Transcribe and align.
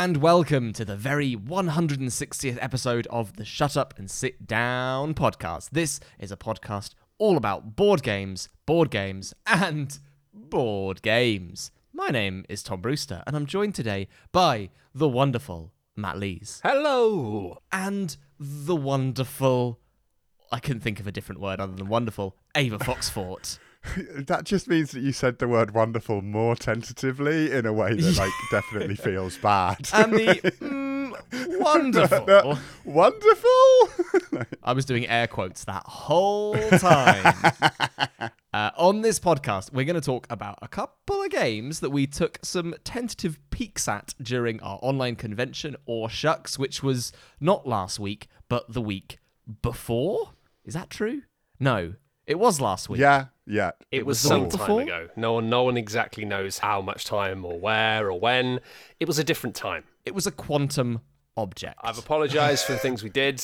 and 0.00 0.18
welcome 0.18 0.72
to 0.72 0.84
the 0.84 0.94
very 0.94 1.34
160th 1.34 2.56
episode 2.60 3.08
of 3.08 3.32
the 3.32 3.44
Shut 3.44 3.76
Up 3.76 3.94
and 3.98 4.08
Sit 4.08 4.46
Down 4.46 5.12
podcast. 5.12 5.70
This 5.70 5.98
is 6.20 6.30
a 6.30 6.36
podcast 6.36 6.94
all 7.18 7.36
about 7.36 7.74
board 7.74 8.04
games, 8.04 8.48
board 8.64 8.92
games, 8.92 9.34
and 9.44 9.98
board 10.32 11.02
games. 11.02 11.72
My 11.92 12.10
name 12.10 12.44
is 12.48 12.62
Tom 12.62 12.80
Brewster, 12.80 13.24
and 13.26 13.34
I'm 13.34 13.44
joined 13.44 13.74
today 13.74 14.06
by 14.30 14.70
the 14.94 15.08
wonderful 15.08 15.72
Matt 15.96 16.16
Lees 16.16 16.60
Hello. 16.62 17.58
and 17.72 18.16
the 18.38 18.76
wonderful. 18.76 19.80
I 20.52 20.60
couldn't 20.60 20.82
think 20.82 21.00
of 21.00 21.08
a 21.08 21.12
different 21.12 21.40
word 21.40 21.58
other 21.58 21.74
than 21.74 21.88
wonderful. 21.88 22.36
Ava 22.54 22.78
Foxfort. 22.78 23.58
That 24.14 24.44
just 24.44 24.68
means 24.68 24.90
that 24.92 25.00
you 25.00 25.12
said 25.12 25.38
the 25.38 25.48
word 25.48 25.72
wonderful 25.72 26.20
more 26.22 26.56
tentatively 26.56 27.52
in 27.52 27.64
a 27.64 27.72
way 27.72 27.94
that 27.94 28.18
like 28.18 28.32
definitely 28.50 28.96
feels 28.96 29.38
bad. 29.38 29.88
and 29.94 30.12
the 30.12 30.26
mm, 30.60 31.58
wonderful. 31.60 32.58
Wonderful. 32.84 34.48
I 34.62 34.72
was 34.72 34.84
doing 34.84 35.06
air 35.08 35.26
quotes 35.26 35.64
that 35.64 35.84
whole 35.86 36.56
time. 36.78 37.34
uh, 38.52 38.70
on 38.76 39.02
this 39.02 39.18
podcast, 39.20 39.72
we're 39.72 39.84
going 39.84 39.94
to 39.94 40.00
talk 40.00 40.26
about 40.30 40.58
a 40.60 40.68
couple 40.68 41.22
of 41.22 41.30
games 41.30 41.80
that 41.80 41.90
we 41.90 42.06
took 42.06 42.38
some 42.42 42.74
tentative 42.84 43.38
peeks 43.50 43.88
at 43.88 44.14
during 44.20 44.60
our 44.60 44.78
online 44.82 45.16
convention, 45.16 45.76
or 45.86 46.08
SHUX, 46.08 46.58
which 46.58 46.82
was 46.82 47.12
not 47.40 47.66
last 47.66 47.98
week, 47.98 48.28
but 48.48 48.72
the 48.72 48.82
week 48.82 49.18
before. 49.62 50.32
Is 50.64 50.74
that 50.74 50.90
true? 50.90 51.22
No, 51.60 51.94
it 52.26 52.38
was 52.38 52.60
last 52.60 52.88
week. 52.88 53.00
yeah, 53.00 53.26
yeah. 53.48 53.72
It, 53.90 54.04
was, 54.06 54.16
was 54.16 54.22
the 54.22 54.28
some 54.28 54.48
time 54.48 54.58
before? 54.58 54.80
ago. 54.82 55.08
No 55.16 55.34
one, 55.34 55.48
no 55.48 55.62
one 55.62 55.76
exactly 55.76 56.24
knows 56.24 56.58
how 56.58 56.80
much 56.80 57.04
time 57.04 57.44
or 57.44 57.58
where 57.58 58.10
or 58.10 58.18
when. 58.18 58.60
It 59.00 59.08
was 59.08 59.18
a 59.18 59.24
different 59.24 59.56
time. 59.56 59.84
It 60.04 60.14
was 60.14 60.26
a 60.26 60.30
quantum 60.30 61.00
object. 61.36 61.76
I've 61.82 61.98
apologised 61.98 62.66
for 62.66 62.72
the 62.72 62.78
things 62.78 63.02
we 63.02 63.10
did. 63.10 63.40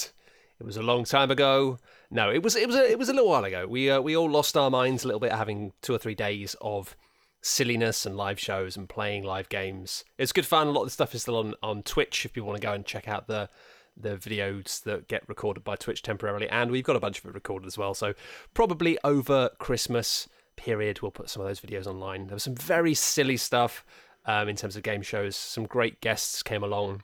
It 0.61 0.64
was 0.64 0.77
a 0.77 0.83
long 0.83 1.05
time 1.05 1.30
ago. 1.30 1.78
No, 2.11 2.30
it 2.30 2.42
was 2.42 2.55
it 2.55 2.66
was 2.66 2.77
a, 2.77 2.91
it 2.91 2.98
was 2.98 3.08
a 3.08 3.12
little 3.12 3.28
while 3.28 3.44
ago. 3.44 3.66
We 3.66 3.91
uh, 3.91 4.00
we 4.00 4.16
all 4.16 4.30
lost 4.30 4.56
our 4.56 4.70
minds 4.70 5.05
a 5.05 5.08
little 5.08 5.20
bit 5.20 5.33
having 5.33 5.72
two 5.83 5.94
or 5.94 5.98
three 5.98 6.14
days 6.14 6.55
of 6.61 6.96
silliness 7.42 8.06
and 8.06 8.16
live 8.16 8.39
shows 8.41 8.77
and 8.77 8.89
playing 8.89 9.24
live 9.24 9.48
games. 9.48 10.05
It's 10.16 10.33
good 10.33 10.46
fun. 10.46 10.68
A 10.68 10.70
lot 10.70 10.83
of 10.83 10.86
the 10.86 10.92
stuff 10.92 11.14
is 11.14 11.22
still 11.22 11.36
on 11.36 11.55
on 11.62 11.83
Twitch 11.83 12.24
if 12.24 12.36
you 12.36 12.44
want 12.44 12.61
to 12.61 12.66
go 12.66 12.72
and 12.72 12.86
check 12.86 13.08
out 13.08 13.27
the 13.27 13.48
the 13.97 14.17
videos 14.17 14.83
that 14.83 15.09
get 15.09 15.28
recorded 15.28 15.64
by 15.64 15.77
Twitch 15.77 16.03
temporarily, 16.03 16.48
and 16.48 16.70
we've 16.70 16.84
got 16.84 16.97
a 16.97 17.00
bunch 17.00 17.19
of 17.19 17.27
it 17.27 17.34
recorded 17.34 17.67
as 17.67 17.78
well. 17.78 17.95
So 17.95 18.14
probably 18.53 18.98
over 19.05 19.51
Christmas 19.59 20.28
period, 20.56 21.01
we'll 21.01 21.11
put 21.11 21.31
some 21.31 21.42
of 21.42 21.48
those 21.48 21.61
videos 21.61 21.86
online. 21.86 22.27
There 22.27 22.34
was 22.34 22.45
some 22.45 22.55
very 22.55 22.95
silly 22.95 23.36
stuff 23.36 23.84
um, 24.27 24.48
in 24.48 24.56
terms 24.56 24.77
of 24.77 24.83
game 24.83 25.03
shows. 25.03 25.36
Some 25.36 25.64
great 25.64 26.01
guests 26.01 26.42
came 26.42 26.62
along. 26.62 27.03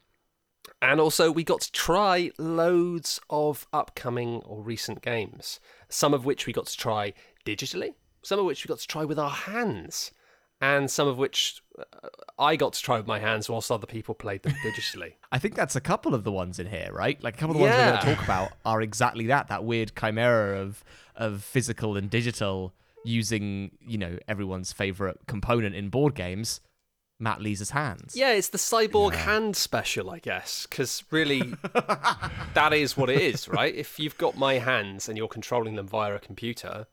And 0.82 1.00
also, 1.00 1.30
we 1.30 1.44
got 1.44 1.60
to 1.62 1.72
try 1.72 2.30
loads 2.38 3.20
of 3.28 3.66
upcoming 3.72 4.36
or 4.44 4.62
recent 4.62 5.02
games, 5.02 5.60
some 5.88 6.14
of 6.14 6.24
which 6.24 6.46
we 6.46 6.52
got 6.52 6.66
to 6.66 6.76
try 6.76 7.12
digitally, 7.44 7.94
some 8.22 8.38
of 8.38 8.46
which 8.46 8.64
we 8.64 8.68
got 8.68 8.78
to 8.78 8.86
try 8.86 9.04
with 9.04 9.18
our 9.18 9.30
hands, 9.30 10.12
and 10.60 10.90
some 10.90 11.08
of 11.08 11.18
which 11.18 11.62
uh, 11.78 12.08
I 12.38 12.56
got 12.56 12.74
to 12.74 12.82
try 12.82 12.96
with 12.98 13.06
my 13.06 13.18
hands 13.18 13.48
whilst 13.48 13.70
other 13.70 13.86
people 13.86 14.14
played 14.14 14.42
them 14.42 14.54
digitally. 14.64 15.14
I 15.32 15.38
think 15.38 15.54
that's 15.54 15.76
a 15.76 15.80
couple 15.80 16.14
of 16.14 16.24
the 16.24 16.32
ones 16.32 16.58
in 16.58 16.66
here, 16.66 16.90
right? 16.92 17.22
Like 17.22 17.36
a 17.36 17.38
couple 17.38 17.56
of 17.56 17.58
the 17.58 17.64
ones 17.64 17.76
we're 17.76 17.90
going 17.90 18.00
to 18.00 18.14
talk 18.14 18.24
about 18.24 18.52
are 18.64 18.82
exactly 18.82 19.26
that 19.26 19.48
that 19.48 19.64
weird 19.64 19.92
chimera 19.98 20.60
of 20.60 20.84
of 21.16 21.42
physical 21.42 21.96
and 21.96 22.10
digital 22.10 22.74
using, 23.04 23.70
you 23.86 23.98
know, 23.98 24.18
everyone's 24.28 24.72
favorite 24.72 25.18
component 25.26 25.74
in 25.74 25.88
board 25.88 26.14
games, 26.14 26.60
Matt 27.18 27.40
Lees' 27.40 27.70
hands. 27.70 28.16
yeah, 28.16 28.32
it's 28.32 28.48
the 28.48 28.58
cyborg 28.58 29.14
hand 29.14 29.56
special, 29.56 30.10
I 30.10 30.18
guess, 30.18 30.66
because 30.66 31.04
really, 31.10 31.54
that 32.54 32.72
is 32.72 32.96
what 32.96 33.10
it 33.10 33.20
is, 33.20 33.48
right? 33.48 33.74
If 33.74 33.98
you've 33.98 34.16
got 34.16 34.38
my 34.38 34.54
hands 34.54 35.08
and 35.08 35.18
you're 35.18 35.28
controlling 35.28 35.76
them 35.76 35.86
via 35.86 36.14
a 36.14 36.18
computer, 36.18 36.86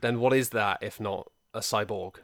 then 0.00 0.20
what 0.20 0.32
is 0.32 0.50
that 0.50 0.78
if 0.82 1.00
not 1.00 1.30
a 1.52 1.60
cyborg? 1.60 2.16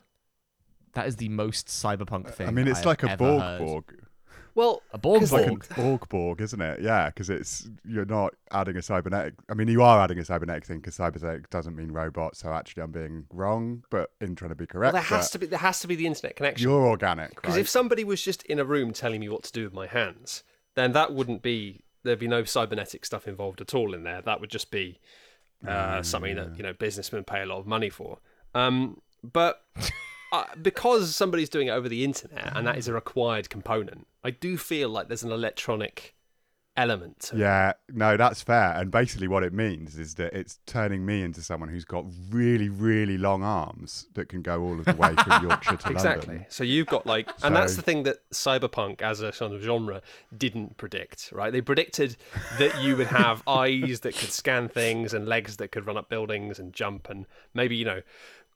That 0.94 1.06
is 1.06 1.16
the 1.16 1.28
most 1.28 1.68
cyberpunk 1.68 2.28
thing. 2.30 2.48
I 2.48 2.50
mean, 2.50 2.68
it's 2.68 2.80
I've 2.80 2.86
like 2.86 3.02
a 3.02 3.16
Borg 3.16 3.40
heard. 3.40 3.58
Borg. 3.60 3.84
Well, 4.54 4.82
A 4.92 4.98
Borg 4.98 5.22
It's 5.22 5.32
like 5.32 5.46
an 5.46 5.62
Borg 5.74 6.06
Borg, 6.10 6.42
isn't 6.42 6.60
it? 6.60 6.82
Yeah, 6.82 7.06
because 7.06 7.30
it's 7.30 7.70
you're 7.88 8.04
not 8.04 8.34
adding 8.50 8.76
a 8.76 8.82
cybernetic. 8.82 9.32
I 9.48 9.54
mean, 9.54 9.68
you 9.68 9.82
are 9.82 9.98
adding 10.04 10.18
a 10.18 10.24
cybernetic 10.24 10.66
thing 10.66 10.78
because 10.80 10.94
cybernetic 10.96 11.48
doesn't 11.48 11.74
mean 11.74 11.90
robot. 11.90 12.36
So 12.36 12.52
actually, 12.52 12.82
I'm 12.82 12.90
being 12.92 13.24
wrong, 13.32 13.84
but 13.88 14.10
in 14.20 14.34
trying 14.34 14.50
to 14.50 14.54
be 14.54 14.64
well, 14.64 14.80
correct. 14.80 14.92
there 14.92 15.02
has 15.02 15.30
to 15.30 15.38
be 15.38 15.46
there 15.46 15.58
has 15.58 15.80
to 15.80 15.88
be 15.88 15.94
the 15.94 16.06
internet 16.06 16.36
connection. 16.36 16.68
You're 16.68 16.86
organic, 16.86 17.30
Because 17.34 17.54
right? 17.54 17.60
if 17.60 17.68
somebody 17.70 18.04
was 18.04 18.22
just 18.22 18.42
in 18.42 18.58
a 18.58 18.64
room 18.64 18.92
telling 18.92 19.20
me 19.20 19.30
what 19.30 19.42
to 19.44 19.52
do 19.52 19.64
with 19.64 19.72
my 19.72 19.86
hands, 19.86 20.42
then 20.74 20.92
that 20.92 21.14
wouldn't 21.14 21.40
be 21.40 21.84
there'd 22.02 22.18
be 22.18 22.28
no 22.28 22.44
cybernetic 22.44 23.06
stuff 23.06 23.26
involved 23.26 23.62
at 23.62 23.74
all 23.74 23.94
in 23.94 24.02
there. 24.04 24.20
That 24.20 24.42
would 24.42 24.50
just 24.50 24.70
be 24.70 25.00
uh, 25.66 26.02
something 26.02 26.36
that 26.36 26.58
you 26.58 26.62
know 26.62 26.74
businessmen 26.74 27.24
pay 27.24 27.40
a 27.40 27.46
lot 27.46 27.58
of 27.58 27.66
money 27.66 27.88
for. 27.88 28.18
Um, 28.54 29.00
but 29.22 29.62
uh, 30.32 30.44
because 30.60 31.14
somebody's 31.14 31.48
doing 31.48 31.68
it 31.68 31.72
over 31.72 31.88
the 31.88 32.04
internet 32.04 32.52
and 32.56 32.66
that 32.66 32.76
is 32.78 32.88
a 32.88 32.92
required 32.92 33.48
component, 33.50 34.06
I 34.24 34.30
do 34.30 34.56
feel 34.56 34.88
like 34.88 35.06
there's 35.08 35.22
an 35.22 35.30
electronic 35.30 36.14
element. 36.74 37.20
To 37.20 37.36
it. 37.36 37.40
Yeah, 37.40 37.72
no, 37.90 38.16
that's 38.16 38.40
fair. 38.40 38.72
And 38.72 38.90
basically, 38.90 39.28
what 39.28 39.42
it 39.42 39.52
means 39.52 39.98
is 39.98 40.14
that 40.14 40.32
it's 40.32 40.58
turning 40.64 41.04
me 41.04 41.22
into 41.22 41.42
someone 41.42 41.68
who's 41.68 41.84
got 41.84 42.06
really, 42.30 42.70
really 42.70 43.18
long 43.18 43.42
arms 43.42 44.06
that 44.14 44.30
can 44.30 44.40
go 44.40 44.62
all 44.62 44.78
of 44.78 44.86
the 44.86 44.94
way 44.94 45.14
from 45.14 45.42
Yorkshire 45.48 45.76
to 45.76 45.86
London. 45.92 45.92
Exactly. 45.92 46.46
So 46.48 46.64
you've 46.64 46.86
got 46.86 47.04
like, 47.06 47.28
and 47.42 47.54
that's 47.54 47.74
So- 47.74 47.76
the 47.76 47.82
thing 47.82 48.04
that 48.04 48.26
cyberpunk 48.30 49.02
as 49.02 49.20
a 49.20 49.32
sort 49.34 49.52
of 49.52 49.60
genre 49.60 50.00
didn't 50.36 50.78
predict, 50.78 51.30
right? 51.32 51.52
They 51.52 51.60
predicted 51.60 52.16
that 52.58 52.80
you 52.82 52.96
would 52.96 53.08
have 53.08 53.42
eyes 53.46 54.00
that 54.00 54.16
could 54.16 54.30
scan 54.32 54.68
things 54.70 55.12
and 55.12 55.28
legs 55.28 55.58
that 55.58 55.72
could 55.72 55.86
run 55.86 55.98
up 55.98 56.08
buildings 56.08 56.58
and 56.58 56.72
jump 56.72 57.10
and 57.10 57.26
maybe, 57.52 57.76
you 57.76 57.84
know, 57.84 58.00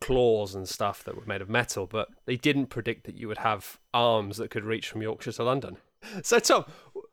claws 0.00 0.54
and 0.54 0.68
stuff 0.68 1.02
that 1.04 1.16
were 1.16 1.26
made 1.26 1.42
of 1.42 1.48
metal, 1.48 1.86
but 1.86 2.08
they 2.24 2.36
didn't 2.36 2.66
predict 2.66 3.04
that 3.04 3.16
you 3.16 3.28
would 3.28 3.38
have 3.38 3.78
arms 3.94 4.36
that 4.38 4.50
could 4.50 4.64
reach 4.64 4.88
from 4.88 5.02
Yorkshire 5.02 5.32
to 5.32 5.44
London. 5.44 5.76
So, 6.22 6.38
Tom, 6.38 6.66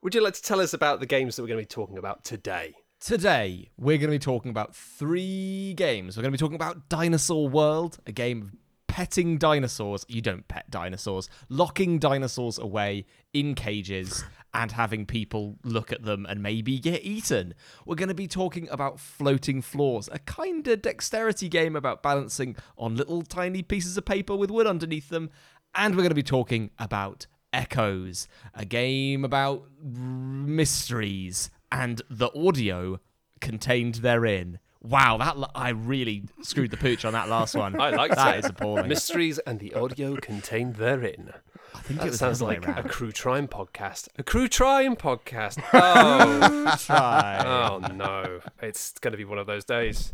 would 0.04 0.14
you 0.14 0.22
like 0.22 0.36
to 0.36 0.42
tell 0.42 0.60
us 0.60 0.72
about 0.72 1.00
the 1.00 1.08
games 1.08 1.36
that 1.36 1.42
we're 1.42 1.48
going 1.48 1.58
to 1.60 1.64
be 1.64 1.66
talking 1.66 1.98
about 1.98 2.24
today? 2.24 2.76
Today, 3.00 3.72
we're 3.76 3.98
going 3.98 4.12
to 4.12 4.16
be 4.16 4.20
talking 4.20 4.52
about 4.52 4.76
three 4.76 5.74
games. 5.76 6.16
We're 6.16 6.22
going 6.22 6.32
to 6.32 6.38
be 6.38 6.40
talking 6.42 6.56
about 6.56 6.90
Dinosaur 6.90 7.50
World, 7.50 7.98
a 8.06 8.12
game 8.12 8.42
of 8.44 8.52
petting 8.88 9.40
dinosaurs. 9.40 10.06
You 10.08 10.22
don't 10.22 10.48
pet 10.48 10.70
dinosaurs, 10.70 11.28
locking 11.50 11.98
dinosaurs 11.98 12.60
away 12.60 13.06
in 13.34 13.56
cages 13.56 14.24
and 14.54 14.72
having 14.72 15.06
people 15.06 15.58
look 15.64 15.92
at 15.92 16.04
them 16.04 16.26
and 16.28 16.44
maybe 16.44 16.80
get 16.80 17.04
eaten. 17.04 17.54
We're 17.86 17.96
going 17.96 18.10
to 18.10 18.16
be 18.16 18.28
talking 18.28 18.70
about 18.70 19.00
Floating 19.00 19.62
Floors, 19.62 20.10
a 20.12 20.20
kind 20.20 20.68
of 20.68 20.82
dexterity 20.82 21.50
game 21.50 21.76
about 21.76 22.04
balancing 22.04 22.56
on 22.78 22.96
little 22.96 23.24
tiny 23.24 23.64
pieces 23.64 23.98
of 23.98 24.06
paper 24.06 24.36
with 24.36 24.52
wood 24.52 24.68
underneath 24.68 25.10
them. 25.10 25.30
And 25.76 25.96
we're 25.96 26.04
going 26.04 26.10
to 26.10 26.16
be 26.16 26.24
talking 26.24 26.70
about 26.78 27.26
Echoes, 27.52 28.28
a 28.56 28.66
game 28.66 29.24
about 29.24 29.66
mysteries 29.80 31.52
and 31.72 32.02
the 32.10 32.32
audio 32.36 33.00
contained 33.42 33.96
therein. 33.96 34.60
Wow, 34.84 35.18
that 35.18 35.36
l- 35.38 35.52
I 35.56 35.70
really 35.70 36.24
screwed 36.42 36.70
the 36.72 36.78
pooch 36.78 37.06
on 37.06 37.14
that 37.14 37.30
last 37.30 37.56
one. 37.56 37.80
I 37.82 37.90
liked 37.92 38.16
That 38.16 38.36
it. 38.36 38.40
is 38.44 38.50
appalling. 38.50 38.88
Mysteries 38.90 39.40
and 39.40 39.60
the 39.60 39.74
audio 39.74 40.16
contained 40.18 40.76
therein. 40.76 41.32
I 41.74 41.80
think 41.80 42.02
it 42.02 42.10
was 42.10 42.20
sounds 42.20 42.40
the 42.40 42.46
other 42.46 42.56
like 42.56 42.66
way 42.68 42.72
a 42.74 42.76
round. 42.76 42.90
Crew 42.90 43.12
Trime 43.12 43.48
podcast. 43.48 44.10
A 44.18 44.24
Crew 44.24 44.48
Trime 44.48 44.96
podcast. 44.96 45.62
Oh, 45.74 46.76
Try. 46.86 47.44
oh 47.46 47.80
no. 47.94 48.40
It's 48.62 48.92
going 49.00 49.14
to 49.14 49.18
be 49.18 49.26
one 49.26 49.38
of 49.40 49.48
those 49.48 49.64
days. 49.66 50.12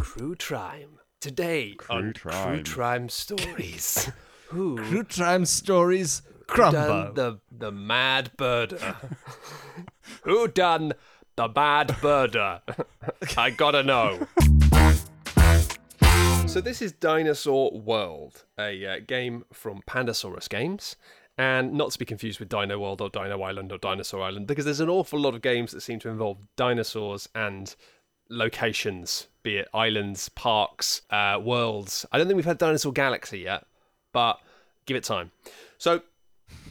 Crew 0.00 0.34
Trime. 0.34 0.98
Today 1.20 1.74
on 1.90 2.12
Crew 2.14 2.32
Trime. 2.32 2.64
Trime 2.64 3.08
Stories. 3.08 4.10
Who 4.48 4.76
True 4.78 5.04
Crime 5.04 5.44
Stories, 5.44 6.22
done 6.56 7.12
the, 7.14 7.38
the 7.50 7.70
mad 7.70 8.30
birder? 8.38 8.96
Who 10.22 10.48
done 10.48 10.94
the 11.38 11.46
bad 11.46 11.86
birder? 12.02 12.60
I 13.36 13.50
gotta 13.50 13.84
know. 13.84 14.26
So 16.48 16.60
this 16.60 16.82
is 16.82 16.90
Dinosaur 16.90 17.70
World, 17.78 18.44
a 18.58 18.84
uh, 18.84 18.96
game 19.06 19.44
from 19.52 19.80
Pandasaurus 19.88 20.48
Games, 20.48 20.96
and 21.36 21.74
not 21.74 21.92
to 21.92 21.98
be 22.00 22.04
confused 22.04 22.40
with 22.40 22.48
Dino 22.48 22.80
World 22.80 23.00
or 23.00 23.08
Dino 23.08 23.40
Island 23.40 23.70
or 23.70 23.78
Dinosaur 23.78 24.20
Island, 24.20 24.48
because 24.48 24.64
there's 24.64 24.80
an 24.80 24.88
awful 24.88 25.20
lot 25.20 25.36
of 25.36 25.40
games 25.40 25.70
that 25.70 25.82
seem 25.82 26.00
to 26.00 26.08
involve 26.08 26.38
dinosaurs 26.56 27.28
and 27.36 27.76
locations, 28.28 29.28
be 29.44 29.58
it 29.58 29.68
islands, 29.72 30.28
parks, 30.30 31.02
uh, 31.10 31.38
worlds. 31.40 32.04
I 32.10 32.18
don't 32.18 32.26
think 32.26 32.34
we've 32.34 32.46
had 32.46 32.58
Dinosaur 32.58 32.92
Galaxy 32.92 33.38
yet, 33.38 33.64
but 34.12 34.40
give 34.86 34.96
it 34.96 35.04
time. 35.04 35.30
So 35.76 36.02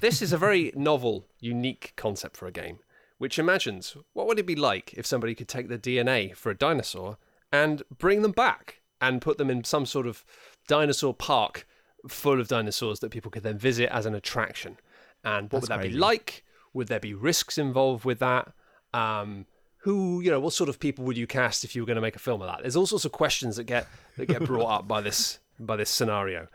this 0.01 0.21
is 0.21 0.33
a 0.33 0.37
very 0.37 0.73
novel, 0.75 1.25
unique 1.39 1.93
concept 1.95 2.35
for 2.35 2.47
a 2.47 2.51
game, 2.51 2.79
which 3.17 3.39
imagines 3.39 3.95
what 4.13 4.27
would 4.27 4.39
it 4.39 4.45
be 4.45 4.55
like 4.55 4.93
if 4.93 5.05
somebody 5.05 5.33
could 5.35 5.47
take 5.47 5.69
the 5.69 5.77
DNA 5.79 6.35
for 6.35 6.49
a 6.51 6.57
dinosaur 6.57 7.17
and 7.51 7.83
bring 7.97 8.21
them 8.21 8.31
back 8.31 8.81
and 9.01 9.21
put 9.21 9.37
them 9.37 9.49
in 9.49 9.63
some 9.63 9.85
sort 9.85 10.05
of 10.07 10.23
dinosaur 10.67 11.13
park 11.13 11.65
full 12.07 12.39
of 12.39 12.47
dinosaurs 12.47 12.99
that 12.99 13.09
people 13.11 13.31
could 13.31 13.43
then 13.43 13.57
visit 13.57 13.89
as 13.91 14.05
an 14.05 14.13
attraction. 14.15 14.77
and 15.23 15.51
what 15.51 15.61
That's 15.61 15.61
would 15.61 15.69
that 15.69 15.79
crazy. 15.79 15.93
be 15.93 15.99
like? 15.99 16.43
Would 16.73 16.87
there 16.87 16.99
be 16.99 17.13
risks 17.13 17.57
involved 17.57 18.05
with 18.05 18.19
that? 18.19 18.53
Um, 18.93 19.45
who 19.79 20.21
you 20.21 20.29
know, 20.29 20.39
what 20.39 20.53
sort 20.53 20.69
of 20.69 20.79
people 20.79 21.05
would 21.05 21.17
you 21.17 21.27
cast 21.27 21.63
if 21.63 21.75
you 21.75 21.81
were 21.81 21.85
going 21.85 21.95
to 21.95 22.01
make 22.01 22.15
a 22.15 22.19
film 22.19 22.41
of 22.41 22.47
that? 22.47 22.61
There's 22.61 22.75
all 22.75 22.85
sorts 22.85 23.05
of 23.05 23.11
questions 23.11 23.55
that 23.55 23.63
get 23.63 23.87
that 24.17 24.27
get 24.27 24.43
brought 24.43 24.69
up 24.69 24.87
by 24.87 25.01
this 25.01 25.39
by 25.59 25.75
this 25.75 25.89
scenario. 25.89 26.47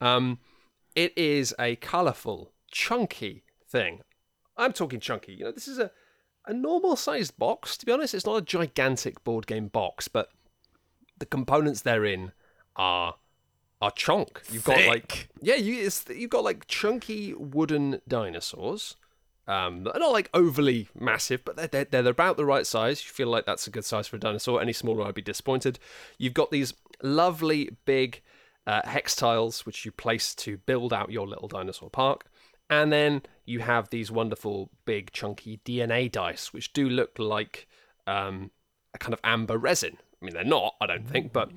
Um, 0.00 0.38
it 0.94 1.16
is 1.16 1.54
a 1.58 1.76
colourful, 1.76 2.52
chunky 2.70 3.44
thing. 3.68 4.00
I'm 4.56 4.72
talking 4.72 5.00
chunky. 5.00 5.34
You 5.34 5.44
know, 5.44 5.52
this 5.52 5.68
is 5.68 5.78
a 5.78 5.90
a 6.46 6.52
normal 6.52 6.96
sized 6.96 7.38
box. 7.38 7.76
To 7.78 7.86
be 7.86 7.92
honest, 7.92 8.14
it's 8.14 8.26
not 8.26 8.36
a 8.36 8.42
gigantic 8.42 9.22
board 9.24 9.46
game 9.46 9.68
box, 9.68 10.08
but 10.08 10.30
the 11.18 11.26
components 11.26 11.82
therein 11.82 12.32
are 12.76 13.14
are 13.80 13.90
chunk. 13.90 14.42
You've 14.50 14.64
got 14.64 14.86
like 14.86 15.28
yeah, 15.40 15.54
you 15.54 15.86
it's, 15.86 16.04
you've 16.08 16.30
got 16.30 16.44
like 16.44 16.66
chunky 16.66 17.34
wooden 17.34 18.00
dinosaurs. 18.06 18.96
Um, 19.46 19.82
they're 19.82 19.94
not 19.98 20.12
like 20.12 20.30
overly 20.32 20.88
massive, 20.94 21.44
but 21.44 21.56
they're, 21.56 21.66
they're 21.66 22.02
they're 22.02 22.06
about 22.12 22.36
the 22.36 22.44
right 22.44 22.66
size. 22.66 23.04
You 23.04 23.10
feel 23.10 23.28
like 23.28 23.46
that's 23.46 23.66
a 23.66 23.70
good 23.70 23.84
size 23.84 24.06
for 24.06 24.16
a 24.16 24.20
dinosaur. 24.20 24.60
Any 24.60 24.72
smaller, 24.72 25.06
I'd 25.06 25.14
be 25.14 25.22
disappointed. 25.22 25.78
You've 26.18 26.34
got 26.34 26.50
these 26.50 26.74
lovely 27.02 27.70
big 27.84 28.22
uh, 28.66 28.82
hex 28.84 29.16
tiles 29.16 29.64
which 29.66 29.84
you 29.84 29.90
place 29.90 30.34
to 30.34 30.58
build 30.58 30.92
out 30.92 31.10
your 31.10 31.26
little 31.26 31.48
dinosaur 31.48 31.90
park. 31.90 32.29
And 32.70 32.92
then 32.92 33.22
you 33.44 33.58
have 33.58 33.90
these 33.90 34.10
wonderful 34.10 34.70
big 34.84 35.10
chunky 35.12 35.60
DNA 35.64 36.10
dice, 36.10 36.52
which 36.52 36.72
do 36.72 36.88
look 36.88 37.18
like 37.18 37.66
um, 38.06 38.52
a 38.94 38.98
kind 38.98 39.12
of 39.12 39.20
amber 39.24 39.58
resin. 39.58 39.98
I 40.20 40.24
mean, 40.24 40.34
they're 40.34 40.44
not, 40.44 40.76
I 40.80 40.86
don't 40.86 41.08
think, 41.08 41.32
but 41.32 41.50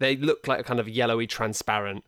they 0.00 0.16
look 0.16 0.48
like 0.48 0.60
a 0.60 0.64
kind 0.64 0.80
of 0.80 0.88
yellowy, 0.88 1.28
transparent, 1.28 2.04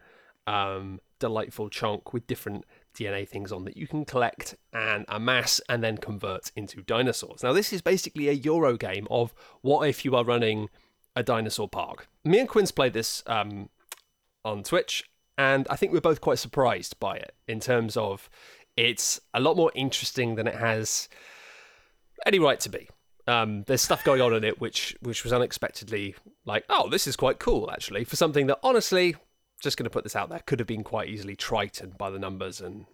um, 0.46 1.00
delightful 1.20 1.68
chunk 1.68 2.12
with 2.12 2.26
different 2.26 2.64
DNA 2.94 3.28
things 3.28 3.52
on 3.52 3.64
that 3.64 3.76
you 3.76 3.86
can 3.86 4.04
collect 4.04 4.56
and 4.72 5.04
amass 5.08 5.60
and 5.68 5.84
then 5.84 5.98
convert 5.98 6.50
into 6.56 6.82
dinosaurs. 6.82 7.44
Now, 7.44 7.52
this 7.52 7.72
is 7.72 7.80
basically 7.80 8.28
a 8.28 8.32
Euro 8.32 8.76
game 8.76 9.06
of 9.10 9.32
what 9.60 9.88
if 9.88 10.04
you 10.04 10.16
are 10.16 10.24
running 10.24 10.68
a 11.14 11.22
dinosaur 11.22 11.68
park. 11.68 12.08
Me 12.24 12.40
and 12.40 12.48
Quinns 12.48 12.72
played 12.72 12.92
this 12.92 13.22
um, 13.26 13.68
on 14.44 14.62
Twitch, 14.62 15.04
and 15.38 15.66
I 15.70 15.76
think 15.76 15.92
we're 15.92 16.00
both 16.00 16.20
quite 16.20 16.40
surprised 16.40 16.98
by 16.98 17.16
it 17.16 17.34
in 17.46 17.60
terms 17.60 17.96
of 17.96 18.28
it's 18.76 19.20
a 19.32 19.40
lot 19.40 19.56
more 19.56 19.72
interesting 19.74 20.34
than 20.34 20.46
it 20.46 20.56
has 20.56 21.08
any 22.26 22.38
right 22.38 22.60
to 22.60 22.68
be. 22.68 22.88
Um, 23.28 23.62
there's 23.66 23.82
stuff 23.82 24.04
going 24.04 24.20
on 24.20 24.34
in 24.34 24.42
it 24.42 24.60
which 24.60 24.96
which 25.00 25.22
was 25.22 25.32
unexpectedly 25.32 26.16
like, 26.44 26.64
oh, 26.68 26.90
this 26.90 27.06
is 27.06 27.14
quite 27.14 27.38
cool 27.38 27.70
actually 27.70 28.04
for 28.04 28.16
something 28.16 28.46
that 28.48 28.58
honestly, 28.62 29.16
just 29.62 29.76
going 29.76 29.84
to 29.84 29.90
put 29.90 30.02
this 30.02 30.16
out 30.16 30.28
there, 30.28 30.40
could 30.40 30.58
have 30.58 30.66
been 30.66 30.84
quite 30.84 31.08
easily 31.08 31.36
tritoned 31.36 31.96
by 31.96 32.10
the 32.10 32.18
numbers 32.18 32.60
and 32.60 32.86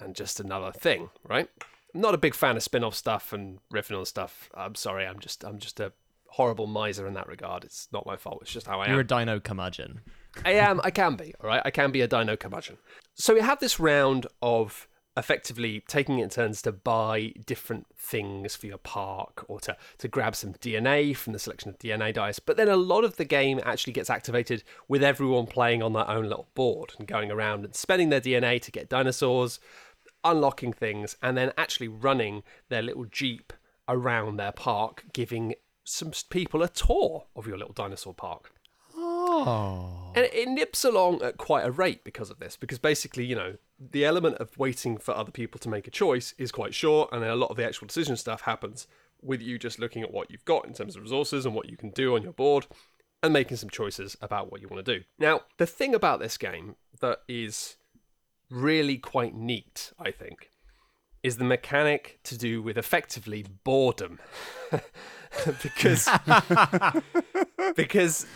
and 0.00 0.16
just 0.16 0.40
another 0.40 0.72
thing, 0.72 1.10
right? 1.28 1.48
I'm 1.94 2.00
not 2.00 2.14
a 2.14 2.18
big 2.18 2.34
fan 2.34 2.56
of 2.56 2.62
spin-off 2.62 2.94
stuff 2.94 3.32
and 3.32 3.58
riffing 3.72 3.96
on 3.96 4.04
stuff. 4.06 4.50
I'm 4.54 4.74
sorry, 4.74 5.06
I'm 5.06 5.20
just 5.20 5.44
I'm 5.44 5.58
just 5.58 5.78
a 5.78 5.92
horrible 6.30 6.66
miser 6.66 7.06
in 7.06 7.14
that 7.14 7.28
regard. 7.28 7.62
It's 7.62 7.88
not 7.92 8.06
my 8.06 8.16
fault. 8.16 8.38
It's 8.42 8.52
just 8.52 8.66
how 8.66 8.80
I 8.80 8.86
am. 8.86 8.90
You're 8.90 9.00
a 9.00 9.06
dino 9.06 9.38
curmudgeon. 9.38 10.00
I 10.44 10.52
am. 10.52 10.80
I 10.82 10.90
can 10.90 11.16
be. 11.16 11.34
All 11.40 11.48
right. 11.48 11.62
I 11.64 11.70
can 11.70 11.92
be 11.92 12.00
a 12.00 12.08
dino 12.08 12.36
curmudgeon. 12.36 12.78
So 13.14 13.34
we 13.34 13.40
have 13.40 13.60
this 13.60 13.78
round 13.78 14.26
of 14.40 14.88
effectively 15.16 15.82
taking 15.86 16.18
it 16.18 16.24
in 16.24 16.30
turns 16.30 16.62
to 16.62 16.72
buy 16.72 17.34
different 17.44 17.86
things 17.96 18.56
for 18.56 18.66
your 18.66 18.78
park 18.78 19.44
or 19.46 19.60
to, 19.60 19.76
to 19.98 20.08
grab 20.08 20.34
some 20.34 20.54
DNA 20.54 21.14
from 21.14 21.34
the 21.34 21.38
selection 21.38 21.68
of 21.68 21.78
DNA 21.78 22.14
dice. 22.14 22.38
But 22.38 22.56
then 22.56 22.68
a 22.68 22.76
lot 22.76 23.04
of 23.04 23.16
the 23.16 23.24
game 23.24 23.60
actually 23.64 23.92
gets 23.92 24.08
activated 24.08 24.64
with 24.88 25.02
everyone 25.02 25.46
playing 25.46 25.82
on 25.82 25.92
their 25.92 26.08
own 26.08 26.24
little 26.24 26.48
board 26.54 26.94
and 26.98 27.06
going 27.06 27.30
around 27.30 27.64
and 27.64 27.74
spending 27.74 28.08
their 28.08 28.20
DNA 28.20 28.60
to 28.62 28.70
get 28.70 28.88
dinosaurs, 28.88 29.60
unlocking 30.24 30.72
things, 30.72 31.16
and 31.22 31.36
then 31.36 31.52
actually 31.58 31.88
running 31.88 32.42
their 32.70 32.82
little 32.82 33.04
jeep 33.04 33.52
around 33.88 34.36
their 34.36 34.52
park, 34.52 35.04
giving 35.12 35.54
some 35.84 36.12
people 36.30 36.62
a 36.62 36.68
tour 36.68 37.26
of 37.36 37.46
your 37.46 37.58
little 37.58 37.74
dinosaur 37.74 38.14
park. 38.14 38.52
Oh. 39.46 40.12
And 40.14 40.26
it 40.26 40.48
nips 40.48 40.84
along 40.84 41.22
at 41.22 41.38
quite 41.38 41.64
a 41.64 41.70
rate 41.70 42.04
because 42.04 42.30
of 42.30 42.38
this, 42.38 42.56
because 42.56 42.78
basically, 42.78 43.24
you 43.24 43.34
know, 43.34 43.56
the 43.78 44.04
element 44.04 44.36
of 44.36 44.56
waiting 44.58 44.98
for 44.98 45.16
other 45.16 45.30
people 45.30 45.58
to 45.60 45.68
make 45.68 45.86
a 45.86 45.90
choice 45.90 46.34
is 46.38 46.52
quite 46.52 46.74
short, 46.74 47.10
and 47.12 47.22
then 47.22 47.30
a 47.30 47.36
lot 47.36 47.50
of 47.50 47.56
the 47.56 47.64
actual 47.64 47.86
decision 47.86 48.16
stuff 48.16 48.42
happens 48.42 48.86
with 49.22 49.40
you 49.40 49.58
just 49.58 49.78
looking 49.78 50.02
at 50.02 50.12
what 50.12 50.30
you've 50.30 50.44
got 50.44 50.66
in 50.66 50.74
terms 50.74 50.96
of 50.96 51.02
resources 51.02 51.46
and 51.46 51.54
what 51.54 51.70
you 51.70 51.76
can 51.76 51.90
do 51.90 52.14
on 52.14 52.22
your 52.22 52.32
board 52.32 52.66
and 53.22 53.32
making 53.32 53.56
some 53.56 53.70
choices 53.70 54.16
about 54.20 54.50
what 54.50 54.60
you 54.60 54.68
want 54.68 54.84
to 54.84 54.98
do. 54.98 55.04
Now, 55.18 55.42
the 55.58 55.66
thing 55.66 55.94
about 55.94 56.18
this 56.18 56.36
game 56.36 56.74
that 57.00 57.20
is 57.28 57.76
really 58.50 58.98
quite 58.98 59.34
neat, 59.34 59.92
I 59.98 60.10
think, 60.10 60.50
is 61.22 61.36
the 61.36 61.44
mechanic 61.44 62.18
to 62.24 62.36
do 62.36 62.60
with 62.60 62.76
effectively 62.76 63.46
boredom. 63.64 64.18
because 65.62 66.08
because 67.76 68.26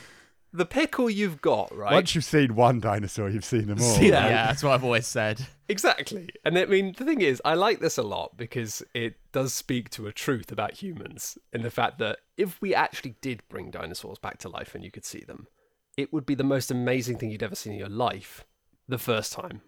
the 0.52 0.66
pickle 0.66 1.10
you've 1.10 1.40
got, 1.40 1.74
right? 1.74 1.92
Once 1.92 2.14
you've 2.14 2.24
seen 2.24 2.54
one 2.54 2.80
dinosaur, 2.80 3.28
you've 3.28 3.44
seen 3.44 3.66
them 3.66 3.80
all. 3.80 3.98
yeah. 4.00 4.28
Yeah. 4.28 4.46
that's 4.46 4.62
what 4.62 4.72
I've 4.72 4.84
always 4.84 5.06
said. 5.06 5.46
Exactly. 5.68 6.28
And 6.44 6.56
I 6.58 6.64
mean, 6.66 6.94
the 6.96 7.04
thing 7.04 7.20
is, 7.20 7.42
I 7.44 7.54
like 7.54 7.80
this 7.80 7.98
a 7.98 8.02
lot 8.02 8.36
because 8.36 8.82
it 8.94 9.16
does 9.32 9.52
speak 9.52 9.90
to 9.90 10.06
a 10.06 10.12
truth 10.12 10.52
about 10.52 10.74
humans 10.74 11.36
in 11.52 11.62
the 11.62 11.70
fact 11.70 11.98
that 11.98 12.18
if 12.36 12.60
we 12.60 12.74
actually 12.74 13.16
did 13.20 13.42
bring 13.48 13.70
dinosaurs 13.70 14.18
back 14.18 14.38
to 14.38 14.48
life 14.48 14.74
and 14.74 14.84
you 14.84 14.90
could 14.90 15.04
see 15.04 15.20
them, 15.20 15.48
it 15.96 16.12
would 16.12 16.26
be 16.26 16.34
the 16.34 16.44
most 16.44 16.70
amazing 16.70 17.18
thing 17.18 17.30
you'd 17.30 17.42
ever 17.42 17.54
seen 17.54 17.72
in 17.72 17.78
your 17.78 17.88
life 17.88 18.44
the 18.88 18.98
first 18.98 19.32
time. 19.32 19.62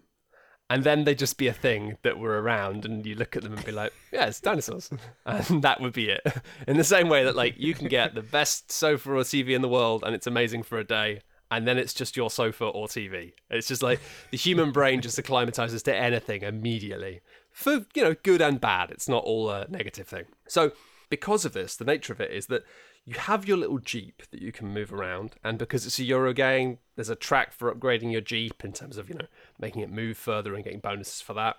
And 0.69 0.83
then 0.83 1.03
they'd 1.03 1.17
just 1.17 1.37
be 1.37 1.47
a 1.47 1.53
thing 1.53 1.97
that 2.03 2.19
were 2.19 2.39
around, 2.39 2.85
and 2.85 3.03
you 3.03 3.15
look 3.15 3.35
at 3.35 3.41
them 3.41 3.53
and 3.53 3.65
be 3.65 3.71
like, 3.71 3.91
yeah, 4.11 4.27
it's 4.27 4.39
dinosaurs. 4.39 4.91
And 5.25 5.63
that 5.63 5.81
would 5.81 5.93
be 5.93 6.09
it. 6.09 6.21
In 6.67 6.77
the 6.77 6.83
same 6.83 7.09
way 7.09 7.23
that, 7.23 7.35
like, 7.35 7.55
you 7.57 7.73
can 7.73 7.87
get 7.87 8.13
the 8.13 8.21
best 8.21 8.71
sofa 8.71 9.11
or 9.11 9.21
TV 9.21 9.55
in 9.55 9.63
the 9.63 9.67
world, 9.69 10.03
and 10.05 10.13
it's 10.13 10.27
amazing 10.27 10.61
for 10.63 10.77
a 10.77 10.83
day, 10.83 11.21
and 11.49 11.67
then 11.67 11.79
it's 11.79 11.93
just 11.93 12.15
your 12.15 12.29
sofa 12.29 12.65
or 12.65 12.87
TV. 12.87 13.33
It's 13.49 13.67
just 13.67 13.81
like 13.81 13.99
the 14.29 14.37
human 14.37 14.71
brain 14.71 15.01
just 15.01 15.17
acclimatizes 15.17 15.81
to 15.83 15.95
anything 15.95 16.43
immediately 16.43 17.21
for, 17.51 17.85
you 17.95 18.03
know, 18.03 18.15
good 18.21 18.41
and 18.41 18.61
bad. 18.61 18.91
It's 18.91 19.09
not 19.09 19.23
all 19.23 19.49
a 19.49 19.67
negative 19.69 20.07
thing. 20.07 20.25
So, 20.47 20.71
because 21.09 21.45
of 21.45 21.53
this, 21.53 21.75
the 21.75 21.85
nature 21.85 22.13
of 22.13 22.21
it 22.21 22.29
is 22.29 22.45
that 22.47 22.63
you 23.09 23.15
have 23.15 23.47
your 23.47 23.57
little 23.57 23.79
Jeep 23.79 24.21
that 24.29 24.39
you 24.39 24.51
can 24.51 24.67
move 24.67 24.93
around, 24.93 25.35
and 25.43 25.57
because 25.57 25.83
it's 25.87 25.97
a 25.97 26.03
Euro 26.03 26.31
game, 26.31 26.77
there's 26.95 27.09
a 27.09 27.15
track 27.15 27.51
for 27.51 27.73
upgrading 27.73 28.11
your 28.11 28.21
Jeep 28.21 28.63
in 28.63 28.71
terms 28.71 28.97
of, 28.97 29.09
you 29.09 29.15
know, 29.15 29.25
making 29.59 29.81
it 29.81 29.89
move 29.89 30.15
further 30.15 30.53
and 30.53 30.63
getting 30.63 30.79
bonuses 30.79 31.19
for 31.19 31.33
that. 31.33 31.55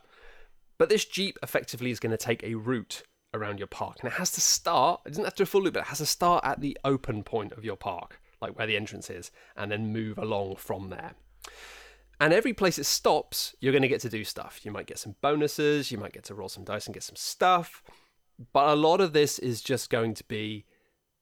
But 0.78 0.90
this 0.90 1.04
Jeep 1.04 1.38
effectively 1.42 1.90
is 1.90 1.98
going 1.98 2.12
to 2.12 2.16
take 2.16 2.44
a 2.44 2.54
route 2.54 3.02
around 3.34 3.58
your 3.58 3.66
park, 3.66 3.96
and 4.00 4.12
it 4.12 4.14
has 4.14 4.30
to 4.32 4.40
start, 4.40 5.00
it 5.04 5.08
doesn't 5.08 5.24
have 5.24 5.34
to 5.34 5.38
do 5.38 5.42
a 5.42 5.46
full 5.46 5.62
loop, 5.62 5.74
but 5.74 5.80
it 5.80 5.86
has 5.88 5.98
to 5.98 6.06
start 6.06 6.44
at 6.44 6.60
the 6.60 6.78
open 6.84 7.24
point 7.24 7.52
of 7.54 7.64
your 7.64 7.76
park, 7.76 8.20
like 8.40 8.56
where 8.56 8.68
the 8.68 8.76
entrance 8.76 9.10
is, 9.10 9.32
and 9.56 9.72
then 9.72 9.92
move 9.92 10.18
along 10.18 10.54
from 10.54 10.88
there. 10.88 11.14
And 12.20 12.32
every 12.32 12.52
place 12.52 12.78
it 12.78 12.86
stops, 12.86 13.56
you're 13.60 13.72
going 13.72 13.82
to 13.82 13.88
get 13.88 14.02
to 14.02 14.08
do 14.08 14.22
stuff. 14.22 14.60
You 14.62 14.70
might 14.70 14.86
get 14.86 15.00
some 15.00 15.16
bonuses, 15.20 15.90
you 15.90 15.98
might 15.98 16.12
get 16.12 16.22
to 16.24 16.34
roll 16.36 16.48
some 16.48 16.62
dice 16.62 16.86
and 16.86 16.94
get 16.94 17.02
some 17.02 17.16
stuff. 17.16 17.82
But 18.52 18.68
a 18.68 18.76
lot 18.76 19.00
of 19.00 19.14
this 19.14 19.40
is 19.40 19.62
just 19.62 19.90
going 19.90 20.14
to 20.14 20.24
be 20.24 20.64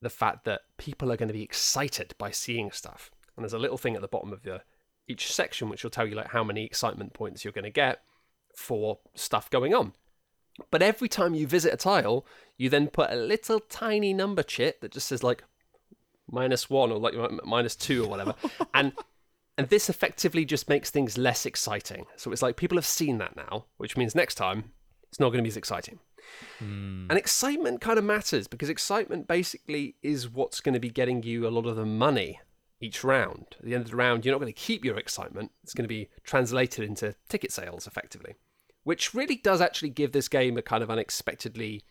the 0.00 0.10
fact 0.10 0.44
that 0.44 0.62
people 0.76 1.10
are 1.12 1.16
going 1.16 1.28
to 1.28 1.34
be 1.34 1.42
excited 1.42 2.14
by 2.18 2.30
seeing 2.30 2.70
stuff. 2.70 3.10
And 3.36 3.44
there's 3.44 3.52
a 3.52 3.58
little 3.58 3.78
thing 3.78 3.94
at 3.94 4.00
the 4.00 4.08
bottom 4.08 4.32
of 4.32 4.42
the, 4.42 4.62
each 5.06 5.32
section 5.32 5.68
which 5.68 5.82
will 5.82 5.90
tell 5.90 6.06
you 6.06 6.14
like 6.14 6.30
how 6.30 6.44
many 6.44 6.64
excitement 6.64 7.14
points 7.14 7.44
you're 7.44 7.52
going 7.52 7.64
to 7.64 7.70
get 7.70 8.02
for 8.54 8.98
stuff 9.14 9.50
going 9.50 9.74
on. 9.74 9.92
But 10.70 10.82
every 10.82 11.08
time 11.08 11.34
you 11.34 11.46
visit 11.46 11.72
a 11.72 11.76
tile, 11.76 12.26
you 12.56 12.68
then 12.68 12.88
put 12.88 13.10
a 13.10 13.16
little 13.16 13.60
tiny 13.60 14.12
number 14.12 14.42
chit 14.42 14.80
that 14.80 14.92
just 14.92 15.08
says 15.08 15.22
like 15.22 15.44
minus 16.30 16.68
one 16.68 16.90
or 16.90 16.98
like 16.98 17.14
minus 17.44 17.76
two 17.76 18.04
or 18.04 18.08
whatever. 18.08 18.34
and 18.74 18.92
and 19.56 19.68
this 19.68 19.88
effectively 19.90 20.44
just 20.44 20.68
makes 20.68 20.90
things 20.90 21.18
less 21.18 21.44
exciting. 21.44 22.06
So 22.16 22.30
it's 22.30 22.42
like 22.42 22.56
people 22.56 22.78
have 22.78 22.86
seen 22.86 23.18
that 23.18 23.36
now, 23.36 23.66
which 23.76 23.96
means 23.96 24.14
next 24.14 24.36
time 24.36 24.72
it's 25.08 25.18
not 25.18 25.30
going 25.30 25.38
to 25.38 25.42
be 25.42 25.48
as 25.48 25.56
exciting. 25.56 25.98
And 26.60 27.12
excitement 27.12 27.80
kind 27.80 27.98
of 27.98 28.04
matters 28.04 28.48
because 28.48 28.68
excitement 28.68 29.26
basically 29.26 29.96
is 30.02 30.28
what's 30.28 30.60
going 30.60 30.74
to 30.74 30.80
be 30.80 30.90
getting 30.90 31.22
you 31.22 31.46
a 31.46 31.50
lot 31.50 31.66
of 31.66 31.76
the 31.76 31.86
money 31.86 32.40
each 32.80 33.02
round. 33.02 33.56
At 33.58 33.64
the 33.64 33.74
end 33.74 33.84
of 33.84 33.90
the 33.90 33.96
round, 33.96 34.24
you're 34.24 34.34
not 34.34 34.40
going 34.40 34.52
to 34.52 34.58
keep 34.58 34.84
your 34.84 34.96
excitement. 34.96 35.52
It's 35.62 35.74
going 35.74 35.84
to 35.84 35.88
be 35.88 36.08
translated 36.24 36.84
into 36.84 37.14
ticket 37.28 37.52
sales 37.52 37.86
effectively, 37.86 38.34
which 38.84 39.14
really 39.14 39.36
does 39.36 39.60
actually 39.60 39.90
give 39.90 40.12
this 40.12 40.28
game 40.28 40.56
a 40.56 40.62
kind 40.62 40.82
of 40.82 40.90
unexpectedly 40.90 41.82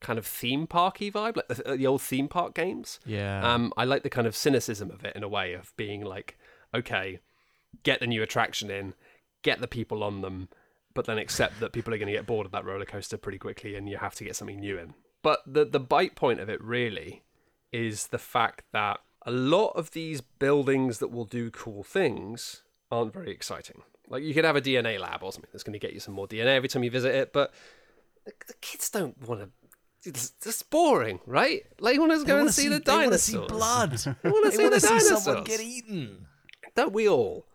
kind 0.00 0.18
of 0.18 0.26
theme 0.26 0.66
parky 0.66 1.10
vibe, 1.10 1.36
like 1.36 1.48
the, 1.48 1.76
the 1.76 1.86
old 1.86 2.02
theme 2.02 2.28
park 2.28 2.54
games. 2.54 3.00
Yeah. 3.04 3.42
Um, 3.42 3.72
I 3.76 3.84
like 3.84 4.02
the 4.02 4.10
kind 4.10 4.26
of 4.26 4.34
cynicism 4.34 4.90
of 4.90 5.04
it 5.04 5.14
in 5.14 5.22
a 5.22 5.28
way 5.28 5.52
of 5.52 5.74
being 5.76 6.02
like, 6.02 6.38
okay, 6.74 7.20
get 7.82 8.00
the 8.00 8.06
new 8.06 8.22
attraction 8.22 8.70
in, 8.70 8.94
get 9.42 9.60
the 9.60 9.68
people 9.68 10.02
on 10.02 10.22
them, 10.22 10.48
but 10.94 11.06
then 11.06 11.18
accept 11.18 11.60
that 11.60 11.72
people 11.72 11.94
are 11.94 11.98
going 11.98 12.08
to 12.08 12.12
get 12.12 12.26
bored 12.26 12.46
of 12.46 12.52
that 12.52 12.64
roller 12.64 12.84
coaster 12.84 13.16
pretty 13.16 13.38
quickly 13.38 13.74
and 13.76 13.88
you 13.88 13.96
have 13.98 14.14
to 14.16 14.24
get 14.24 14.36
something 14.36 14.58
new 14.60 14.78
in. 14.78 14.94
But 15.22 15.40
the 15.46 15.64
the 15.64 15.80
bite 15.80 16.14
point 16.14 16.40
of 16.40 16.48
it 16.48 16.62
really 16.62 17.22
is 17.72 18.08
the 18.08 18.18
fact 18.18 18.62
that 18.72 19.00
a 19.26 19.30
lot 19.30 19.68
of 19.76 19.90
these 19.92 20.20
buildings 20.20 20.98
that 20.98 21.08
will 21.08 21.26
do 21.26 21.50
cool 21.50 21.82
things 21.82 22.62
aren't 22.90 23.12
very 23.12 23.30
exciting. 23.30 23.82
Like 24.08 24.22
you 24.24 24.34
could 24.34 24.44
have 24.44 24.56
a 24.56 24.60
DNA 24.60 24.98
lab 24.98 25.22
or 25.22 25.32
something 25.32 25.50
that's 25.52 25.62
going 25.62 25.74
to 25.74 25.78
get 25.78 25.92
you 25.92 26.00
some 26.00 26.14
more 26.14 26.26
DNA 26.26 26.56
every 26.56 26.68
time 26.68 26.82
you 26.82 26.90
visit 26.90 27.14
it, 27.14 27.32
but 27.32 27.52
the, 28.24 28.32
the 28.48 28.54
kids 28.60 28.90
don't 28.90 29.16
want 29.28 29.40
to. 29.42 29.50
It's 30.08 30.30
just 30.42 30.70
boring, 30.70 31.20
right? 31.26 31.62
Like 31.78 31.94
you 31.94 32.00
want 32.00 32.18
to 32.18 32.26
go 32.26 32.38
and 32.40 32.52
see, 32.52 32.68
the 32.68 32.80
dinosaurs. 32.80 33.26
they 33.26 33.36
wanna 33.38 33.48
dinosaurs. 33.50 34.02
see 34.02 34.04
blood. 34.06 34.16
They 34.22 34.30
want 34.30 34.44
to 34.46 34.56
see 34.56 34.64
the 34.64 34.70
to 34.70 34.80
see 34.80 34.88
dinosaurs. 34.88 35.22
someone 35.22 35.44
get 35.44 35.60
eaten. 35.60 36.26
Don't 36.74 36.92
we 36.94 37.06
all? 37.08 37.46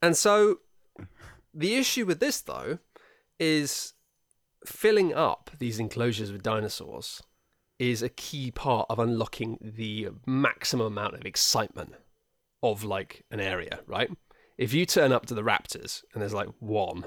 And 0.00 0.16
so 0.16 0.58
the 1.54 1.74
issue 1.74 2.06
with 2.06 2.20
this 2.20 2.40
though 2.40 2.78
is 3.38 3.94
filling 4.64 5.12
up 5.12 5.50
these 5.58 5.78
enclosures 5.78 6.30
with 6.32 6.42
dinosaurs 6.42 7.22
is 7.78 8.02
a 8.02 8.08
key 8.08 8.50
part 8.50 8.86
of 8.88 8.98
unlocking 8.98 9.58
the 9.60 10.08
maximum 10.26 10.86
amount 10.86 11.14
of 11.14 11.26
excitement 11.26 11.94
of 12.62 12.84
like 12.84 13.24
an 13.30 13.40
area, 13.40 13.80
right? 13.86 14.08
If 14.56 14.72
you 14.72 14.86
turn 14.86 15.10
up 15.12 15.26
to 15.26 15.34
the 15.34 15.42
raptors 15.42 16.04
and 16.12 16.22
there's 16.22 16.34
like 16.34 16.48
one, 16.60 17.04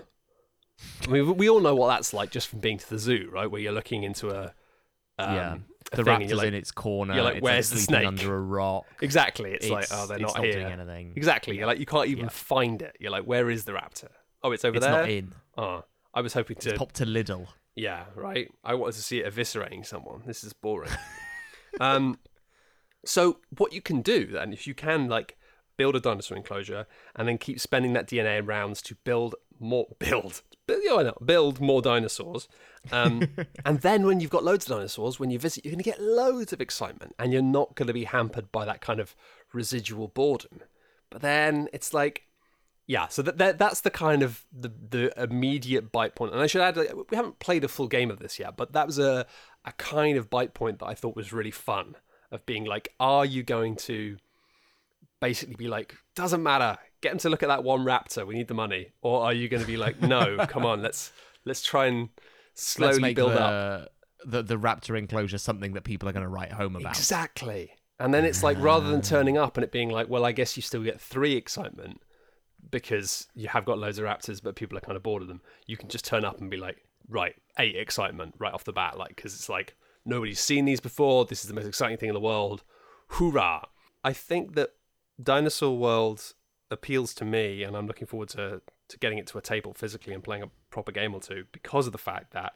I 1.03 1.07
mean, 1.07 1.37
we 1.37 1.49
all 1.49 1.61
know 1.61 1.75
what 1.75 1.87
that's 1.87 2.13
like 2.13 2.29
just 2.31 2.47
from 2.49 2.59
being 2.59 2.77
to 2.77 2.89
the 2.89 2.99
zoo, 2.99 3.29
right? 3.31 3.49
Where 3.49 3.61
you're 3.61 3.71
looking 3.71 4.03
into 4.03 4.31
a 4.31 4.53
um, 5.17 5.33
yeah, 5.35 5.57
the 5.93 6.03
raptor's 6.03 6.33
like, 6.33 6.47
in 6.49 6.53
its 6.53 6.71
corner. 6.71 7.13
you're 7.13 7.23
like, 7.23 7.35
it's 7.35 7.43
"Where's 7.43 7.69
the 7.69 7.77
sleeping 7.77 8.01
snake?" 8.01 8.07
Under 8.07 8.35
a 8.35 8.41
rock. 8.41 8.85
exactly. 9.01 9.53
It's, 9.53 9.69
like, 9.69 9.87
oh, 9.91 10.07
they're 10.07 10.17
it's 10.17 10.33
not, 10.33 10.35
not 10.35 10.43
here. 10.43 10.53
doing 10.59 10.73
anything. 10.73 11.13
Exactly. 11.15 11.57
You're 11.57 11.67
like, 11.67 11.79
you 11.79 11.85
can't 11.85 12.07
even 12.07 12.25
Yeah. 12.25 12.29
find 12.31 12.81
it. 12.81 12.97
You're 12.99 13.11
like, 13.11 13.23
where 13.23 13.49
is 13.49 13.63
the 13.63 13.71
raptor? 13.71 14.09
Oh, 14.43 14.51
it's 14.51 14.65
over 14.65 14.77
It's 14.77 14.85
there. 14.85 15.01
not 15.01 15.09
in. 15.09 15.33
Oh, 15.57 15.83
I 16.13 16.21
was 16.21 16.33
hoping 16.33 16.57
to. 16.57 16.69
It's 16.69 16.77
popped 16.77 16.95
to 16.95 17.05
Lidl. 17.05 17.47
Yeah, 17.75 18.05
right. 18.15 18.51
I 18.63 18.73
wanted 18.75 18.95
to 18.95 19.01
see 19.01 19.19
it 19.19 19.33
eviscerating 19.33 19.85
someone. 19.85 20.23
This 20.25 20.43
is 20.43 20.53
boring. 20.53 20.91
um, 21.79 22.19
so 23.05 23.39
what 23.57 23.73
you 23.73 23.81
can 23.81 24.01
do 24.01 24.27
then, 24.27 24.53
if 24.53 24.65
you 24.65 24.73
can 24.73 25.09
like 25.09 25.37
build 25.77 25.95
a 25.95 25.99
dinosaur 25.99 26.37
enclosure 26.37 26.87
and 27.15 27.27
then 27.27 27.37
keep 27.37 27.59
spending 27.59 27.93
that 27.93 28.07
DNA 28.07 28.39
in 28.39 28.45
rounds 28.45 28.81
to 28.83 28.95
build 29.03 29.35
more, 29.59 29.87
build, 29.99 30.41
build, 30.67 30.83
you 30.83 31.03
know, 31.03 31.13
build 31.23 31.59
more 31.59 31.81
dinosaurs, 31.81 32.47
um, 32.91 33.27
and 33.65 33.81
then 33.81 34.05
when 34.05 34.19
you've 34.19 34.31
got 34.31 34.43
loads 34.43 34.65
of 34.65 34.77
dinosaurs, 34.77 35.19
when 35.19 35.29
you 35.29 35.39
visit, 35.39 35.65
you're 35.65 35.71
going 35.71 35.83
to 35.83 35.89
get 35.89 36.01
loads 36.01 36.53
of 36.53 36.61
excitement, 36.61 37.13
and 37.19 37.33
you're 37.33 37.41
not 37.41 37.75
going 37.75 37.87
to 37.87 37.93
be 37.93 38.05
hampered 38.05 38.51
by 38.51 38.63
that 38.65 38.81
kind 38.81 38.99
of 38.99 39.15
residual 39.53 40.07
boredom. 40.07 40.61
But 41.09 41.21
then 41.21 41.67
it's 41.73 41.93
like 41.93 42.23
yeah, 42.87 43.07
so 43.07 43.21
that, 43.23 43.37
that 43.37 43.57
that's 43.57 43.81
the 43.81 43.89
kind 43.89 44.21
of 44.21 44.45
the 44.51 44.71
the 44.89 45.21
immediate 45.21 45.91
bite 45.91 46.15
point. 46.15 46.33
And 46.33 46.41
I 46.41 46.47
should 46.47 46.61
add, 46.61 46.77
like, 46.77 46.93
we 47.09 47.17
haven't 47.17 47.39
played 47.39 47.63
a 47.63 47.67
full 47.67 47.87
game 47.87 48.11
of 48.11 48.19
this 48.19 48.37
yet, 48.39 48.55
but 48.57 48.73
that 48.73 48.85
was 48.85 48.99
a 48.99 49.25
a 49.65 49.71
kind 49.73 50.17
of 50.17 50.29
bite 50.29 50.53
point 50.53 50.79
that 50.79 50.85
I 50.85 50.93
thought 50.93 51.15
was 51.15 51.33
really 51.33 51.51
fun. 51.51 51.95
Of 52.31 52.45
being 52.45 52.65
like, 52.65 52.89
are 52.99 53.23
you 53.23 53.43
going 53.43 53.75
to 53.77 54.17
basically 55.21 55.55
be 55.55 55.67
like, 55.67 55.95
doesn't 56.15 56.41
matter, 56.43 56.77
get 57.01 57.11
them 57.11 57.19
to 57.19 57.29
look 57.29 57.43
at 57.43 57.49
that 57.49 57.63
one 57.63 57.85
raptor, 57.85 58.25
we 58.25 58.33
need 58.33 58.47
the 58.47 58.55
money, 58.55 58.91
or 59.01 59.21
are 59.23 59.33
you 59.33 59.47
going 59.47 59.61
to 59.61 59.67
be 59.67 59.77
like, 59.77 60.01
no, 60.01 60.45
come 60.49 60.65
on, 60.65 60.81
let's 60.81 61.11
let's 61.45 61.61
try 61.61 61.85
and 61.85 62.09
slowly 62.55 63.13
build 63.13 63.31
the, 63.31 63.41
up 63.41 63.89
the 64.25 64.41
the 64.41 64.57
raptor 64.57 64.97
enclosure 64.97 65.37
something 65.37 65.73
that 65.73 65.83
people 65.83 66.09
are 66.09 66.13
going 66.13 66.23
to 66.23 66.29
write 66.29 66.51
home 66.51 66.75
about. 66.75 66.97
Exactly. 66.97 67.71
And 67.99 68.13
then 68.13 68.25
it's 68.25 68.43
like 68.43 68.57
rather 68.59 68.89
than 68.89 69.01
turning 69.01 69.37
up 69.37 69.55
and 69.55 69.63
it 69.63 69.71
being 69.71 69.89
like, 69.89 70.09
well, 70.09 70.25
I 70.25 70.33
guess 70.33 70.57
you 70.57 70.61
still 70.61 70.83
get 70.83 70.99
three 70.99 71.35
excitement 71.35 72.01
because 72.75 73.29
you 73.35 73.47
have 73.47 73.63
got 73.63 73.79
loads 73.79 73.99
of 73.99 74.05
raptors, 74.05 74.43
but 74.43 74.57
people 74.57 74.77
are 74.77 74.81
kind 74.81 74.97
of 74.97 75.03
bored 75.03 75.21
of 75.21 75.29
them. 75.29 75.39
You 75.65 75.77
can 75.77 75.87
just 75.87 76.03
turn 76.03 76.25
up 76.25 76.41
and 76.41 76.51
be 76.51 76.57
like, 76.57 76.85
right, 77.07 77.33
eight 77.57 77.77
excitement 77.77 78.35
right 78.37 78.53
off 78.53 78.65
the 78.65 78.73
bat, 78.73 78.97
like 78.97 79.15
because 79.15 79.33
it's 79.33 79.47
like 79.47 79.77
nobody's 80.05 80.41
seen 80.41 80.65
these 80.65 80.81
before. 80.81 81.23
This 81.23 81.41
is 81.41 81.47
the 81.47 81.53
most 81.53 81.67
exciting 81.67 81.97
thing 81.97 82.09
in 82.09 82.13
the 82.13 82.19
world. 82.19 82.63
Hoorah! 83.11 83.67
I 84.03 84.11
think 84.11 84.55
that 84.55 84.71
Dinosaur 85.23 85.77
World 85.77 86.33
appeals 86.69 87.13
to 87.13 87.23
me, 87.23 87.63
and 87.63 87.77
I'm 87.77 87.87
looking 87.87 88.07
forward 88.07 88.27
to 88.29 88.61
to 88.89 88.99
getting 88.99 89.19
it 89.19 89.27
to 89.27 89.37
a 89.37 89.41
table 89.41 89.73
physically 89.73 90.13
and 90.13 90.21
playing 90.21 90.43
a 90.43 90.49
proper 90.69 90.91
game 90.91 91.15
or 91.15 91.21
two 91.21 91.45
because 91.53 91.87
of 91.87 91.93
the 91.93 91.97
fact 91.97 92.33
that 92.33 92.55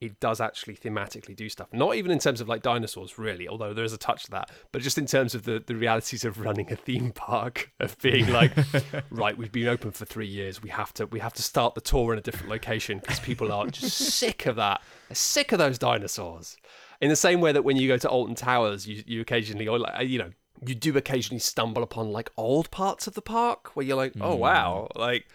it 0.00 0.18
does 0.18 0.40
actually 0.40 0.74
thematically 0.74 1.36
do 1.36 1.48
stuff. 1.48 1.68
Not 1.72 1.94
even 1.96 2.10
in 2.10 2.18
terms 2.18 2.40
of 2.40 2.48
like 2.48 2.62
dinosaurs, 2.62 3.18
really, 3.18 3.46
although 3.46 3.74
there 3.74 3.84
is 3.84 3.92
a 3.92 3.98
touch 3.98 4.24
to 4.24 4.30
that, 4.30 4.50
but 4.72 4.80
just 4.80 4.96
in 4.96 5.04
terms 5.04 5.34
of 5.34 5.44
the, 5.44 5.62
the 5.64 5.76
realities 5.76 6.24
of 6.24 6.40
running 6.40 6.72
a 6.72 6.76
theme 6.76 7.12
park, 7.12 7.70
of 7.80 7.98
being 7.98 8.32
like, 8.32 8.52
right, 9.10 9.36
we've 9.36 9.52
been 9.52 9.68
open 9.68 9.90
for 9.90 10.06
three 10.06 10.26
years, 10.26 10.62
we 10.62 10.70
have 10.70 10.94
to 10.94 11.06
we 11.06 11.20
have 11.20 11.34
to 11.34 11.42
start 11.42 11.74
the 11.74 11.80
tour 11.82 12.14
in 12.14 12.18
a 12.18 12.22
different 12.22 12.48
location 12.48 12.98
because 12.98 13.20
people 13.20 13.52
are 13.52 13.66
just 13.66 13.96
sick 14.16 14.46
of 14.46 14.56
that, 14.56 14.80
They're 15.08 15.14
sick 15.14 15.52
of 15.52 15.58
those 15.58 15.78
dinosaurs. 15.78 16.56
In 17.02 17.10
the 17.10 17.16
same 17.16 17.40
way 17.40 17.52
that 17.52 17.62
when 17.62 17.76
you 17.76 17.88
go 17.88 17.98
to 17.98 18.08
Alton 18.08 18.34
Towers, 18.34 18.86
you 18.86 19.02
you 19.06 19.20
occasionally, 19.20 19.68
or 19.68 19.78
like, 19.78 20.08
you 20.08 20.18
know, 20.18 20.30
you 20.66 20.74
do 20.74 20.96
occasionally 20.96 21.40
stumble 21.40 21.82
upon 21.82 22.10
like 22.10 22.30
old 22.38 22.70
parts 22.70 23.06
of 23.06 23.14
the 23.14 23.22
park 23.22 23.76
where 23.76 23.84
you're 23.84 23.96
like, 23.96 24.14
oh 24.20 24.34
hmm. 24.34 24.40
wow, 24.40 24.88
like 24.94 25.26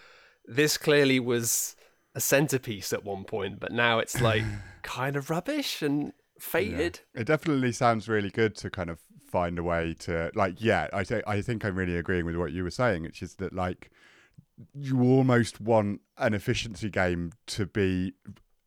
this 0.47 0.77
clearly 0.77 1.19
was 1.19 1.75
a 2.15 2.21
centerpiece 2.21 2.93
at 2.93 3.03
one 3.03 3.25
point, 3.25 3.59
but 3.59 3.71
now 3.71 3.99
it's 3.99 4.19
like 4.21 4.43
kind 4.81 5.15
of 5.15 5.29
rubbish 5.29 5.81
and 5.81 6.13
faded. 6.39 7.01
It 7.13 7.25
definitely 7.25 7.73
sounds 7.73 8.07
really 8.07 8.29
good 8.29 8.55
to 8.57 8.69
kind 8.69 8.89
of 8.89 8.99
find 9.29 9.59
a 9.59 9.63
way 9.63 9.93
to 9.99 10.31
like 10.33 10.61
yeah, 10.61 10.87
I 10.93 11.03
think 11.03 11.23
I 11.27 11.41
think 11.41 11.65
I'm 11.65 11.75
really 11.75 11.97
agreeing 11.97 12.25
with 12.25 12.37
what 12.37 12.53
you 12.53 12.63
were 12.63 12.71
saying, 12.71 13.03
which 13.03 13.21
is 13.21 13.35
that 13.35 13.53
like 13.53 13.91
you 14.73 15.01
almost 15.01 15.59
want 15.59 16.01
an 16.17 16.33
efficiency 16.33 16.89
game 16.89 17.33
to 17.47 17.65
be 17.65 18.13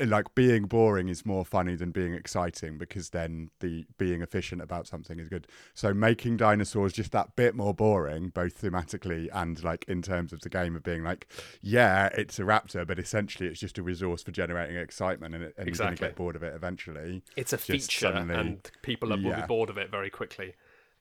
like 0.01 0.35
being 0.35 0.65
boring 0.65 1.09
is 1.09 1.27
more 1.27 1.45
funny 1.45 1.75
than 1.75 1.91
being 1.91 2.15
exciting 2.15 2.79
because 2.79 3.11
then 3.11 3.51
the 3.61 3.85
being 3.97 4.23
efficient 4.23 4.63
about 4.63 4.87
something 4.87 5.19
is 5.19 5.29
good. 5.29 5.47
So 5.75 5.93
making 5.93 6.37
dinosaurs 6.37 6.93
just 6.93 7.11
that 7.13 7.35
bit 7.35 7.55
more 7.57 7.75
boring, 7.75 8.29
both 8.29 8.61
thematically 8.63 9.29
and 9.33 9.63
like 9.65 9.85
in 9.89 10.03
terms 10.03 10.33
of 10.33 10.41
the 10.43 10.49
game 10.49 10.77
of 10.77 10.83
being 10.83 11.03
like, 11.03 11.27
yeah, 11.61 12.07
it's 12.17 12.39
a 12.39 12.43
raptor, 12.43 12.87
but 12.87 12.99
essentially 12.99 13.49
it's 13.49 13.59
just 13.59 13.77
a 13.79 13.83
resource 13.83 14.23
for 14.23 14.31
generating 14.31 14.77
excitement, 14.77 15.35
and, 15.35 15.45
it, 15.45 15.55
and 15.59 15.67
you're 15.67 15.77
going 15.77 15.97
to 15.97 16.01
get 16.01 16.15
bored 16.17 16.37
of 16.37 16.43
it 16.43 16.55
eventually. 16.55 17.23
It's 17.37 17.53
a 17.53 17.59
feature, 17.59 18.07
suddenly- 18.07 18.35
and 18.35 18.71
people 18.83 19.13
are, 19.13 19.17
will 19.17 19.35
be 19.35 19.47
bored 19.49 19.71
of 19.71 19.79
it 19.79 19.91
very 19.91 20.11
quickly. 20.11 20.55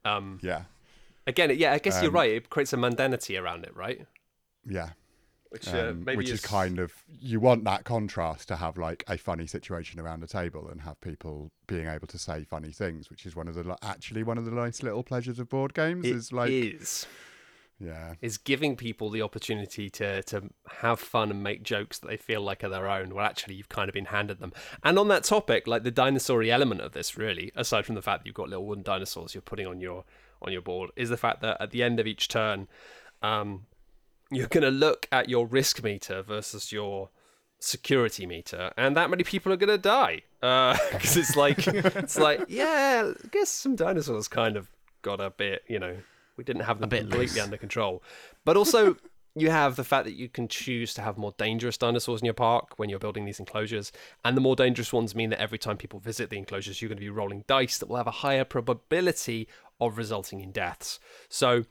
Um, 0.05 0.39
Yeah, 0.41 0.63
again, 1.27 1.51
yeah, 1.57 1.73
I 1.73 1.79
guess 1.79 2.01
you're 2.01 2.09
Um, 2.09 2.15
right. 2.15 2.31
It 2.31 2.49
creates 2.49 2.73
a 2.73 2.77
mundanity 2.77 3.39
around 3.39 3.63
it, 3.65 3.75
right? 3.75 4.05
yeah. 4.65 4.89
Which 5.49 5.67
uh, 5.69 5.89
um, 5.89 6.03
maybe 6.03 6.17
which 6.17 6.29
is 6.29 6.39
is 6.39 6.45
kind 6.45 6.77
of 6.77 6.93
you 7.07 7.39
want 7.39 7.63
that 7.63 7.85
contrast 7.85 8.49
to 8.49 8.57
have 8.57 8.77
like 8.77 9.03
a 9.07 9.17
funny 9.17 9.47
situation 9.47 9.99
around 9.99 10.23
a 10.23 10.27
table 10.27 10.67
and 10.67 10.81
have 10.81 10.99
people 10.99 11.51
being 11.67 11.87
able 11.87 12.07
to 12.07 12.17
say 12.17 12.43
funny 12.43 12.71
things, 12.71 13.09
which 13.09 13.25
is 13.25 13.35
one 13.35 13.47
of 13.47 13.55
the 13.55 13.77
actually 13.81 14.23
one 14.23 14.37
of 14.37 14.45
the 14.45 14.51
nice 14.51 14.83
little 14.83 15.03
pleasures 15.03 15.39
of 15.39 15.49
board 15.49 15.73
games. 15.73 16.05
it 16.05 16.15
is 16.15 16.33
like 16.33 16.51
is. 16.51 17.07
yeah, 17.79 18.15
is 18.21 18.37
giving 18.37 18.75
people 18.75 19.09
the 19.09 19.21
opportunity 19.21 19.89
to 19.91 20.21
to 20.23 20.49
have 20.81 20.99
fun 20.99 21.31
and 21.31 21.41
make 21.43 21.63
jokes 21.63 21.99
that 21.99 22.07
they 22.07 22.17
feel 22.17 22.41
like 22.41 22.61
are 22.63 22.69
their 22.69 22.89
own. 22.89 23.15
Well, 23.15 23.25
actually, 23.25 23.55
you've 23.55 23.69
kind 23.69 23.87
of 23.89 23.93
been 23.93 24.05
handed 24.05 24.39
them. 24.39 24.51
And 24.83 24.99
on 24.99 25.07
that 25.07 25.23
topic, 25.23 25.65
like 25.65 25.83
the 25.83 25.91
dinosaur-y 25.91 26.49
element 26.49 26.81
of 26.81 26.91
this, 26.91 27.17
really, 27.17 27.53
aside 27.55 27.85
from 27.85 27.95
the 27.95 28.01
fact 28.01 28.23
that 28.23 28.25
you've 28.27 28.35
got 28.35 28.49
little 28.49 28.65
wooden 28.65 28.83
dinosaurs 28.83 29.33
you're 29.33 29.41
putting 29.41 29.67
on 29.67 29.79
your 29.79 30.03
on 30.41 30.51
your 30.51 30.61
board, 30.61 30.91
is 30.97 31.09
the 31.09 31.17
fact 31.17 31.41
that 31.41 31.55
at 31.61 31.71
the 31.71 31.83
end 31.83 32.01
of 32.01 32.05
each 32.05 32.27
turn, 32.27 32.67
um, 33.21 33.65
you're 34.31 34.47
going 34.47 34.63
to 34.63 34.71
look 34.71 35.07
at 35.11 35.29
your 35.29 35.47
risk 35.47 35.83
meter 35.83 36.21
versus 36.21 36.71
your 36.71 37.09
security 37.59 38.25
meter, 38.25 38.71
and 38.77 38.95
that 38.97 39.09
many 39.09 39.23
people 39.23 39.51
are 39.51 39.57
going 39.57 39.69
to 39.69 39.77
die 39.77 40.21
uh, 40.41 40.77
because 40.91 41.17
it's 41.17 41.35
like 41.35 41.67
it's 41.67 42.17
like 42.27 42.45
yeah, 42.47 43.11
I 43.23 43.27
guess 43.29 43.49
some 43.49 43.75
dinosaurs 43.75 44.27
kind 44.27 44.57
of 44.57 44.69
got 45.01 45.21
a 45.21 45.29
bit, 45.29 45.63
you 45.67 45.79
know, 45.79 45.97
we 46.35 46.43
didn't 46.43 46.63
have 46.63 46.79
them 46.79 46.89
bit 46.89 47.01
completely 47.01 47.27
loose. 47.27 47.39
under 47.39 47.57
control, 47.57 48.03
but 48.45 48.57
also. 48.57 48.97
You 49.35 49.51
have 49.51 49.75
the 49.75 49.83
fact 49.83 50.05
that 50.05 50.15
you 50.15 50.29
can 50.29 50.47
choose 50.47 50.95
to 50.95 51.03
have 51.03 51.15
more 51.15 51.31
dangerous 51.37 51.77
dinosaurs 51.77 52.21
in 52.21 52.25
your 52.25 52.33
park 52.33 52.79
when 52.79 52.89
you're 52.89 52.97
building 52.97 53.25
these 53.25 53.39
enclosures, 53.39 53.91
and 54.25 54.35
the 54.35 54.41
more 54.41 54.55
dangerous 54.55 54.91
ones 54.91 55.13
mean 55.13 55.29
that 55.29 55.39
every 55.39 55.59
time 55.59 55.77
people 55.77 55.99
visit 55.99 56.31
the 56.31 56.39
enclosures, 56.39 56.81
you're 56.81 56.89
going 56.89 56.97
to 56.97 57.01
be 57.01 57.11
rolling 57.11 57.43
dice 57.45 57.77
that 57.77 57.87
will 57.87 57.97
have 57.97 58.07
a 58.07 58.11
higher 58.25 58.43
probability 58.43 59.47
of 59.79 59.99
resulting 59.99 60.41
in 60.41 60.51
deaths. 60.51 60.99
So, 61.29 61.65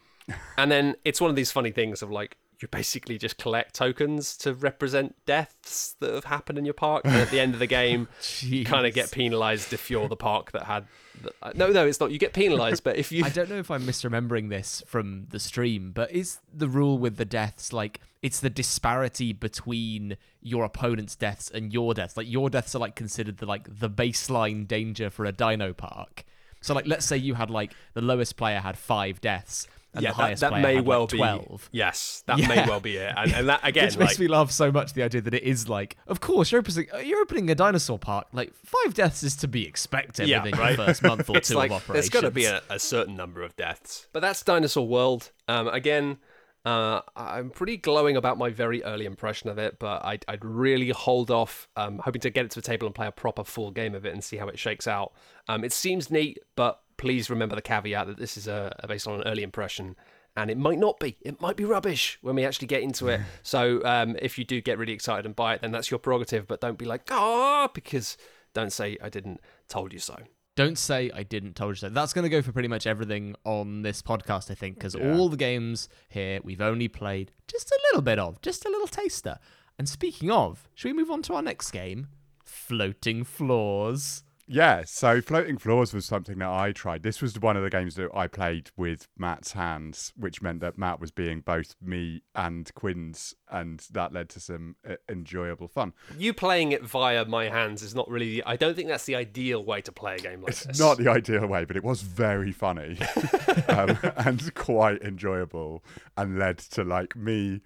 and 0.57 0.71
then 0.71 0.95
it's 1.05 1.21
one 1.21 1.29
of 1.29 1.35
these 1.35 1.51
funny 1.51 1.73
things 1.73 2.03
of 2.03 2.11
like 2.13 2.37
you 2.63 2.69
basically 2.69 3.19
just 3.19 3.37
collect 3.37 3.75
tokens 3.75 4.37
to 4.39 4.55
represent 4.55 5.15
deaths 5.27 5.95
that 6.01 6.15
have 6.15 6.25
happened 6.25 6.59
in 6.59 6.65
your 6.65 6.75
park, 6.75 7.05
and 7.05 7.15
at 7.15 7.31
the 7.31 7.41
end 7.41 7.55
of 7.55 7.61
the 7.61 7.67
game, 7.67 8.09
you 8.41 8.65
kind 8.65 8.87
of 8.87 8.95
get 8.95 9.11
penalized 9.11 9.73
if 9.73 9.91
you're 9.91 10.09
the 10.09 10.17
park 10.17 10.53
that 10.53 10.65
had. 10.65 10.87
The, 11.23 11.33
uh, 11.43 11.53
no, 11.55 11.69
no, 11.69 11.87
it's 11.87 12.01
not. 12.01 12.11
You 12.11 12.19
get 12.19 12.33
penalized, 12.33 12.83
but 12.83 12.97
if 12.97 13.13
you 13.13 13.25
I 13.25 13.29
don't 13.29 13.51
know 13.51 13.59
if 13.59 13.71
I'm 13.71 13.83
misremembering 13.83 14.49
this 14.49 14.83
from 14.87 15.27
the 15.31 15.39
stream, 15.39 15.93
but 15.93 16.11
is 16.13 16.39
the 16.53 16.69
rule 16.69 16.99
with 16.99 17.17
the 17.17 17.25
deaths 17.25 17.73
like 17.73 18.01
it's 18.23 18.41
the 18.41 18.51
disparity 18.51 19.33
between 19.33 20.17
your 20.41 20.65
opponent's 20.65 21.15
deaths 21.15 21.51
and 21.51 21.73
your 21.73 21.95
deaths? 21.95 22.17
Like 22.17 22.31
your 22.31 22.49
deaths 22.49 22.75
are 22.75 22.79
like 22.79 22.97
considered 22.97 23.39
the 23.39 23.47
like 23.47 23.79
the 23.79 23.91
baseline 23.91 24.67
danger 24.67 25.11
for 25.11 25.25
a 25.25 25.33
dino 25.33 25.73
park. 25.73 26.25
So 26.63 26.75
like 26.75 26.87
let's 26.87 27.07
say 27.07 27.17
you 27.17 27.35
had 27.35 27.51
like 27.51 27.73
the 27.95 28.01
lowest 28.01 28.37
player 28.37 28.61
had 28.61 28.79
five 28.79 29.21
deaths 29.21 29.69
yeah, 30.03 30.11
the 30.13 30.17
that, 30.17 30.23
highest 30.23 30.41
that 30.41 30.53
may 30.53 30.81
well 30.81 31.01
like 31.03 31.11
be. 31.11 31.17
twelve. 31.19 31.69
Yes, 31.73 32.23
that 32.27 32.39
Yeah. 32.39 32.49
may 32.49 32.67
well 32.67 32.81
be 32.81 32.97
it, 32.97 33.13
and, 33.17 33.33
and 33.33 33.49
that 33.49 33.61
again, 33.65 33.87
Which 33.87 33.99
makes 33.99 34.19
me 34.19 34.29
laugh 34.29 34.51
so 34.51 34.71
much 34.73 34.93
the 34.95 35.03
idea 35.03 35.21
that 35.23 35.35
it 35.35 35.43
is 35.43 35.69
like, 35.69 35.97
of 36.07 36.21
course, 36.21 36.53
you're 36.53 36.61
opening, 36.61 36.87
you're 37.05 37.21
opening 37.21 37.51
a 37.51 37.55
dinosaur 37.55 37.99
park. 37.99 38.27
Like 38.33 38.53
five 38.55 38.95
deaths 38.95 39.23
is 39.23 39.37
to 39.37 39.49
be 39.49 39.67
expected 39.67 40.29
Yeah, 40.29 40.43
within 40.45 40.59
right. 40.59 40.77
your 40.77 40.87
first 40.87 41.03
month 41.03 41.29
or 41.31 41.41
two 41.41 41.55
like 41.55 41.71
of 41.71 41.87
there's 41.87 42.07
operations. 42.07 42.09
got 42.11 42.21
to 42.23 42.31
be 42.31 42.45
a, 42.47 42.63
a 42.71 42.79
certain 42.79 43.17
number 43.17 43.43
of 43.43 43.57
deaths. 43.57 44.07
But 44.13 44.21
that's 44.21 44.43
Dinosaur 44.43 44.87
World. 44.87 45.31
Um, 45.49 45.69
again, 45.69 46.19
Uh, 46.65 47.01
I'm 47.15 47.51
pretty 47.51 47.77
glowing 47.77 48.17
about 48.17 48.39
my 48.39 48.51
very 48.51 48.83
early 48.83 49.05
impression 49.07 49.49
of 49.49 49.57
it, 49.57 49.79
but 49.79 50.05
I'd, 50.05 50.25
I'd 50.27 50.45
really 50.45 50.89
hold 50.91 51.31
off, 51.31 51.69
um, 51.77 52.01
hoping 52.01 52.21
to 52.23 52.31
get 52.31 52.45
it 52.45 52.51
to 52.51 52.61
the 52.61 52.67
table 52.67 52.87
and 52.87 52.95
play 52.95 53.07
a 53.07 53.13
proper 53.13 53.45
full 53.45 53.71
game 53.71 53.95
of 53.95 54.05
it 54.05 54.13
and 54.13 54.25
see 54.25 54.37
how 54.37 54.49
it 54.49 54.59
shakes 54.59 54.89
out. 54.89 55.13
Um, 55.47 55.63
it 55.63 55.73
seems 55.73 56.11
neat, 56.11 56.41
but 56.57 56.81
please 56.97 57.29
remember 57.31 57.55
the 57.57 57.63
caveat 57.63 58.07
that 58.07 58.17
this 58.19 58.37
is 58.37 58.47
a, 58.49 58.75
a 58.81 58.89
based 58.89 59.07
on 59.07 59.21
an 59.21 59.27
early 59.27 59.43
impression, 59.43 59.97
and 60.37 60.51
it 60.51 60.57
might 60.59 60.79
not 60.79 60.99
be. 61.01 61.17
It 61.23 61.41
might 61.41 61.57
be 61.57 61.65
rubbish 61.65 62.19
when 62.23 62.35
we 62.37 62.45
actually 62.45 62.69
get 62.69 62.83
into 62.83 63.09
it. 63.09 63.21
So 63.43 63.85
um, 63.85 64.17
if 64.21 64.39
you 64.39 64.45
do 64.45 64.61
get 64.61 64.79
really 64.79 64.93
excited 64.93 65.25
and 65.27 65.35
buy 65.37 65.55
it, 65.55 65.61
then 65.63 65.73
that's 65.73 65.91
your 65.91 65.99
prerogative. 65.99 66.47
But 66.47 66.61
don't 66.61 66.79
be 66.79 66.85
like, 66.85 67.03
ah, 67.11 67.69
because 67.73 68.17
don't 68.55 68.73
say 68.73 68.97
I 69.03 69.09
didn't 69.09 69.41
told 69.69 69.93
you 69.93 69.99
so. 69.99 70.17
Don't 70.57 70.79
say 70.79 71.11
I 71.15 71.23
didn't 71.23 71.55
told 71.55 71.73
you 71.73 71.77
so. 71.77 71.89
That's 71.91 72.15
going 72.15 72.23
to 72.23 72.31
go 72.31 72.41
for 72.41 72.51
pretty 72.51 72.69
much 72.69 72.87
everything 72.87 73.35
on 73.45 73.83
this 73.83 74.01
podcast, 74.01 74.51
I 74.51 74.55
think, 74.55 74.77
because 74.77 74.95
Yeah. 74.95 75.15
all 75.15 75.29
the 75.29 75.37
games 75.37 75.89
here 76.09 76.41
we've 76.43 76.63
only 76.63 76.89
played 76.89 77.31
just 77.47 77.71
a 77.71 77.79
little 77.91 78.01
bit 78.03 78.19
of, 78.19 78.41
just 78.41 78.65
a 78.65 78.71
little 78.71 78.87
taster. 78.89 79.39
And 79.79 79.87
speaking 79.87 80.31
of, 80.31 80.67
should 80.75 80.89
we 80.89 80.95
move 80.95 81.11
on 81.11 81.21
to 81.23 81.35
our 81.35 81.43
next 81.43 81.71
game? 81.73 82.09
Floating 82.43 83.23
Floors. 83.23 84.23
Yeah, 84.49 84.85
so 84.87 85.21
floating 85.21 85.59
floors 85.59 85.93
was 85.93 86.07
something 86.07 86.39
that 86.39 86.49
I 86.49 86.71
tried. 86.71 87.03
This 87.03 87.21
was 87.21 87.39
one 87.41 87.57
of 87.57 87.65
the 87.65 87.71
games 87.71 87.97
that 87.97 88.11
I 88.15 88.29
played 88.29 88.71
with 88.77 89.09
Matt's 89.19 89.53
hands, 89.53 90.13
which 90.17 90.41
meant 90.41 90.61
that 90.61 90.79
Matt 90.79 91.01
was 91.01 91.11
being 91.11 91.41
both 91.41 91.75
me 91.83 92.23
and 92.35 92.73
Quinns, 92.75 93.35
and 93.51 93.85
that 93.91 94.13
led 94.13 94.29
to 94.31 94.41
some 94.41 94.77
uh, 94.89 94.95
enjoyable 95.09 95.67
fun. 95.67 95.95
You 96.17 96.33
playing 96.33 96.71
it 96.71 96.85
via 96.85 97.25
my 97.25 97.49
hands 97.49 97.83
is 97.83 97.93
not 97.95 98.09
really. 98.09 98.43
I 98.45 98.55
don't 98.55 98.77
think 98.77 98.87
that's 98.89 99.05
the 99.07 99.17
ideal 99.17 99.65
way 99.65 99.81
to 99.81 99.91
play 99.91 100.15
a 100.15 100.19
game 100.19 100.43
like 100.43 100.51
It's 100.51 100.65
this. 100.65 100.79
not 100.79 100.99
the 100.99 101.11
ideal 101.11 101.47
way, 101.49 101.65
but 101.65 101.77
it 101.77 101.83
was 101.83 102.03
very 102.03 102.53
funny 102.53 102.99
um, 103.69 103.99
and 104.17 104.55
quite 104.55 105.03
enjoyable, 105.03 105.83
and 106.17 106.39
led 106.39 106.59
to 106.59 106.85
like 106.85 107.17
me, 107.17 107.63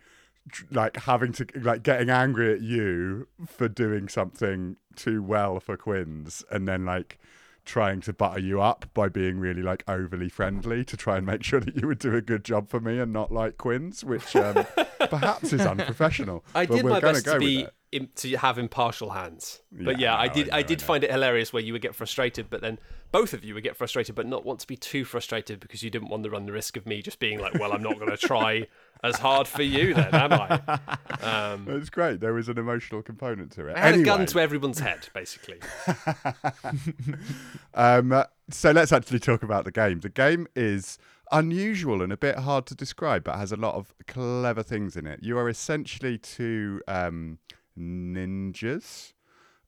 like 0.71 0.97
having 0.97 1.33
to 1.33 1.47
like 1.61 1.83
getting 1.83 2.11
angry 2.11 2.53
at 2.53 2.61
you 2.61 3.29
for 3.47 3.69
doing 3.69 4.09
something 4.09 4.77
too 4.97 5.23
well 5.23 5.61
for 5.61 5.77
Quinns, 5.77 6.45
and 6.51 6.67
then 6.67 6.85
like 6.85 7.19
trying 7.65 8.01
to 8.01 8.13
butter 8.13 8.41
you 8.41 8.61
up 8.61 8.87
by 8.95 9.09
being 9.09 9.39
really 9.39 9.63
like 9.63 9.85
overly 9.87 10.29
friendly 10.29 10.85
to 10.85 10.97
try 10.97 11.19
and 11.19 11.27
make 11.27 11.43
sure 11.45 11.61
that 11.61 11.77
you 11.77 11.87
would 11.87 11.99
do 11.99 12.15
a 12.15 12.21
good 12.21 12.45
job 12.45 12.69
for 12.69 12.81
me 12.81 12.99
and 12.99 13.13
not 13.13 13.31
like 13.31 13.59
Quinns, 13.59 14.05
which 14.05 14.35
um, 14.37 14.67
perhaps 15.11 15.53
is 15.53 15.61
unprofessional. 15.61 16.45
I 16.55 16.67
but 16.67 16.77
did 16.77 16.85
we're 16.85 16.91
my 16.91 17.01
best 17.01 17.25
go 17.25 17.35
to 17.35 17.39
be 17.39 17.67
to 18.17 18.37
have 18.37 18.59
impartial 18.59 19.11
hands. 19.11 19.63
But 19.73 19.99
Yeah, 19.99 20.15
yeah, 20.15 20.17
I 20.17 20.29
did. 20.29 20.49
I 20.51 20.59
I, 20.59 20.59
know, 20.59 20.59
I 20.59 20.63
did 20.63 20.81
know. 20.81 20.87
find 20.87 21.05
it 21.05 21.11
hilarious 21.11 21.53
where 21.53 21.63
you 21.63 21.73
would 21.73 21.83
get 21.83 21.95
frustrated, 21.95 22.49
but 22.49 22.61
then 22.61 22.79
both 23.13 23.33
of 23.35 23.45
you 23.45 23.55
would 23.55 23.65
get 23.65 23.77
frustrated, 23.77 24.15
but 24.15 24.27
not 24.27 24.45
want 24.45 24.61
to 24.61 24.67
be 24.67 24.77
too 24.77 25.05
frustrated 25.05 25.59
because 25.59 25.83
you 25.83 25.91
didn't 25.91 26.09
want 26.09 26.23
to 26.25 26.31
run 26.31 26.47
the 26.47 26.53
risk 26.53 26.77
of 26.77 26.87
me 26.87 27.03
just 27.03 27.19
being 27.19 27.41
like, 27.41 27.55
"Well, 27.55 27.73
I'm 27.73 27.83
not 27.83 27.99
going 27.99 28.11
to 28.11 28.17
try 28.17 28.67
as 29.03 29.17
hard 29.19 29.49
for 29.49 29.63
you, 29.63 29.95
then, 29.95 30.15
am 30.15 30.33
I?" 30.33 30.79
Um, 31.21 31.67
It's 31.69 31.91
great. 31.91 32.21
There 32.21 32.33
was 32.33 32.49
an 32.49 32.57
emotional 32.57 33.03
component 33.03 33.51
to 33.53 33.67
it. 33.67 33.77
I 33.77 33.81
had 33.81 33.95
a 33.97 34.03
gun 34.03 34.25
to 34.27 34.39
everyone's 34.41 34.79
head, 34.79 35.09
basically. 35.13 35.59
Um, 37.75 38.25
so 38.51 38.71
let's 38.73 38.93
actually 38.93 39.21
talk 39.21 39.43
about 39.43 39.65
the 39.65 39.71
game. 39.71 40.01
The 40.01 40.09
game 40.09 40.47
is 40.57 40.99
unusual 41.31 42.03
and 42.03 42.13
a 42.13 42.17
bit 42.17 42.37
hard 42.39 42.67
to 42.67 42.75
describe, 42.75 43.25
but 43.25 43.37
has 43.37 43.53
a 43.53 43.57
lot 43.57 43.75
of 43.77 43.95
clever 44.07 44.63
things 44.63 44.97
in 44.97 45.07
it. 45.07 45.21
You 45.23 45.39
are 45.39 45.49
essentially 45.49 46.19
to 46.19 46.83
um, 46.89 47.39
ninjas 47.81 49.15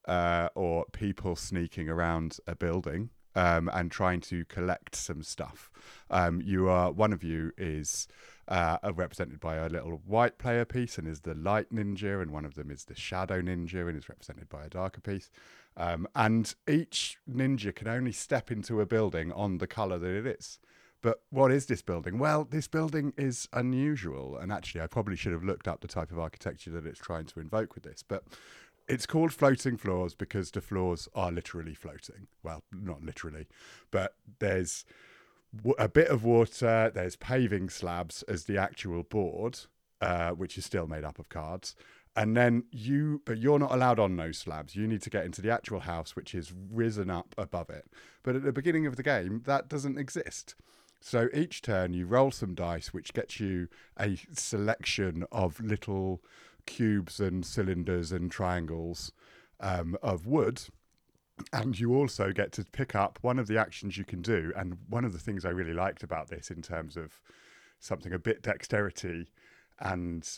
uh, 0.06 0.48
or 0.54 0.84
people 0.92 1.36
sneaking 1.36 1.88
around 1.88 2.38
a 2.46 2.54
building 2.54 3.10
um, 3.34 3.70
and 3.72 3.90
trying 3.90 4.20
to 4.20 4.44
collect 4.44 4.94
some 4.94 5.22
stuff. 5.22 5.70
Um, 6.10 6.40
you 6.42 6.68
are 6.68 6.92
one 6.92 7.12
of 7.12 7.22
you 7.22 7.52
is 7.56 8.06
uh, 8.48 8.78
represented 8.94 9.40
by 9.40 9.56
a 9.56 9.68
little 9.68 10.02
white 10.04 10.38
player 10.38 10.64
piece 10.64 10.98
and 10.98 11.08
is 11.08 11.20
the 11.20 11.34
light 11.34 11.70
ninja, 11.72 12.20
and 12.20 12.30
one 12.30 12.44
of 12.44 12.54
them 12.54 12.70
is 12.70 12.84
the 12.84 12.94
shadow 12.94 13.40
ninja 13.40 13.88
and 13.88 13.96
is 13.96 14.08
represented 14.08 14.48
by 14.48 14.64
a 14.64 14.68
darker 14.68 15.00
piece. 15.00 15.30
Um, 15.76 16.06
and 16.14 16.54
each 16.68 17.16
ninja 17.30 17.74
can 17.74 17.88
only 17.88 18.12
step 18.12 18.50
into 18.50 18.80
a 18.80 18.86
building 18.86 19.32
on 19.32 19.58
the 19.58 19.66
color 19.66 19.98
that 19.98 20.10
it 20.10 20.26
is. 20.26 20.58
But 21.02 21.20
what 21.30 21.50
is 21.50 21.66
this 21.66 21.82
building? 21.82 22.18
Well, 22.18 22.44
this 22.48 22.68
building 22.68 23.12
is 23.16 23.48
unusual, 23.52 24.36
and 24.36 24.52
actually, 24.52 24.80
I 24.80 24.86
probably 24.86 25.16
should 25.16 25.32
have 25.32 25.42
looked 25.42 25.66
up 25.66 25.80
the 25.80 25.88
type 25.88 26.12
of 26.12 26.18
architecture 26.18 26.70
that 26.70 26.86
it's 26.86 27.00
trying 27.00 27.26
to 27.26 27.40
invoke 27.40 27.74
with 27.74 27.82
this. 27.84 28.04
But 28.06 28.24
it's 28.88 29.06
called 29.06 29.32
floating 29.32 29.76
floors 29.76 30.14
because 30.14 30.50
the 30.52 30.60
floors 30.60 31.08
are 31.14 31.32
literally 31.32 31.74
floating. 31.74 32.28
Well, 32.42 32.62
not 32.72 33.02
literally, 33.02 33.46
but 33.90 34.14
there's 34.38 34.84
a 35.78 35.88
bit 35.88 36.08
of 36.08 36.24
water. 36.24 36.90
There's 36.94 37.16
paving 37.16 37.70
slabs 37.70 38.22
as 38.24 38.44
the 38.44 38.58
actual 38.58 39.02
board, 39.02 39.60
uh, 40.00 40.30
which 40.30 40.56
is 40.56 40.64
still 40.64 40.86
made 40.86 41.04
up 41.04 41.18
of 41.18 41.28
cards. 41.28 41.74
And 42.14 42.36
then 42.36 42.64
you, 42.70 43.22
but 43.24 43.38
you're 43.38 43.58
not 43.58 43.72
allowed 43.72 43.98
on 43.98 44.16
those 44.16 44.36
slabs. 44.36 44.76
You 44.76 44.86
need 44.86 45.02
to 45.02 45.10
get 45.10 45.24
into 45.24 45.40
the 45.40 45.50
actual 45.50 45.80
house, 45.80 46.14
which 46.14 46.34
is 46.34 46.52
risen 46.70 47.08
up 47.10 47.34
above 47.38 47.70
it. 47.70 47.86
But 48.22 48.36
at 48.36 48.42
the 48.42 48.52
beginning 48.52 48.86
of 48.86 48.96
the 48.96 49.02
game, 49.02 49.42
that 49.46 49.68
doesn't 49.68 49.98
exist. 49.98 50.54
So 51.04 51.28
each 51.34 51.62
turn, 51.62 51.94
you 51.94 52.06
roll 52.06 52.30
some 52.30 52.54
dice, 52.54 52.94
which 52.94 53.12
gets 53.12 53.40
you 53.40 53.68
a 53.98 54.16
selection 54.32 55.24
of 55.32 55.60
little 55.60 56.22
cubes 56.64 57.18
and 57.18 57.44
cylinders 57.44 58.12
and 58.12 58.30
triangles 58.30 59.12
um, 59.58 59.96
of 60.00 60.26
wood. 60.26 60.62
And 61.52 61.78
you 61.78 61.92
also 61.94 62.30
get 62.30 62.52
to 62.52 62.64
pick 62.64 62.94
up 62.94 63.18
one 63.20 63.40
of 63.40 63.48
the 63.48 63.58
actions 63.58 63.98
you 63.98 64.04
can 64.04 64.22
do. 64.22 64.52
And 64.54 64.78
one 64.88 65.04
of 65.04 65.12
the 65.12 65.18
things 65.18 65.44
I 65.44 65.48
really 65.48 65.72
liked 65.72 66.04
about 66.04 66.28
this, 66.28 66.52
in 66.52 66.62
terms 66.62 66.96
of 66.96 67.20
something 67.80 68.12
a 68.12 68.18
bit 68.18 68.42
dexterity 68.42 69.32
and 69.80 70.28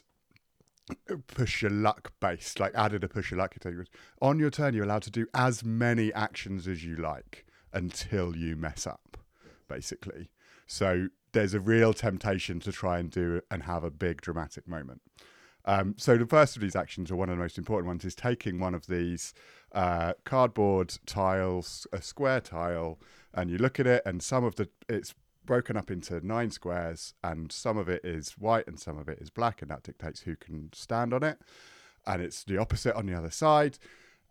push 1.27 1.61
your 1.61 1.72
luck 1.72 2.14
based, 2.20 2.59
like 2.59 2.74
added 2.74 3.05
a 3.05 3.09
push 3.09 3.31
your 3.31 3.38
luck. 3.38 3.55
On 4.22 4.38
your 4.38 4.50
turn, 4.50 4.72
you're 4.72 4.85
allowed 4.85 5.03
to 5.03 5.11
do 5.11 5.27
as 5.35 5.62
many 5.62 6.11
actions 6.14 6.66
as 6.66 6.83
you 6.83 6.96
like 6.96 7.44
until 7.70 8.35
you 8.35 8.57
mess 8.57 8.87
up, 8.87 9.18
basically. 9.68 10.31
So 10.66 11.09
there's 11.33 11.55
a 11.55 11.61
real 11.61 11.92
temptation 11.92 12.61
to 12.61 12.72
try 12.72 12.98
and 12.98 13.11
do 13.11 13.40
and 13.50 13.64
have 13.64 13.85
a 13.85 13.90
big 13.90 14.20
dramatic 14.20 14.68
moment. 14.68 15.03
Um, 15.66 15.94
so 15.96 16.16
the 16.16 16.27
first 16.27 16.57
of 16.57 16.62
these 16.62 16.77
actions, 16.77 17.11
or 17.11 17.16
one 17.16 17.31
of 17.31 17.37
the 17.37 17.42
most 17.42 17.59
important 17.59 17.87
ones, 17.87 18.05
is 18.05 18.14
taking 18.14 18.61
one 18.61 18.74
of 18.74 18.87
these 18.87 19.33
uh, 19.72 20.12
cardboard 20.24 20.94
tiles, 21.07 21.87
a 21.92 22.03
square 22.03 22.40
tile, 22.40 22.98
and 23.33 23.50
you 23.50 23.59
look 23.59 23.81
at 23.81 23.87
it, 23.87 24.03
and 24.05 24.22
some 24.22 24.44
of 24.44 24.57
the 24.57 24.68
it's 24.88 25.14
broken 25.44 25.77
up 25.77 25.90
into 25.90 26.27
nine 26.27 26.50
squares, 26.50 27.14
and 27.22 27.50
some 27.50 27.79
of 27.79 27.88
it 27.88 28.05
is 28.05 28.33
white 28.33 28.66
and 28.66 28.79
some 28.79 28.98
of 28.98 29.09
it 29.09 29.18
is 29.20 29.31
black, 29.31 29.62
and 29.62 29.70
that 29.70 29.83
dictates 29.83 30.20
who 30.20 30.37
can 30.37 30.70
stand 30.72 31.12
on 31.12 31.22
it. 31.22 31.38
And 32.07 32.20
it's 32.20 32.44
the 32.44 32.59
opposite 32.59 32.94
on 32.94 33.07
the 33.07 33.14
other 33.14 33.31
side. 33.31 33.79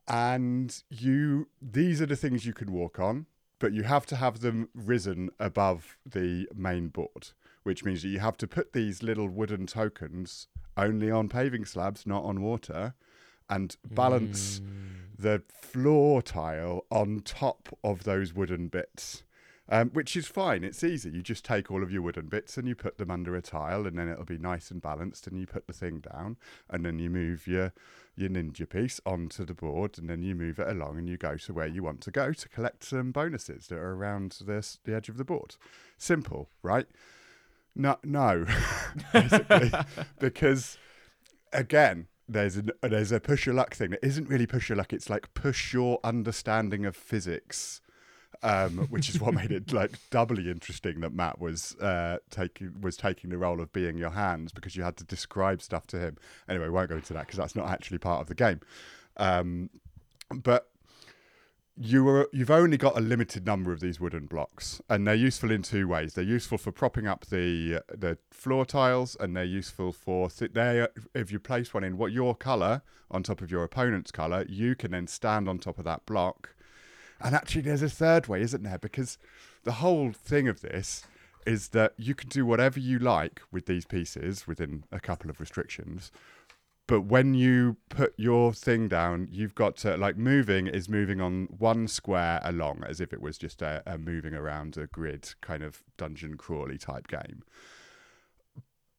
And 0.07 0.83
you, 0.89 1.47
these 1.61 2.01
are 2.01 2.05
the 2.05 2.15
things 2.15 2.45
you 2.45 2.53
can 2.53 2.71
walk 2.71 2.99
on, 2.99 3.25
but 3.63 3.71
you 3.71 3.83
have 3.83 4.05
to 4.05 4.17
have 4.17 4.41
them 4.41 4.67
risen 4.75 5.29
above 5.39 5.97
the 6.05 6.45
main 6.53 6.89
board, 6.89 7.29
which 7.63 7.85
means 7.85 8.01
that 8.01 8.09
you 8.09 8.19
have 8.19 8.35
to 8.35 8.45
put 8.45 8.73
these 8.73 9.01
little 9.01 9.29
wooden 9.29 9.65
tokens 9.65 10.49
only 10.75 11.09
on 11.09 11.29
paving 11.29 11.63
slabs, 11.63 12.05
not 12.05 12.25
on 12.25 12.41
water, 12.41 12.93
and 13.49 13.77
balance 13.89 14.59
mm. 14.59 14.67
the 15.17 15.41
floor 15.61 16.21
tile 16.21 16.85
on 16.91 17.21
top 17.21 17.69
of 17.85 18.03
those 18.03 18.33
wooden 18.33 18.67
bits. 18.67 19.23
Um, 19.73 19.89
which 19.89 20.15
is 20.15 20.27
fine. 20.27 20.63
It's 20.63 20.83
easy. 20.83 21.09
You 21.09 21.23
just 21.23 21.43
take 21.43 21.71
all 21.71 21.81
of 21.81 21.91
your 21.91 22.03
wooden 22.03 22.27
bits 22.27 22.57
and 22.57 22.67
you 22.67 22.75
put 22.75 22.99
them 22.99 23.09
under 23.09 23.35
a 23.35 23.41
tile, 23.41 23.87
and 23.87 23.97
then 23.97 24.07
it'll 24.07 24.23
be 24.23 24.37
nice 24.37 24.69
and 24.69 24.79
balanced. 24.79 25.25
And 25.25 25.39
you 25.39 25.47
put 25.47 25.65
the 25.65 25.73
thing 25.73 25.97
down, 25.97 26.37
and 26.69 26.85
then 26.85 26.99
you 26.99 27.09
move 27.09 27.47
your 27.47 27.73
your 28.15 28.29
ninja 28.29 28.69
piece 28.69 29.01
onto 29.03 29.43
the 29.43 29.55
board, 29.55 29.97
and 29.97 30.07
then 30.07 30.21
you 30.21 30.35
move 30.35 30.59
it 30.59 30.67
along, 30.67 30.99
and 30.99 31.09
you 31.09 31.17
go 31.17 31.37
to 31.37 31.53
where 31.53 31.65
you 31.65 31.81
want 31.81 32.01
to 32.01 32.11
go 32.11 32.33
to 32.33 32.49
collect 32.49 32.83
some 32.83 33.11
bonuses 33.11 33.65
that 33.65 33.79
are 33.79 33.95
around 33.95 34.37
this 34.45 34.77
the 34.83 34.93
edge 34.93 35.09
of 35.09 35.17
the 35.17 35.25
board. 35.25 35.55
Simple, 35.97 36.49
right? 36.61 36.85
No, 37.75 37.97
no, 38.03 38.45
basically, 39.11 39.71
because 40.19 40.77
again, 41.51 42.09
there's 42.29 42.57
a 42.57 42.63
there's 42.83 43.11
a 43.11 43.19
push 43.19 43.47
your 43.47 43.55
luck 43.55 43.73
thing 43.73 43.89
that 43.89 44.05
isn't 44.05 44.29
really 44.29 44.45
push 44.45 44.69
your 44.69 44.75
luck. 44.75 44.93
It's 44.93 45.09
like 45.09 45.33
push 45.33 45.73
your 45.73 45.99
understanding 46.03 46.85
of 46.85 46.95
physics, 46.95 47.81
um, 48.43 48.87
which 48.89 49.09
is 49.09 49.19
what 49.19 49.33
made 49.33 49.51
it 49.51 49.71
like 49.71 49.91
doubly 50.09 50.51
interesting 50.51 50.99
that 50.99 51.13
Matt 51.13 51.39
was 51.39 51.75
uh, 51.79 52.17
taking 52.29 52.81
was 52.81 52.97
taking 52.97 53.29
the 53.29 53.37
role 53.37 53.61
of 53.61 53.71
being 53.73 53.97
your 53.97 54.11
hands 54.11 54.51
because 54.51 54.75
you 54.75 54.83
had 54.83 54.97
to 54.97 55.03
describe 55.03 55.61
stuff 55.61 55.87
to 55.87 55.99
him. 55.99 56.17
Anyway, 56.47 56.65
we 56.65 56.71
won't 56.71 56.89
go 56.89 56.95
into 56.95 57.13
that 57.13 57.25
because 57.25 57.37
that's 57.37 57.55
not 57.55 57.69
actually 57.69 57.97
part 57.97 58.21
of 58.21 58.27
the 58.27 58.35
game. 58.35 58.59
Um, 59.17 59.69
but 60.31 60.69
you 61.75 62.03
were 62.03 62.29
you've 62.31 62.51
only 62.51 62.77
got 62.77 62.95
a 62.95 63.01
limited 63.01 63.47
number 63.47 63.71
of 63.71 63.79
these 63.79 63.99
wooden 63.99 64.27
blocks 64.27 64.79
and 64.89 65.07
they're 65.07 65.15
useful 65.15 65.49
in 65.49 65.63
two 65.63 65.87
ways 65.87 66.13
they're 66.13 66.23
useful 66.23 66.57
for 66.57 66.71
propping 66.71 67.07
up 67.07 67.25
the 67.27 67.81
the 67.91 68.15
floor 68.29 68.63
tiles 68.63 69.17
and 69.19 69.35
they're 69.35 69.43
useful 69.43 69.91
for 69.91 70.29
th- 70.29 70.53
they 70.53 70.87
if 71.15 71.31
you 71.31 71.39
place 71.39 71.73
one 71.73 71.83
in 71.83 71.97
what 71.97 72.11
your 72.11 72.35
color 72.35 72.83
on 73.09 73.23
top 73.23 73.41
of 73.41 73.49
your 73.49 73.63
opponent's 73.63 74.11
color 74.11 74.45
you 74.47 74.75
can 74.75 74.91
then 74.91 75.07
stand 75.07 75.49
on 75.49 75.57
top 75.57 75.79
of 75.79 75.83
that 75.83 76.05
block 76.05 76.52
and 77.23 77.33
actually 77.33 77.61
there's 77.61 77.81
a 77.81 77.89
third 77.89 78.27
way 78.27 78.41
isn't 78.41 78.63
there 78.63 78.77
because 78.77 79.17
the 79.63 79.73
whole 79.73 80.11
thing 80.11 80.47
of 80.47 80.61
this 80.61 81.03
is 81.45 81.69
that 81.69 81.93
you 81.97 82.15
can 82.15 82.29
do 82.29 82.45
whatever 82.45 82.79
you 82.79 82.99
like 82.99 83.41
with 83.51 83.65
these 83.65 83.85
pieces 83.85 84.47
within 84.47 84.83
a 84.91 84.99
couple 84.99 85.29
of 85.29 85.39
restrictions. 85.39 86.11
But 86.87 87.01
when 87.01 87.33
you 87.33 87.77
put 87.89 88.13
your 88.17 88.53
thing 88.53 88.89
down, 88.89 89.29
you've 89.31 89.55
got 89.55 89.77
to 89.77 89.95
like 89.95 90.17
moving 90.17 90.67
is 90.67 90.89
moving 90.89 91.21
on 91.21 91.47
one 91.57 91.87
square 91.87 92.41
along 92.43 92.83
as 92.87 92.99
if 92.99 93.13
it 93.13 93.21
was 93.21 93.37
just 93.37 93.61
a, 93.61 93.81
a 93.85 93.97
moving 93.97 94.33
around 94.33 94.77
a 94.77 94.87
grid 94.87 95.33
kind 95.41 95.63
of 95.63 95.81
dungeon 95.97 96.35
crawly 96.35 96.77
type 96.77 97.07
game. 97.07 97.43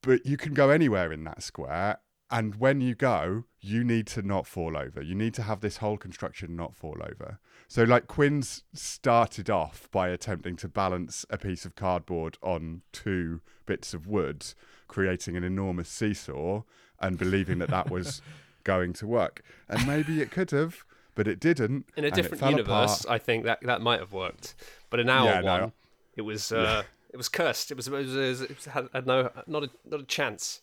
But 0.03 0.25
you 0.25 0.37
can 0.37 0.55
go 0.55 0.71
anywhere 0.71 1.13
in 1.13 1.25
that 1.25 1.43
square 1.43 1.99
and 2.35 2.57
when 2.57 2.81
you 2.81 2.97
go, 2.97 3.45
you 3.61 3.85
need 3.85 4.09
to 4.09 4.21
not 4.21 4.45
fall 4.45 4.77
over. 4.77 5.01
You 5.01 5.15
need 5.15 5.35
to 5.35 5.43
have 5.43 5.61
this 5.61 5.77
whole 5.77 5.97
construction 5.97 6.57
not 6.57 6.75
fall 6.75 6.97
over. 7.01 7.39
So, 7.69 7.85
like 7.85 8.09
Quinns 8.09 8.65
started 8.73 9.49
off 9.49 9.89
by 9.93 10.09
attempting 10.09 10.57
to 10.57 10.69
balance 10.69 11.25
a 11.31 11.39
piece 11.39 11.65
of 11.65 11.77
cardboard 11.77 12.37
on 12.43 12.83
two 12.91 13.41
bits 13.67 13.95
of 13.95 14.09
wood, 14.09 14.45
creating 14.89 15.37
an 15.37 15.45
enormous 15.45 15.89
seesaw, 15.89 16.63
and 17.01 17.17
believing 17.17 17.61
that 17.61 17.71
that 17.71 17.89
was 17.89 18.21
going 18.65 18.95
to 18.95 19.07
work. 19.07 19.43
And 19.69 19.87
maybe 19.87 20.21
it 20.21 20.33
could 20.33 20.51
have, 20.51 20.85
but 21.15 21.29
it 21.29 21.39
didn't. 21.39 21.87
In 21.97 22.05
a 22.05 22.11
different 22.11 22.43
universe, 22.43 23.05
apart. 23.05 23.15
I 23.15 23.19
think 23.19 23.45
that 23.45 23.61
that 23.63 23.81
might 23.81 24.01
have 24.01 24.13
worked, 24.13 24.57
but 24.91 24.99
in 24.99 25.09
our 25.09 25.27
Yeah, 25.27 25.41
no. 25.41 25.61
one, 25.61 25.73
it 26.17 26.23
was 26.23 26.51
uh, 26.51 26.83
it 27.13 27.17
was 27.17 27.29
cursed. 27.29 27.71
It 27.71 27.77
was 27.77 27.87
it 27.87 27.93
was, 27.93 28.17
it 28.17 28.19
was, 28.19 28.41
it 28.41 28.57
was 28.57 28.65
had, 28.65 28.89
had 28.93 29.07
no 29.07 29.31
not 29.47 29.63
a 29.63 29.71
not 29.85 30.01
a 30.01 30.05
chance. 30.05 30.63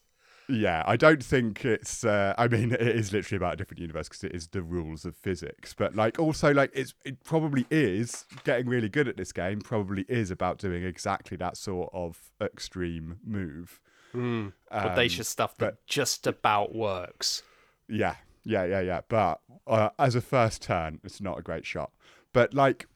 Yeah, 0.51 0.83
I 0.85 0.97
don't 0.97 1.23
think 1.23 1.63
it's. 1.65 2.03
Uh, 2.03 2.33
I 2.37 2.47
mean, 2.47 2.71
it 2.79 2.81
is 2.81 3.13
literally 3.13 3.37
about 3.37 3.53
a 3.53 3.57
different 3.57 3.79
universe 3.79 4.09
because 4.09 4.23
it 4.23 4.33
is 4.35 4.47
the 4.47 4.61
rules 4.61 5.05
of 5.05 5.15
physics. 5.15 5.73
But 5.73 5.95
like, 5.95 6.19
also, 6.19 6.53
like, 6.53 6.71
it's 6.73 6.93
it 7.05 7.23
probably 7.23 7.65
is 7.71 8.25
getting 8.43 8.67
really 8.67 8.89
good 8.89 9.07
at 9.07 9.17
this 9.17 9.31
game. 9.31 9.61
Probably 9.61 10.05
is 10.09 10.29
about 10.31 10.57
doing 10.57 10.83
exactly 10.83 11.37
that 11.37 11.57
sort 11.57 11.89
of 11.93 12.31
extreme 12.41 13.19
move. 13.25 13.79
Audacious 14.71 15.29
stuff 15.29 15.55
that 15.57 15.65
Um, 15.65 15.71
but- 15.71 15.87
just 15.87 16.27
about 16.27 16.75
works. 16.75 17.43
Yeah, 17.87 18.15
yeah, 18.43 18.65
yeah, 18.65 18.81
yeah. 18.81 19.01
But 19.07 19.39
uh, 19.67 19.89
as 19.97 20.15
a 20.15 20.21
first 20.21 20.61
turn, 20.61 20.99
it's 21.03 21.21
not 21.21 21.39
a 21.39 21.41
great 21.41 21.65
shot. 21.65 21.91
But 22.33 22.53
like 22.53 22.87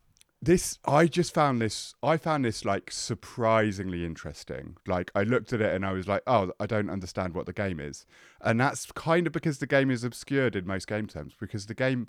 this, 0.45 0.79
I 0.85 1.07
just 1.07 1.33
found 1.33 1.61
this. 1.61 1.95
I 2.01 2.17
found 2.17 2.45
this 2.45 2.65
like 2.65 2.91
surprisingly 2.91 4.05
interesting. 4.05 4.77
Like 4.87 5.11
I 5.15 5.23
looked 5.23 5.53
at 5.53 5.61
it 5.61 5.73
and 5.73 5.85
I 5.85 5.91
was 5.91 6.07
like, 6.07 6.23
oh, 6.27 6.51
I 6.59 6.65
don't 6.65 6.89
understand 6.89 7.33
what 7.33 7.45
the 7.45 7.53
game 7.53 7.79
is, 7.79 8.05
and 8.41 8.59
that's 8.59 8.91
kind 8.91 9.27
of 9.27 9.33
because 9.33 9.59
the 9.59 9.67
game 9.67 9.91
is 9.91 10.03
obscured 10.03 10.55
in 10.55 10.65
most 10.65 10.87
game 10.87 11.07
terms. 11.07 11.33
Because 11.39 11.65
the 11.65 11.73
game 11.73 12.07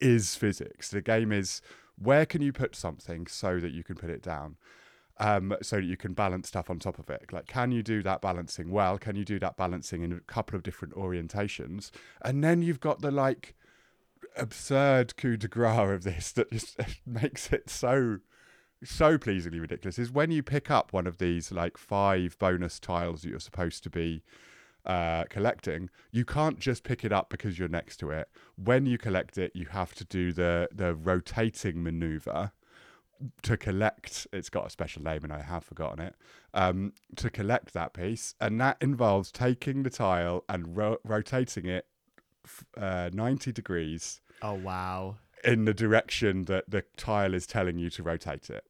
is 0.00 0.34
physics. 0.34 0.90
The 0.90 1.00
game 1.00 1.32
is 1.32 1.62
where 1.98 2.26
can 2.26 2.42
you 2.42 2.52
put 2.52 2.76
something 2.76 3.26
so 3.26 3.58
that 3.60 3.72
you 3.72 3.82
can 3.82 3.96
put 3.96 4.10
it 4.10 4.22
down 4.22 4.56
um, 5.18 5.56
so 5.62 5.76
that 5.76 5.84
you 5.84 5.96
can 5.96 6.12
balance 6.12 6.48
stuff 6.48 6.70
on 6.70 6.78
top 6.78 6.98
of 6.98 7.08
it. 7.10 7.32
Like, 7.32 7.46
can 7.46 7.72
you 7.72 7.82
do 7.82 8.02
that 8.02 8.20
balancing 8.20 8.70
well? 8.70 8.98
Can 8.98 9.16
you 9.16 9.24
do 9.24 9.38
that 9.38 9.56
balancing 9.56 10.02
in 10.02 10.12
a 10.12 10.20
couple 10.20 10.56
of 10.56 10.62
different 10.62 10.94
orientations? 10.94 11.90
And 12.22 12.44
then 12.44 12.62
you've 12.62 12.80
got 12.80 13.00
the 13.00 13.10
like 13.10 13.54
absurd 14.36 15.16
coup 15.16 15.36
de 15.36 15.48
grace 15.48 15.90
of 15.90 16.04
this 16.04 16.32
that 16.32 16.50
just 16.50 16.78
makes 17.06 17.52
it 17.52 17.68
so 17.70 18.18
so 18.84 19.16
pleasingly 19.16 19.58
ridiculous 19.58 19.98
is 19.98 20.10
when 20.10 20.30
you 20.30 20.42
pick 20.42 20.70
up 20.70 20.92
one 20.92 21.06
of 21.06 21.18
these 21.18 21.50
like 21.50 21.78
five 21.78 22.38
bonus 22.38 22.78
tiles 22.78 23.22
that 23.22 23.30
you're 23.30 23.40
supposed 23.40 23.82
to 23.82 23.90
be 23.90 24.22
uh, 24.84 25.24
collecting, 25.28 25.90
you 26.12 26.24
can't 26.24 26.60
just 26.60 26.84
pick 26.84 27.04
it 27.04 27.12
up 27.12 27.28
because 27.28 27.58
you're 27.58 27.68
next 27.68 27.96
to 27.98 28.10
it. 28.10 28.28
When 28.56 28.86
you 28.86 28.98
collect 28.98 29.36
it, 29.36 29.50
you 29.54 29.66
have 29.66 29.94
to 29.96 30.04
do 30.04 30.32
the 30.32 30.68
the 30.72 30.94
rotating 30.94 31.82
maneuver 31.82 32.52
to 33.42 33.56
collect. 33.56 34.26
It's 34.32 34.48
got 34.48 34.66
a 34.66 34.70
special 34.70 35.02
name, 35.02 35.24
and 35.24 35.32
I 35.32 35.42
have 35.42 35.64
forgotten 35.64 36.00
it. 36.00 36.14
Um, 36.54 36.92
to 37.16 37.30
collect 37.30 37.72
that 37.74 37.94
piece, 37.94 38.34
and 38.40 38.60
that 38.60 38.76
involves 38.80 39.32
taking 39.32 39.82
the 39.82 39.90
tile 39.90 40.44
and 40.48 40.76
ro- 40.76 40.98
rotating 41.04 41.66
it 41.66 41.86
uh, 42.76 43.10
ninety 43.12 43.50
degrees 43.50 44.20
Oh 44.42 44.54
wow. 44.54 45.16
in 45.44 45.64
the 45.64 45.74
direction 45.74 46.44
that 46.46 46.64
the 46.68 46.84
tile 46.96 47.34
is 47.34 47.46
telling 47.46 47.78
you 47.78 47.90
to 47.90 48.02
rotate 48.02 48.50
it. 48.50 48.64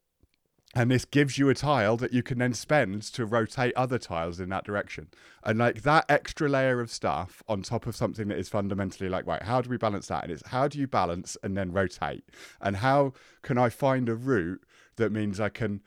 And 0.75 0.91
this 0.91 1.07
gives 1.07 1.39
you 1.39 1.49
a 1.49 1.55
tile 1.55 1.97
that 1.97 2.13
you 2.13 2.23
can 2.23 2.39
then 2.39 2.53
spend 2.53 3.01
to 3.15 3.25
rotate 3.25 3.73
other 3.77 3.99
tiles 3.99 4.41
in 4.41 4.51
that 4.51 4.65
direction. 4.65 5.09
And 5.43 5.59
like 5.59 5.83
that 5.83 6.05
extra 6.11 6.51
layer 6.51 6.81
of 6.81 6.91
stuff 6.91 7.43
on 7.49 7.63
top 7.63 7.87
of 7.87 7.97
something 7.97 8.29
that 8.29 8.39
is 8.39 8.51
fundamentally 8.51 9.09
like, 9.09 9.27
right, 9.27 9.43
how 9.43 9.63
do 9.63 9.71
we 9.71 9.79
balance 9.79 10.09
that? 10.09 10.25
And 10.25 10.33
it's 10.33 10.47
how 10.49 10.69
do 10.69 10.79
you 10.79 10.87
balance 10.87 11.39
and 11.43 11.57
then 11.57 11.73
rotate? 11.73 12.25
And 12.61 12.77
how 12.77 13.15
can 13.41 13.57
I 13.57 13.71
find 13.71 14.09
a 14.11 14.15
route 14.15 14.65
that 14.97 15.13
means 15.13 15.41
I 15.41 15.49
can 15.49 15.81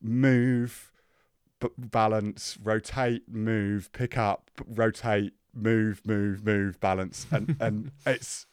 move, 0.00 0.90
b- 1.60 1.68
balance, 1.76 2.56
rotate, 2.62 3.28
move, 3.28 3.92
pick 3.92 4.16
up, 4.16 4.50
rotate, 4.66 5.34
move, 5.52 6.00
move, 6.06 6.46
move, 6.46 6.80
balance. 6.80 7.26
And, 7.30 7.56
and 7.60 7.90
it's, 8.06 8.46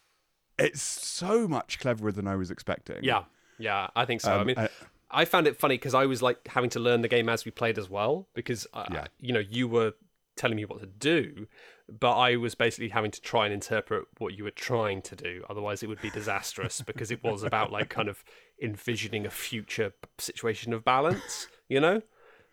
it's 0.60 0.82
so 0.82 1.48
much 1.48 1.80
cleverer 1.80 2.12
than 2.12 2.28
I 2.28 2.36
was 2.36 2.52
expecting. 2.52 3.04
Yeah, 3.04 3.24
yeah, 3.58 3.88
I 3.96 4.06
think 4.06 4.22
so. 4.22 4.32
I 4.34 4.42
Um, 4.42 4.48
mean, 4.48 4.58
uh, 4.58 4.68
I 5.10 5.26
found 5.26 5.48
it 5.48 5.58
funny 5.58 5.76
because 5.76 5.94
I 5.94 6.06
was 6.06 6.22
like 6.22 6.48
having 6.48 6.70
to 6.72 6.80
learn 6.80 7.02
the 7.02 7.08
game 7.08 7.30
as 7.30 7.46
we 7.46 7.52
played 7.52 7.78
as 7.78 7.90
well 7.90 8.28
because 8.34 8.68
uh, 8.74 8.86
Yeah. 8.92 9.08
you 9.20 9.34
know 9.34 9.40
you 9.40 9.68
were 9.68 9.94
telling 10.36 10.56
me 10.58 10.66
what 10.66 10.80
to 10.82 10.86
do, 10.86 11.48
but 11.88 12.16
I 12.18 12.36
was 12.36 12.56
basically 12.56 12.90
having 12.90 13.12
to 13.12 13.22
try 13.22 13.46
and 13.46 13.54
interpret 13.54 14.06
what 14.20 14.36
you 14.38 14.44
were 14.44 14.52
trying 14.52 15.02
to 15.04 15.16
do. 15.16 15.44
Otherwise, 15.50 15.82
it 15.82 15.88
would 15.88 16.02
be 16.02 16.10
disastrous 16.12 16.82
because 16.82 17.10
it 17.12 17.24
was 17.24 17.44
about 17.44 17.72
like 17.72 17.90
kind 17.90 18.10
of 18.10 18.24
envisioning 18.62 19.26
a 19.26 19.30
future 19.32 19.94
situation 20.18 20.74
of 20.74 20.84
balance, 20.84 21.48
you 21.70 21.80
know. 21.80 22.02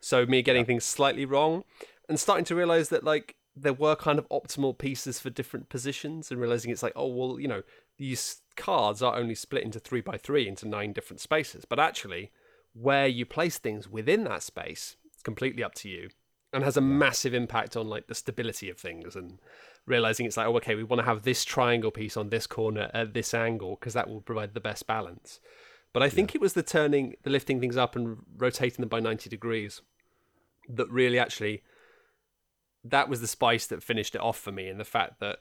So 0.00 0.26
me 0.26 0.42
getting 0.42 0.64
things 0.64 0.84
slightly 0.84 1.24
wrong 1.24 1.64
and 2.08 2.20
starting 2.20 2.44
to 2.46 2.54
realize 2.54 2.88
that 2.90 3.04
like 3.04 3.36
there 3.56 3.72
were 3.72 3.96
kind 3.96 4.18
of 4.18 4.28
optimal 4.28 4.76
pieces 4.76 5.18
for 5.20 5.30
different 5.30 5.68
positions 5.68 6.30
and 6.30 6.40
realizing 6.40 6.70
it's 6.72 6.82
like 6.82 6.92
oh 6.96 7.06
well 7.06 7.38
you 7.38 7.46
know 7.48 7.62
these 7.98 8.42
cards 8.56 9.02
are 9.02 9.16
only 9.16 9.34
split 9.34 9.64
into 9.64 9.80
three 9.80 10.00
by 10.00 10.16
three 10.16 10.46
into 10.46 10.66
nine 10.66 10.92
different 10.92 11.20
spaces 11.20 11.64
but 11.64 11.78
actually 11.78 12.30
where 12.72 13.06
you 13.06 13.24
place 13.24 13.58
things 13.58 13.88
within 13.88 14.24
that 14.24 14.42
space 14.42 14.96
it's 15.12 15.22
completely 15.22 15.62
up 15.62 15.74
to 15.74 15.88
you 15.88 16.08
and 16.54 16.62
has 16.62 16.76
a 16.76 16.80
massive 16.80 17.34
impact 17.34 17.76
on 17.76 17.88
like 17.88 18.06
the 18.06 18.14
stability 18.14 18.70
of 18.70 18.78
things 18.78 19.16
and 19.16 19.40
realizing 19.86 20.24
it's 20.24 20.36
like 20.36 20.46
oh 20.46 20.56
okay 20.56 20.74
we 20.74 20.84
want 20.84 21.00
to 21.00 21.04
have 21.04 21.22
this 21.22 21.44
triangle 21.44 21.90
piece 21.90 22.16
on 22.16 22.30
this 22.30 22.46
corner 22.46 22.90
at 22.94 23.12
this 23.12 23.34
angle 23.34 23.76
because 23.78 23.92
that 23.94 24.08
will 24.08 24.20
provide 24.20 24.54
the 24.54 24.60
best 24.60 24.86
balance. 24.86 25.40
But 25.92 26.02
i 26.02 26.08
think 26.08 26.34
it 26.34 26.40
was 26.40 26.54
the 26.54 26.62
turning 26.62 27.14
the 27.22 27.30
lifting 27.30 27.60
things 27.60 27.76
up 27.76 27.94
and 27.96 28.18
rotating 28.36 28.82
them 28.82 28.88
by 28.88 29.00
90 29.00 29.28
degrees 29.28 29.82
that 30.68 30.88
really 30.90 31.18
actually 31.18 31.62
that 32.82 33.08
was 33.08 33.20
the 33.20 33.26
spice 33.26 33.66
that 33.66 33.82
finished 33.82 34.14
it 34.14 34.20
off 34.20 34.38
for 34.38 34.52
me 34.52 34.68
and 34.68 34.78
the 34.78 34.84
fact 34.84 35.20
that 35.20 35.38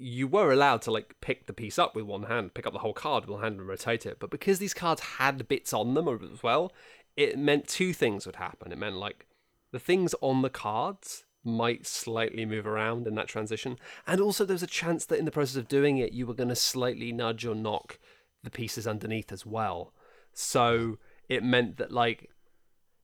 you 0.00 0.28
were 0.28 0.52
allowed 0.52 0.82
to 0.82 0.92
like 0.92 1.16
pick 1.20 1.46
the 1.46 1.52
piece 1.52 1.78
up 1.78 1.96
with 1.96 2.04
one 2.04 2.24
hand, 2.24 2.54
pick 2.54 2.66
up 2.66 2.72
the 2.72 2.78
whole 2.78 2.92
card 2.92 3.24
with 3.24 3.30
one 3.30 3.42
hand 3.42 3.58
and 3.58 3.68
rotate 3.68 4.06
it. 4.06 4.18
But 4.20 4.30
because 4.30 4.58
these 4.58 4.74
cards 4.74 5.00
had 5.00 5.48
bits 5.48 5.72
on 5.72 5.94
them 5.94 6.08
as 6.08 6.42
well, 6.42 6.72
it 7.16 7.36
meant 7.36 7.66
two 7.66 7.92
things 7.92 8.24
would 8.24 8.36
happen. 8.36 8.70
It 8.70 8.78
meant 8.78 8.96
like 8.96 9.26
the 9.72 9.80
things 9.80 10.14
on 10.20 10.42
the 10.42 10.50
cards 10.50 11.24
might 11.44 11.86
slightly 11.86 12.46
move 12.46 12.66
around 12.66 13.06
in 13.06 13.16
that 13.16 13.26
transition. 13.26 13.76
And 14.06 14.20
also 14.20 14.44
there's 14.44 14.62
a 14.62 14.68
chance 14.68 15.04
that 15.06 15.18
in 15.18 15.24
the 15.24 15.30
process 15.32 15.56
of 15.56 15.68
doing 15.68 15.98
it, 15.98 16.12
you 16.12 16.26
were 16.26 16.34
going 16.34 16.48
to 16.48 16.56
slightly 16.56 17.10
nudge 17.10 17.44
or 17.44 17.54
knock 17.54 17.98
the 18.44 18.50
pieces 18.50 18.86
underneath 18.86 19.32
as 19.32 19.44
well. 19.44 19.92
So 20.32 20.98
it 21.28 21.42
meant 21.42 21.76
that 21.78 21.90
like 21.90 22.30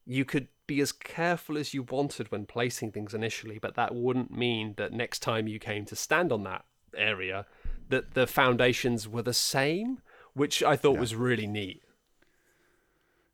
you 0.06 0.24
could 0.24 0.46
be 0.66 0.80
as 0.80 0.92
careful 0.92 1.58
as 1.58 1.74
you 1.74 1.82
wanted 1.82 2.30
when 2.30 2.46
placing 2.46 2.92
things 2.92 3.14
initially, 3.14 3.58
but 3.58 3.74
that 3.74 3.94
wouldn't 3.94 4.30
mean 4.30 4.74
that 4.76 4.92
next 4.92 5.20
time 5.20 5.48
you 5.48 5.58
came 5.58 5.84
to 5.86 5.96
stand 5.96 6.30
on 6.30 6.44
that 6.44 6.64
area, 6.96 7.46
that 7.88 8.14
the 8.14 8.26
foundations 8.26 9.08
were 9.08 9.22
the 9.22 9.34
same, 9.34 10.00
which 10.32 10.62
I 10.62 10.76
thought 10.76 10.98
was 10.98 11.14
really 11.14 11.46
neat. 11.46 11.82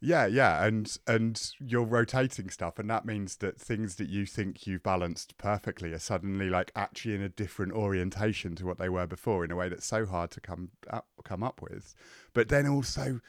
Yeah, 0.03 0.25
yeah, 0.25 0.65
and 0.65 0.97
and 1.07 1.51
you're 1.61 1.85
rotating 1.85 2.49
stuff, 2.49 2.79
and 2.79 2.89
that 2.89 3.05
means 3.05 3.37
that 3.37 3.61
things 3.61 3.97
that 3.97 4.09
you 4.09 4.25
think 4.25 4.67
you've 4.67 4.83
balanced 4.83 5.37
perfectly 5.37 5.93
are 5.93 5.99
suddenly 5.99 6.49
like 6.49 6.73
actually 6.75 7.15
in 7.15 7.21
a 7.21 7.29
different 7.29 7.73
orientation 7.73 8.57
to 8.57 8.67
what 8.67 8.79
they 8.79 8.89
were 8.89 9.07
before, 9.07 9.45
in 9.45 9.51
a 9.51 9.57
way 9.57 9.69
that's 9.69 9.85
so 9.85 10.07
hard 10.07 10.31
to 10.31 10.41
come 10.41 10.71
up 10.89 11.07
come 11.23 11.43
up 11.43 11.61
with. 11.61 11.95
But 12.33 12.49
then 12.49 12.67
also, 12.67 13.21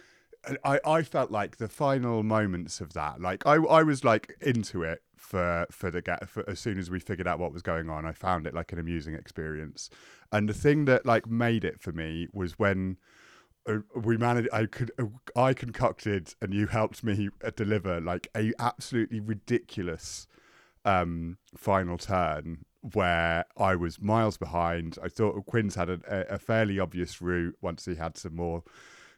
I 0.64 0.80
I 0.86 1.02
felt 1.04 1.30
like 1.30 1.58
the 1.58 1.68
final 1.68 2.24
moments 2.24 2.80
of 2.80 2.94
that, 2.94 3.20
like 3.20 3.46
I 3.46 3.56
I 3.56 3.84
was 3.84 4.06
like 4.06 4.38
into 4.40 4.82
it 4.84 5.04
for 5.22 5.68
for 5.72 5.92
the 5.92 6.02
get 6.02 6.28
for 6.28 6.48
as 6.50 6.60
soon 6.60 6.80
as 6.80 6.90
we 6.90 7.00
figured 7.00 7.28
out 7.28 7.40
what 7.40 7.54
was 7.54 7.62
going 7.62 7.90
on, 7.90 8.06
I 8.06 8.12
found 8.12 8.48
it 8.48 8.54
like 8.54 8.74
an 8.74 8.80
amusing 8.80 9.14
experience, 9.14 9.90
and 10.32 10.50
the 10.50 10.54
thing 10.54 10.86
that 10.86 11.06
like 11.06 11.28
made 11.28 11.64
it 11.64 11.80
for 11.80 11.92
me 11.92 12.28
was 12.34 12.58
when 12.58 12.98
uh, 13.68 13.78
we 13.96 14.18
managed 14.18 14.50
i 14.52 14.66
could 14.66 14.92
uh, 14.98 15.06
i 15.36 15.54
concocted 15.54 16.34
and 16.42 16.52
you 16.52 16.66
helped 16.66 17.04
me 17.04 17.30
uh, 17.46 17.52
deliver 17.56 18.02
like 18.02 18.28
a 18.36 18.52
absolutely 18.58 19.20
ridiculous 19.20 20.26
um 20.84 21.38
final 21.56 21.96
turn 21.96 22.66
where 22.94 23.46
i 23.58 23.76
was 23.76 24.02
miles 24.02 24.38
behind. 24.38 24.98
I 25.04 25.08
thought 25.08 25.46
quinns 25.46 25.76
had 25.76 25.90
a, 25.90 26.34
a 26.34 26.40
fairly 26.40 26.80
obvious 26.80 27.22
route 27.22 27.56
once 27.62 27.86
he 27.86 27.94
had 27.96 28.18
some 28.18 28.36
more 28.36 28.64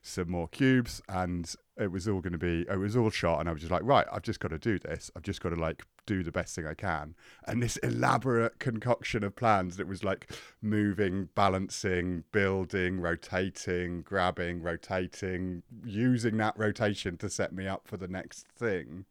some 0.04 0.30
more 0.30 0.50
cubes, 0.50 1.02
and 1.08 1.56
it 1.78 1.92
was 1.92 2.08
all 2.08 2.20
going 2.20 2.34
to 2.34 2.38
be 2.38 2.66
it 2.70 2.78
was 2.78 2.96
all 2.96 3.10
shot, 3.10 3.39
and 3.39 3.50
I 3.50 3.54
was 3.54 3.62
just 3.62 3.72
like, 3.72 3.84
right, 3.84 4.06
I've 4.12 4.22
just 4.22 4.39
got 4.42 4.50
to 4.50 4.60
do 4.60 4.78
this. 4.78 5.10
I've 5.16 5.24
just 5.24 5.42
got 5.42 5.50
to 5.50 5.56
like 5.56 5.84
do 6.06 6.22
the 6.22 6.32
best 6.32 6.56
thing 6.56 6.68
I 6.68 6.74
can, 6.74 7.16
and 7.48 7.63
this 7.63 7.78
elaborate 7.78 8.60
concoction 8.60 9.24
of 9.24 9.36
plans 9.36 9.78
that 9.78 9.88
was 9.88 10.04
like 10.04 10.30
moving, 10.62 11.30
balancing, 11.36 12.26
building, 12.34 13.00
rotating, 13.00 14.02
grabbing, 14.02 14.62
rotating, 14.62 15.63
using 15.86 16.38
that 16.38 16.60
rotation 16.60 17.18
to 17.18 17.30
set 17.30 17.54
me 17.54 17.66
up 17.66 17.88
for 17.88 17.96
the 17.98 18.10
next 18.10 18.46
thing. 18.48 19.06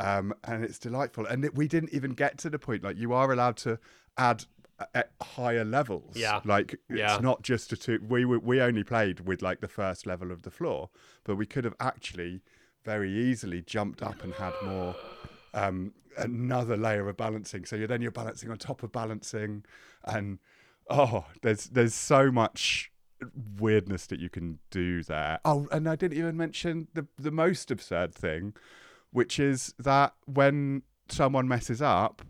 Um, 0.00 0.32
and 0.44 0.64
it's 0.64 0.78
delightful. 0.78 1.26
And 1.26 1.44
it, 1.44 1.56
we 1.56 1.66
didn't 1.66 1.92
even 1.92 2.12
get 2.12 2.38
to 2.38 2.50
the 2.50 2.58
point 2.58 2.84
like 2.84 2.96
you 2.96 3.12
are 3.12 3.32
allowed 3.32 3.56
to 3.58 3.80
add 4.16 4.44
at 4.94 5.10
higher 5.20 5.64
levels. 5.64 6.16
Yeah. 6.16 6.40
like 6.44 6.76
Yeah. 6.88 7.14
it's 7.14 7.22
not 7.22 7.42
just 7.42 7.72
a 7.72 7.76
two. 7.76 7.98
We 8.08 8.24
were- 8.24 8.38
we 8.38 8.60
only 8.60 8.84
played 8.84 9.20
with 9.20 9.42
like 9.42 9.60
the 9.60 9.68
first 9.68 10.06
level 10.06 10.30
of 10.30 10.42
the 10.42 10.50
floor, 10.50 10.90
but 11.24 11.36
we 11.36 11.46
could 11.46 11.64
have 11.64 11.74
actually 11.80 12.42
very 12.84 13.12
easily 13.12 13.60
jumped 13.62 14.02
up 14.02 14.22
and 14.22 14.32
had 14.34 14.52
more. 14.64 14.94
Um, 15.54 15.94
another 16.16 16.76
layer 16.76 17.08
of 17.08 17.16
balancing. 17.16 17.64
So 17.64 17.76
you're 17.76 17.86
then 17.88 18.02
you're 18.02 18.10
balancing 18.10 18.50
on 18.50 18.58
top 18.58 18.82
of 18.82 18.92
balancing, 18.92 19.64
and 20.04 20.38
oh, 20.90 21.26
there's 21.42 21.64
there's 21.66 21.94
so 21.94 22.30
much 22.30 22.90
weirdness 23.58 24.06
that 24.06 24.20
you 24.20 24.28
can 24.28 24.58
do 24.70 25.02
there. 25.02 25.40
Oh, 25.44 25.66
and 25.72 25.88
I 25.88 25.96
didn't 25.96 26.18
even 26.18 26.36
mention 26.36 26.88
the 26.94 27.06
the 27.18 27.30
most 27.30 27.70
absurd 27.70 28.14
thing, 28.14 28.54
which 29.10 29.38
is 29.38 29.74
that 29.78 30.14
when 30.26 30.82
someone 31.08 31.48
messes 31.48 31.80
up, 31.82 32.22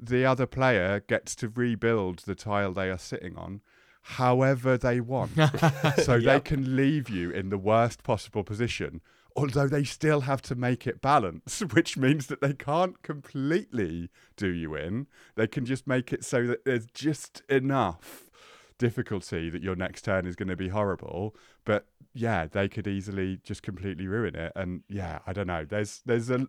the 0.00 0.24
other 0.24 0.46
player 0.46 1.00
gets 1.00 1.34
to 1.36 1.48
rebuild 1.48 2.20
the 2.20 2.34
tile 2.34 2.72
they 2.72 2.90
are 2.90 2.98
sitting 2.98 3.36
on 3.36 3.60
however 4.06 4.78
they 4.78 5.00
want. 5.00 5.32
so 6.04 6.20
they 6.20 6.40
can 6.40 6.76
leave 6.76 7.10
you 7.10 7.30
in 7.30 7.50
the 7.50 7.58
worst 7.58 8.04
possible 8.04 8.44
position, 8.44 9.00
although 9.34 9.66
they 9.66 9.82
still 9.82 10.22
have 10.22 10.40
to 10.42 10.54
make 10.54 10.86
it 10.86 11.02
balance, 11.02 11.60
which 11.72 11.96
means 11.96 12.28
that 12.28 12.40
they 12.40 12.52
can't 12.52 13.02
completely 13.02 14.08
do 14.36 14.48
you 14.48 14.76
in. 14.76 15.06
They 15.34 15.48
can 15.48 15.66
just 15.66 15.86
make 15.86 16.12
it 16.12 16.24
so 16.24 16.46
that 16.46 16.64
there's 16.64 16.86
just 16.86 17.42
enough 17.48 18.30
difficulty 18.78 19.50
that 19.50 19.62
your 19.62 19.74
next 19.74 20.02
turn 20.02 20.26
is 20.26 20.36
going 20.36 20.48
to 20.48 20.56
be 20.56 20.68
horrible. 20.68 21.34
But 21.64 21.86
yeah, 22.14 22.46
they 22.46 22.68
could 22.68 22.86
easily 22.86 23.40
just 23.42 23.62
completely 23.62 24.06
ruin 24.06 24.36
it. 24.36 24.52
And 24.54 24.82
yeah, 24.88 25.18
I 25.26 25.32
don't 25.32 25.48
know. 25.48 25.64
There's 25.64 26.02
there's 26.06 26.30
a 26.30 26.46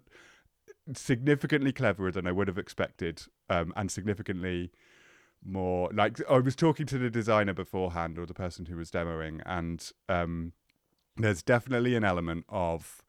significantly 0.94 1.72
cleverer 1.72 2.12
than 2.12 2.28
I 2.28 2.32
would 2.32 2.48
have 2.48 2.58
expected, 2.58 3.24
um, 3.50 3.74
and 3.76 3.92
significantly 3.92 4.72
more 5.44 5.90
like 5.94 6.20
I 6.30 6.40
was 6.40 6.56
talking 6.56 6.86
to 6.88 6.98
the 6.98 7.10
designer 7.10 7.54
beforehand 7.54 8.18
or 8.18 8.26
the 8.26 8.34
person 8.34 8.66
who 8.66 8.76
was 8.78 8.90
demoing, 8.92 9.42
and 9.46 9.90
um, 10.10 10.54
there's 11.16 11.42
definitely 11.44 11.96
an 11.96 12.04
element 12.04 12.46
of 12.50 13.04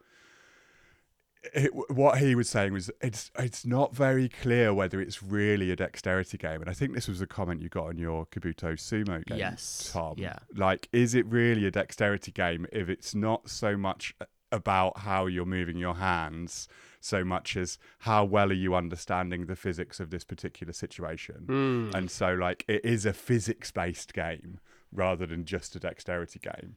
it, 1.55 1.71
what 1.91 2.19
he 2.19 2.35
was 2.35 2.49
saying 2.51 2.73
was 2.73 2.91
it's 3.01 3.31
it's 3.39 3.65
not 3.65 3.95
very 3.95 4.29
clear 4.29 4.75
whether 4.75 5.01
it's 5.01 5.23
really 5.23 5.71
a 5.71 5.77
dexterity 5.77 6.37
game, 6.37 6.61
and 6.61 6.69
I 6.69 6.73
think 6.75 6.95
this 6.95 7.09
was 7.09 7.21
a 7.21 7.27
comment 7.27 7.63
you 7.63 7.69
got 7.69 7.87
on 7.87 7.99
your 7.99 8.27
Kabuto 8.27 8.73
Sumo 8.75 9.25
game, 9.25 9.39
Yes, 9.39 9.91
Tom. 9.93 10.15
yeah. 10.19 10.37
like 10.55 10.89
is 10.93 11.15
it 11.15 11.27
really 11.27 11.65
a 11.67 11.71
dexterity 11.71 12.33
game 12.33 12.67
if 12.73 12.89
it's 12.89 13.15
not 13.15 13.49
so 13.49 13.77
much 13.77 14.15
about 14.51 14.99
how 14.99 15.27
you're 15.27 15.45
moving 15.47 15.77
your 15.77 15.95
hands 15.95 16.69
so 17.01 17.25
much 17.25 17.57
as 17.57 17.79
how 18.01 18.25
well 18.25 18.51
are 18.51 18.55
you 18.55 18.75
understanding 18.75 19.47
the 19.47 19.57
physics 19.57 20.01
of 20.01 20.11
this 20.11 20.25
particular 20.25 20.73
situation 20.73 21.45
Hmm. 21.47 21.91
and 21.95 22.11
so 22.11 22.35
like 22.35 22.65
it 22.69 22.85
is 22.85 23.07
a 23.07 23.13
physics 23.13 23.71
based 23.71 24.13
game 24.13 24.59
rather 24.93 25.27
than 25.27 25.45
just 25.45 25.77
a 25.77 25.81
dexterity 25.81 26.39
game 26.41 26.77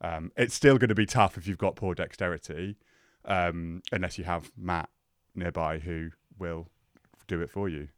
um, 0.00 0.30
it's 0.36 0.54
still 0.54 0.76
going 0.78 0.88
to 0.90 0.94
be 0.94 1.06
tough 1.06 1.36
if 1.38 1.46
you've 1.48 1.58
got 1.58 1.74
poor 1.76 1.94
dexterity 1.94 2.76
um, 3.24 3.82
unless 3.92 4.18
you 4.18 4.24
have 4.24 4.50
matt 4.56 4.88
nearby 5.34 5.78
who 5.78 6.10
will 6.38 6.68
do 7.26 7.40
it 7.40 7.50
for 7.50 7.68
you 7.68 7.88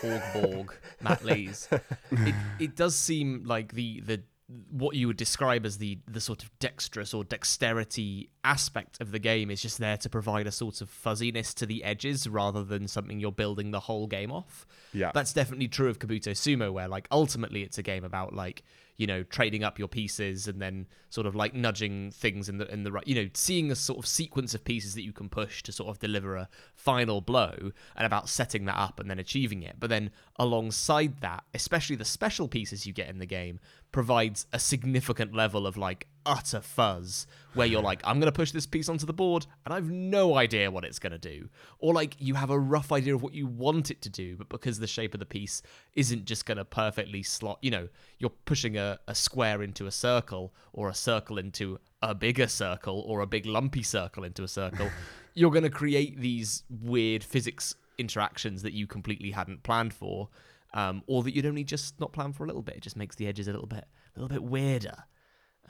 Borg 0.00 0.22
Borg, 0.32 0.74
Matt 1.02 1.22
Lees. 1.22 1.68
It, 2.10 2.34
it 2.58 2.76
does 2.76 2.96
seem 2.96 3.42
like 3.44 3.72
the 3.74 4.00
the 4.00 4.22
what 4.70 4.94
you 4.94 5.08
would 5.08 5.16
describe 5.16 5.66
as 5.66 5.78
the 5.78 5.98
the 6.06 6.20
sort 6.20 6.44
of 6.44 6.56
dexterous 6.60 7.12
or 7.12 7.24
dexterity 7.24 8.30
aspect 8.44 9.00
of 9.00 9.10
the 9.10 9.18
game 9.18 9.50
is 9.50 9.60
just 9.60 9.78
there 9.78 9.96
to 9.96 10.08
provide 10.08 10.46
a 10.46 10.52
sort 10.52 10.80
of 10.80 10.88
fuzziness 10.88 11.52
to 11.54 11.66
the 11.66 11.82
edges 11.82 12.28
rather 12.28 12.62
than 12.62 12.86
something 12.86 13.18
you're 13.18 13.32
building 13.32 13.72
the 13.72 13.80
whole 13.80 14.06
game 14.06 14.30
off. 14.30 14.64
yeah 14.92 15.10
That's 15.12 15.32
definitely 15.32 15.66
true 15.66 15.88
of 15.88 15.98
Kabuto 15.98 16.30
Sumo, 16.30 16.72
where 16.72 16.86
like 16.86 17.08
ultimately 17.10 17.62
it's 17.62 17.78
a 17.78 17.82
game 17.82 18.04
about 18.04 18.34
like 18.34 18.62
you 18.96 19.06
know 19.06 19.22
trading 19.24 19.64
up 19.64 19.78
your 19.78 19.88
pieces 19.88 20.48
and 20.48 20.60
then 20.60 20.86
sort 21.10 21.26
of 21.26 21.34
like 21.34 21.54
nudging 21.54 22.10
things 22.10 22.48
in 22.48 22.58
the 22.58 22.72
in 22.72 22.82
the 22.82 22.92
right, 22.92 23.06
you 23.06 23.14
know, 23.14 23.28
seeing 23.34 23.70
a 23.70 23.74
sort 23.74 23.98
of 23.98 24.06
sequence 24.06 24.54
of 24.54 24.64
pieces 24.64 24.94
that 24.94 25.02
you 25.02 25.12
can 25.12 25.28
push 25.28 25.62
to 25.62 25.72
sort 25.72 25.88
of 25.88 25.98
deliver 25.98 26.36
a 26.36 26.48
final 26.74 27.20
blow, 27.20 27.72
and 27.96 28.06
about 28.06 28.28
setting 28.28 28.64
that 28.64 28.76
up 28.76 29.00
and 29.00 29.10
then 29.10 29.18
achieving 29.18 29.62
it. 29.62 29.76
But 29.78 29.90
then 29.90 30.10
alongside 30.36 31.20
that, 31.20 31.44
especially 31.54 31.96
the 31.96 32.04
special 32.04 32.48
pieces 32.48 32.86
you 32.86 32.92
get 32.92 33.08
in 33.08 33.18
the 33.18 33.26
game, 33.26 33.60
provides 33.92 34.46
a 34.52 34.58
significant 34.58 35.34
level 35.34 35.66
of 35.66 35.76
like 35.76 36.06
utter 36.26 36.60
fuzz 36.60 37.26
where 37.54 37.66
you're 37.66 37.82
like, 37.82 38.02
I'm 38.04 38.20
going 38.20 38.30
to 38.30 38.36
push 38.36 38.50
this 38.50 38.66
piece 38.66 38.88
onto 38.88 39.06
the 39.06 39.12
board 39.12 39.46
and 39.64 39.72
I've 39.72 39.90
no 39.90 40.36
idea 40.36 40.70
what 40.70 40.84
it's 40.84 40.98
going 40.98 41.12
to 41.12 41.18
do. 41.18 41.48
Or 41.78 41.94
like 41.94 42.16
you 42.18 42.34
have 42.34 42.50
a 42.50 42.58
rough 42.58 42.92
idea 42.92 43.14
of 43.14 43.22
what 43.22 43.32
you 43.32 43.46
want 43.46 43.90
it 43.90 44.02
to 44.02 44.10
do, 44.10 44.36
but 44.36 44.48
because 44.48 44.78
the 44.78 44.86
shape 44.86 45.14
of 45.14 45.20
the 45.20 45.26
piece 45.26 45.62
isn't 45.94 46.26
just 46.26 46.44
going 46.44 46.58
to 46.58 46.64
perfectly 46.64 47.22
slot, 47.22 47.58
you 47.62 47.70
know, 47.70 47.88
you're 48.18 48.30
pushing 48.44 48.76
a, 48.76 48.98
a 49.08 49.14
square 49.14 49.62
into 49.62 49.86
a 49.86 49.92
circle 49.92 50.52
or 50.72 50.90
a 50.90 50.94
circle 50.94 51.38
into 51.38 51.78
a 52.02 52.14
bigger 52.14 52.46
circle 52.46 53.02
or 53.06 53.20
a 53.20 53.26
big 53.26 53.46
lumpy 53.46 53.82
circle 53.82 54.24
into 54.24 54.42
a 54.42 54.48
circle, 54.48 54.90
you're 55.34 55.50
going 55.50 55.62
to 55.62 55.70
create 55.70 56.20
these 56.20 56.64
weird 56.68 57.24
physics 57.24 57.74
interactions 57.98 58.62
that 58.62 58.72
you 58.72 58.86
completely 58.86 59.30
hadn't 59.30 59.62
planned 59.62 59.94
for. 59.94 60.28
Um, 60.74 61.04
or 61.06 61.22
that 61.22 61.34
you'd 61.34 61.46
only 61.46 61.64
just 61.64 61.98
not 62.00 62.12
plan 62.12 62.34
for 62.34 62.44
a 62.44 62.46
little 62.46 62.60
bit. 62.60 62.76
It 62.76 62.82
just 62.82 62.96
makes 62.96 63.16
the 63.16 63.26
edges 63.26 63.48
a 63.48 63.52
little 63.52 63.68
bit, 63.68 63.86
a 64.14 64.20
little 64.20 64.28
bit 64.28 64.42
weirder. 64.42 65.04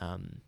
Um, 0.00 0.40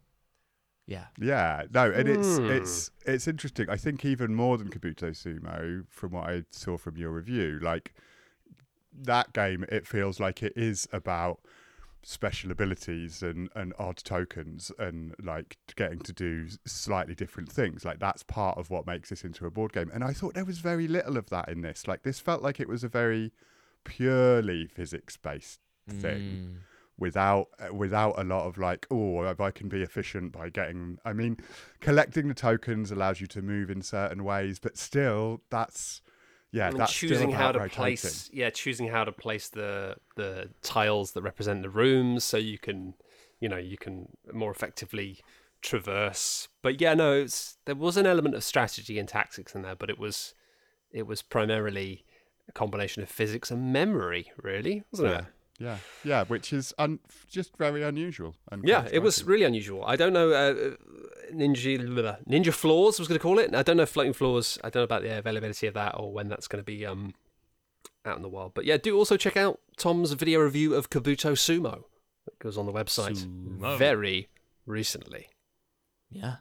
yeah, 0.89 1.05
Yeah, 1.21 1.65
no, 1.73 1.91
and 1.93 2.09
it's 2.09 2.39
Hmm. 2.39 2.51
it's 2.51 2.91
it's 3.07 3.29
interesting. 3.29 3.69
I 3.69 3.77
think 3.77 4.05
even 4.05 4.35
more 4.35 4.57
than 4.59 4.71
Kabuto 4.71 5.11
Sumo, 5.11 5.85
from 5.89 6.13
what 6.13 6.29
I 6.29 6.45
saw 6.51 6.77
from 6.79 6.97
your 6.97 7.11
review, 7.11 7.61
like 7.63 7.95
that 8.93 9.33
game, 9.33 9.65
it 9.69 9.87
feels 9.87 10.19
like 10.19 10.43
it 10.43 10.55
is 10.57 10.89
about 10.93 11.41
special 12.03 12.51
abilities 12.51 13.23
and 13.23 13.51
and 13.55 13.75
odd 13.79 13.99
tokens 13.99 14.73
and 14.79 15.15
like 15.23 15.59
getting 15.77 15.99
to 15.99 16.13
do 16.13 16.49
slightly 16.65 17.15
different 17.15 17.53
things. 17.53 17.85
Like 17.85 17.99
that's 17.99 18.23
part 18.23 18.57
of 18.57 18.71
what 18.71 18.87
makes 18.87 19.11
this 19.11 19.25
into 19.25 19.45
a 19.47 19.51
board 19.51 19.73
game. 19.73 19.91
And 19.93 20.03
I 20.03 20.13
thought 20.15 20.35
there 20.35 20.45
was 20.45 20.59
very 20.61 20.89
little 20.89 21.17
of 21.19 21.29
that 21.31 21.49
in 21.49 21.61
this. 21.61 21.87
Like 21.87 22.03
this 22.03 22.19
felt 22.19 22.43
like 22.43 22.61
it 22.61 22.69
was 22.69 22.83
a 22.83 22.89
very 22.89 23.33
purely 23.85 24.67
physics 24.67 25.17
based 25.17 25.61
thing 25.89 26.21
Mm. 26.21 26.57
Without 26.99 27.49
uh, 27.61 27.73
without 27.73 28.19
a 28.19 28.25
lot 28.25 28.47
of 28.47 28.59
like 28.59 28.87
oh 28.91 29.23
if 29.23 29.41
I 29.41 29.51
can 29.51 29.69
be 29.69 29.83
efficient 29.83 30.33
by 30.33 30.49
getting 30.51 30.99
I 31.05 31.13
mean 31.13 31.39
collecting 31.81 32.29
the 32.29 32.35
tokens 32.35 32.91
allows 32.91 33.21
you 33.21 33.27
to 33.29 33.43
move 33.43 33.71
in 33.71 33.83
certain 33.83 34.25
ways 34.25 34.59
but 34.59 34.77
still 34.77 35.41
that's 35.51 36.03
yeah 36.51 36.71
that's 36.71 36.93
choosing 36.93 37.31
how 37.31 37.53
to 37.53 37.61
rotating. 37.61 37.77
place 37.77 38.31
yeah 38.33 38.51
choosing 38.51 38.89
how 38.89 39.05
to 39.05 39.13
place 39.13 39.49
the 39.49 39.97
the 40.17 40.51
tiles 40.63 41.13
that 41.13 41.23
represent 41.23 41.63
the 41.63 41.71
rooms 41.71 42.25
so 42.25 42.37
you 42.37 42.59
can 42.59 42.95
you 43.39 43.49
know 43.49 43.57
you 43.57 43.79
can 43.79 44.09
more 44.33 44.51
effectively 44.51 45.21
traverse. 45.61 46.49
But 46.63 46.81
yeah 46.81 46.95
no 46.95 47.13
it's 47.13 47.59
there 47.65 47.75
was 47.75 47.97
an 47.97 48.07
element 48.07 48.35
of 48.35 48.45
strategy 48.45 48.99
and 48.99 49.09
tactics 49.09 49.55
in 49.55 49.63
there 49.63 49.77
but 49.77 49.91
it 49.91 49.99
was 49.99 50.35
it 50.91 51.07
was 51.07 51.23
primarily 51.23 52.05
a 52.49 52.53
combination 52.53 53.03
of 53.03 53.09
physics 53.09 53.51
and 53.51 53.73
memory 53.73 54.33
really 54.43 54.83
wasn't 54.91 55.11
yeah. 55.11 55.19
it 55.19 55.25
yeah 55.59 55.79
yeah 56.05 56.25
which 56.25 56.53
is 56.53 56.73
un- 56.79 57.01
just 57.29 57.57
very 57.57 57.83
unusual 57.83 58.35
and 58.53 58.67
yeah 58.67 58.87
it 58.93 59.01
was 59.01 59.25
really 59.25 59.45
unusual 59.45 59.85
i 59.85 59.97
don't 59.97 60.13
know 60.13 60.31
uh, 60.31 60.55
ninja 61.33 61.77
ninja 62.29 62.53
floors 62.53 62.99
I 62.99 63.03
was 63.03 63.09
going 63.09 63.19
to 63.19 63.23
call 63.23 63.39
it 63.39 63.55
i 63.55 63.63
don't 63.63 63.77
know 63.77 63.83
if 63.83 63.89
floating 63.91 64.13
floors 64.13 64.59
i 64.63 64.71
don't 64.71 64.81
know 64.81 64.85
about 64.85 65.03
the 65.03 65.19
availability 65.19 65.67
of 65.67 65.75
that 65.75 65.95
or 65.99 66.13
when 66.13 66.29
that's 66.29 66.47
going 66.49 66.61
to 66.63 66.65
be 66.65 66.87
um 66.87 67.15
out 68.05 68.17
in 68.17 68.23
the 68.23 68.29
wild 68.29 68.55
but 68.55 68.65
yeah 68.65 68.77
do 68.77 68.97
also 68.97 69.17
check 69.17 69.37
out 69.37 69.61
tom's 69.77 70.13
video 70.13 70.41
review 70.41 70.75
of 70.75 70.91
kabuto 70.91 71.33
sumo 71.33 71.85
that 72.25 72.39
goes 72.39 72.57
on 72.57 72.67
the 72.67 72.73
website 72.73 73.17
Sumo. 73.27 73.77
very 73.79 74.29
recently 74.67 75.27
Yeah. 76.11 76.37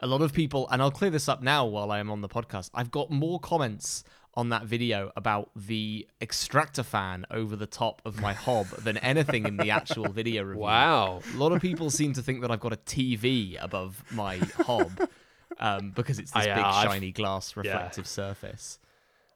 A 0.00 0.06
lot 0.06 0.22
of 0.22 0.32
people, 0.32 0.68
and 0.70 0.80
I'll 0.80 0.92
clear 0.92 1.10
this 1.10 1.28
up 1.28 1.42
now 1.42 1.66
while 1.66 1.90
I 1.90 1.98
am 1.98 2.08
on 2.08 2.20
the 2.20 2.28
podcast. 2.28 2.70
I've 2.72 2.92
got 2.92 3.10
more 3.10 3.40
comments 3.40 4.04
on 4.38 4.50
that 4.50 4.64
video 4.64 5.10
about 5.16 5.50
the 5.56 6.06
extractor 6.22 6.84
fan 6.84 7.26
over 7.30 7.56
the 7.56 7.66
top 7.66 8.00
of 8.04 8.20
my 8.20 8.32
hob 8.32 8.66
than 8.84 8.96
anything 8.98 9.44
in 9.46 9.56
the 9.56 9.70
actual 9.70 10.08
video 10.12 10.44
review. 10.44 10.62
wow 10.62 11.20
A 11.34 11.36
lot 11.36 11.50
of 11.52 11.60
people 11.60 11.90
seem 11.90 12.12
to 12.12 12.22
think 12.22 12.40
that 12.42 12.50
I've 12.50 12.60
got 12.60 12.72
a 12.72 12.76
TV 12.76 13.56
above 13.60 14.02
my 14.12 14.36
hob 14.64 14.92
um, 15.58 15.90
because 15.90 16.20
it's 16.20 16.30
this 16.30 16.46
I, 16.46 16.50
uh, 16.50 16.54
big 16.56 16.64
I've- 16.64 16.88
shiny 16.88 17.10
glass 17.12 17.56
reflective 17.56 18.06
surface. 18.06 18.78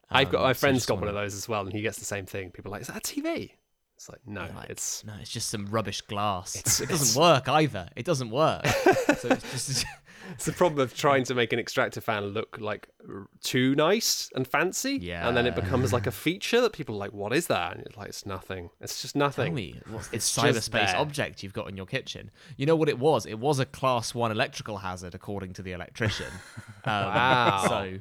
i've 0.08 0.30
got 0.30 0.38
Um, 0.38 0.44
my 0.44 0.54
friend's 0.54 0.86
got 0.86 0.98
one 1.00 1.08
of 1.08 1.14
those 1.14 1.34
as 1.34 1.48
well 1.48 1.62
and 1.62 1.72
he 1.72 1.82
gets 1.82 1.98
the 1.98 2.04
same 2.04 2.24
thing 2.26 2.50
people 2.52 2.70
are 2.70 2.74
like 2.76 2.82
is 2.82 2.88
that 2.88 2.98
a 2.98 3.00
tv 3.00 3.50
It's 3.96 4.08
like 4.08 4.20
no, 4.26 4.48
Like, 4.54 4.70
it's 4.70 5.04
no, 5.04 5.14
it's 5.20 5.30
just 5.30 5.48
some 5.50 5.66
rubbish 5.66 6.00
glass. 6.02 6.54
It's- 6.56 6.80
it 6.80 6.88
doesn't 6.88 7.20
work 7.20 7.48
either. 7.48 7.88
It 7.96 8.04
doesn't 8.04 8.30
work. 8.30 8.64
so 9.20 9.28
it's 9.30 9.50
just 9.52 9.84
it's 10.30 10.44
the 10.44 10.52
problem 10.52 10.80
of 10.80 10.94
trying 10.94 11.24
to 11.24 11.34
make 11.34 11.52
an 11.52 11.58
extractor 11.58 12.00
fan 12.00 12.26
look 12.26 12.58
like 12.60 12.88
too 13.40 13.74
nice 13.74 14.30
and 14.34 14.46
fancy. 14.46 14.98
and 15.26 15.36
then 15.36 15.46
it 15.46 15.54
becomes 15.54 15.92
like 15.92 16.06
a 16.06 16.10
feature 16.26 16.60
that 16.60 16.72
people 16.72 16.94
are 16.94 16.98
like, 16.98 17.12
what 17.12 17.32
is 17.32 17.46
that? 17.48 17.76
And 17.76 17.86
it's 17.86 17.96
like, 17.96 18.08
it's 18.08 18.26
nothing. 18.26 18.70
It's 18.80 19.02
just 19.02 19.16
nothing. 19.16 19.46
Tell 19.46 19.54
me, 19.54 19.80
what's 19.88 20.08
this 20.08 20.16
It's 20.16 20.34
just 20.34 20.70
cyberspace 20.70 20.94
object 20.94 21.42
you've 21.42 21.52
got 21.52 21.68
in 21.68 21.76
your 21.76 21.86
kitchen? 21.86 22.30
You 22.56 22.66
know 22.66 22.76
what 22.76 22.88
it 22.88 22.98
was? 22.98 23.26
It 23.26 23.38
was 23.38 23.58
a 23.58 23.66
class 23.66 24.14
one 24.14 24.30
electrical 24.30 24.78
hazard, 24.78 25.14
according 25.14 25.52
to 25.54 25.62
the 25.62 25.72
electrician. 25.72 26.30
Um, 26.84 27.04
Wow. 27.04 27.64
So, 27.68 27.98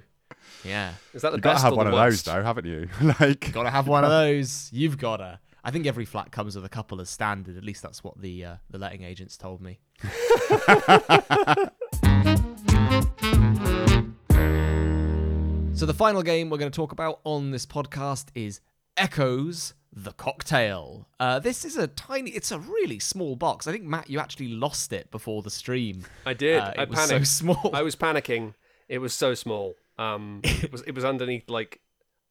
yeah, 0.64 0.94
Is 1.14 1.22
that 1.22 1.32
the 1.32 1.38
You've 1.38 1.44
got 1.44 1.54
to 1.54 1.60
have 1.60 1.74
or 1.74 1.78
one 1.78 1.86
the 1.86 1.96
of 1.96 2.04
those 2.04 2.24
though, 2.24 2.42
haven't 2.42 2.66
you? 2.66 2.90
like, 3.20 3.52
gotta 3.54 3.70
have 3.70 3.88
one 3.88 4.04
of 4.04 4.10
those. 4.10 4.70
You've 4.74 4.98
gotta. 4.98 5.40
I 5.64 5.70
think 5.70 5.86
every 5.86 6.06
flat 6.06 6.32
comes 6.32 6.56
with 6.56 6.66
a 6.66 6.70
couple 6.70 7.00
as 7.00 7.10
standard. 7.10 7.58
At 7.58 7.64
least 7.64 7.84
that's 7.84 8.04
what 8.04 8.20
the 8.20 8.44
uh, 8.46 8.56
the 8.72 8.80
letting 8.80 9.04
agents 9.04 9.38
told 9.38 9.62
me. 9.62 9.80
so 15.74 15.86
the 15.86 15.94
final 15.96 16.24
game 16.24 16.50
we're 16.50 16.58
going 16.58 16.72
to 16.72 16.76
talk 16.76 16.92
about 16.92 17.20
on 17.24 17.52
this 17.52 17.68
podcast 17.68 18.30
is 18.34 18.62
Echoes 18.98 19.76
the 19.94 20.12
Cocktail. 20.14 21.08
Uh, 21.20 21.40
this 21.40 21.66
is 21.66 21.78
a 21.78 21.88
tiny. 21.88 22.32
It's 22.32 22.52
a 22.52 22.60
really 22.60 23.00
small 23.00 23.36
box. 23.36 23.68
I 23.68 23.72
think 23.72 23.84
Matt, 23.84 24.10
you 24.10 24.20
actually 24.20 24.48
lost 24.48 24.94
it 24.94 25.12
before 25.12 25.42
the 25.42 25.52
stream. 25.52 26.06
I 26.26 26.34
did. 26.34 26.60
Uh, 26.60 26.74
I 26.78 26.84
it 26.84 26.90
was 26.90 27.00
so 27.00 27.08
panicked. 27.10 27.28
small. 27.28 27.72
I 27.74 27.82
was 27.84 27.96
panicking. 27.96 28.54
It 28.90 29.00
was 29.00 29.14
so 29.14 29.34
small. 29.34 29.76
Um, 29.98 30.42
it 30.44 30.72
was 30.72 30.82
it 30.84 30.96
was 30.96 31.06
underneath 31.06 31.50
like 31.50 31.82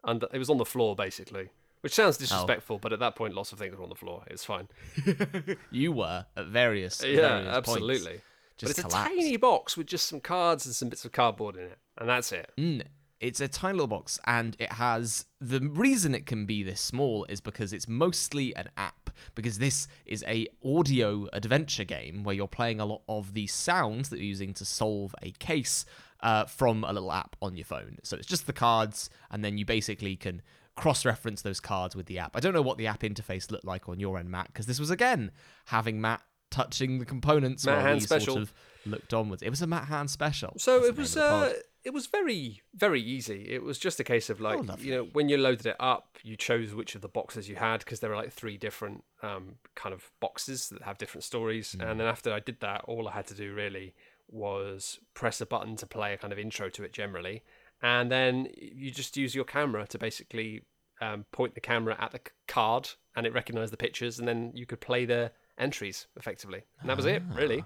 under. 0.02 0.26
It 0.32 0.38
was 0.38 0.50
on 0.50 0.58
the 0.58 0.64
floor 0.64 0.96
basically, 0.96 1.50
which 1.80 1.94
sounds 1.94 2.16
Oh. 2.16 2.20
disrespectful, 2.20 2.78
but 2.78 2.92
at 2.92 2.98
that 3.00 3.16
point, 3.16 3.34
lots 3.34 3.52
of 3.52 3.58
things 3.58 3.76
were 3.76 3.82
on 3.82 3.88
the 3.88 3.94
floor. 3.94 4.24
It's 4.28 4.44
fine. 4.44 4.68
you 5.70 5.92
were 5.92 6.26
at 6.36 6.46
various. 6.46 7.02
Yeah, 7.02 7.16
various 7.16 7.44
points. 7.46 7.56
absolutely. 7.68 8.20
Just 8.58 8.76
but 8.76 8.84
it's 8.84 8.94
collapsed. 8.94 9.12
a 9.12 9.16
tiny 9.16 9.36
box 9.36 9.76
with 9.76 9.86
just 9.86 10.06
some 10.06 10.20
cards 10.20 10.66
and 10.66 10.74
some 10.74 10.88
bits 10.90 11.04
of 11.04 11.12
cardboard 11.12 11.56
in 11.56 11.62
it, 11.64 11.78
and 11.98 12.08
that's 12.08 12.30
it. 12.32 12.50
Mm, 12.58 12.82
it's 13.18 13.40
a 13.40 13.48
tiny 13.48 13.72
little 13.74 13.86
box, 13.86 14.18
and 14.26 14.54
it 14.58 14.72
has 14.72 15.24
the 15.40 15.60
reason 15.60 16.14
it 16.14 16.26
can 16.26 16.44
be 16.44 16.62
this 16.62 16.80
small 16.80 17.24
is 17.30 17.40
because 17.40 17.72
it's 17.72 17.88
mostly 17.88 18.54
an 18.56 18.68
app. 18.76 18.94
Because 19.34 19.58
this 19.58 19.86
is 20.06 20.24
a 20.26 20.46
audio 20.64 21.28
adventure 21.34 21.84
game 21.84 22.22
where 22.22 22.34
you're 22.34 22.48
playing 22.48 22.80
a 22.80 22.86
lot 22.86 23.02
of 23.08 23.34
the 23.34 23.46
sounds 23.46 24.08
that 24.08 24.16
you're 24.16 24.24
using 24.26 24.54
to 24.54 24.64
solve 24.64 25.14
a 25.20 25.30
case 25.32 25.84
uh, 26.22 26.44
from 26.46 26.84
a 26.84 26.92
little 26.92 27.12
app 27.12 27.36
on 27.42 27.54
your 27.54 27.66
phone. 27.66 27.98
So 28.02 28.16
it's 28.16 28.26
just 28.26 28.46
the 28.46 28.52
cards, 28.54 29.10
and 29.30 29.44
then 29.44 29.58
you 29.58 29.64
basically 29.66 30.16
can 30.16 30.40
cross-reference 30.80 31.42
those 31.42 31.60
cards 31.60 31.94
with 31.94 32.06
the 32.06 32.18
app. 32.18 32.36
I 32.36 32.40
don't 32.40 32.52
know 32.54 32.62
what 32.62 32.78
the 32.78 32.86
app 32.86 33.00
interface 33.00 33.50
looked 33.50 33.64
like 33.64 33.88
on 33.88 34.00
your 34.00 34.18
end, 34.18 34.30
Matt, 34.30 34.48
because 34.48 34.66
this 34.66 34.80
was 34.80 34.90
again 34.90 35.30
having 35.66 36.00
Matt 36.00 36.22
touching 36.50 36.98
the 36.98 37.04
components 37.04 37.64
Matt 37.64 37.76
while 37.76 37.84
Hand 37.84 38.00
we 38.00 38.06
special. 38.06 38.34
sort 38.34 38.42
of 38.42 38.52
looked 38.84 39.14
onwards. 39.14 39.42
It 39.42 39.50
was 39.50 39.62
a 39.62 39.66
Matt 39.66 39.84
Hand 39.84 40.10
special. 40.10 40.54
So 40.56 40.84
it 40.84 40.96
was 40.96 41.14
name 41.14 41.24
of 41.24 41.30
the 41.30 41.46
pod. 41.46 41.56
uh, 41.56 41.60
it 41.82 41.94
was 41.94 42.06
very 42.06 42.60
very 42.74 43.00
easy. 43.00 43.46
It 43.48 43.62
was 43.62 43.78
just 43.78 44.00
a 44.00 44.04
case 44.04 44.28
of 44.30 44.40
like 44.40 44.58
Oh, 44.58 44.76
you 44.80 44.94
know 44.94 45.08
when 45.12 45.28
you 45.28 45.36
loaded 45.38 45.66
it 45.66 45.76
up, 45.80 46.18
you 46.22 46.36
chose 46.36 46.74
which 46.74 46.94
of 46.94 47.00
the 47.00 47.08
boxes 47.08 47.48
you 47.48 47.56
had 47.56 47.80
because 47.80 48.00
there 48.00 48.10
were 48.10 48.16
like 48.16 48.32
three 48.32 48.56
different 48.56 49.04
um, 49.22 49.56
kind 49.74 49.94
of 49.94 50.10
boxes 50.20 50.68
that 50.70 50.82
have 50.82 50.98
different 50.98 51.24
stories. 51.24 51.74
Mm. 51.78 51.90
And 51.90 52.00
then 52.00 52.06
after 52.06 52.32
I 52.32 52.40
did 52.40 52.60
that, 52.60 52.82
all 52.86 53.08
I 53.08 53.12
had 53.12 53.26
to 53.28 53.34
do 53.34 53.54
really 53.54 53.94
was 54.28 54.98
press 55.14 55.40
a 55.40 55.46
button 55.46 55.76
to 55.76 55.86
play 55.86 56.12
a 56.12 56.18
kind 56.18 56.32
of 56.32 56.38
intro 56.38 56.68
to 56.68 56.84
it 56.84 56.92
generally, 56.92 57.42
and 57.82 58.10
then 58.10 58.48
you 58.56 58.90
just 58.90 59.16
use 59.16 59.34
your 59.34 59.44
camera 59.44 59.86
to 59.88 59.98
basically 59.98 60.62
um, 61.00 61.24
point 61.32 61.54
the 61.54 61.60
camera 61.60 61.96
at 61.98 62.12
the 62.12 62.20
card, 62.46 62.88
and 63.16 63.26
it 63.26 63.32
recognised 63.32 63.72
the 63.72 63.76
pictures, 63.76 64.18
and 64.18 64.26
then 64.26 64.52
you 64.54 64.66
could 64.66 64.80
play 64.80 65.04
the 65.04 65.32
entries 65.58 66.06
effectively, 66.16 66.62
and 66.80 66.88
that 66.88 66.96
was 66.96 67.06
it 67.06 67.22
really. 67.32 67.64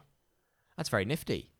That's 0.76 0.88
very 0.88 1.04
nifty. 1.04 1.50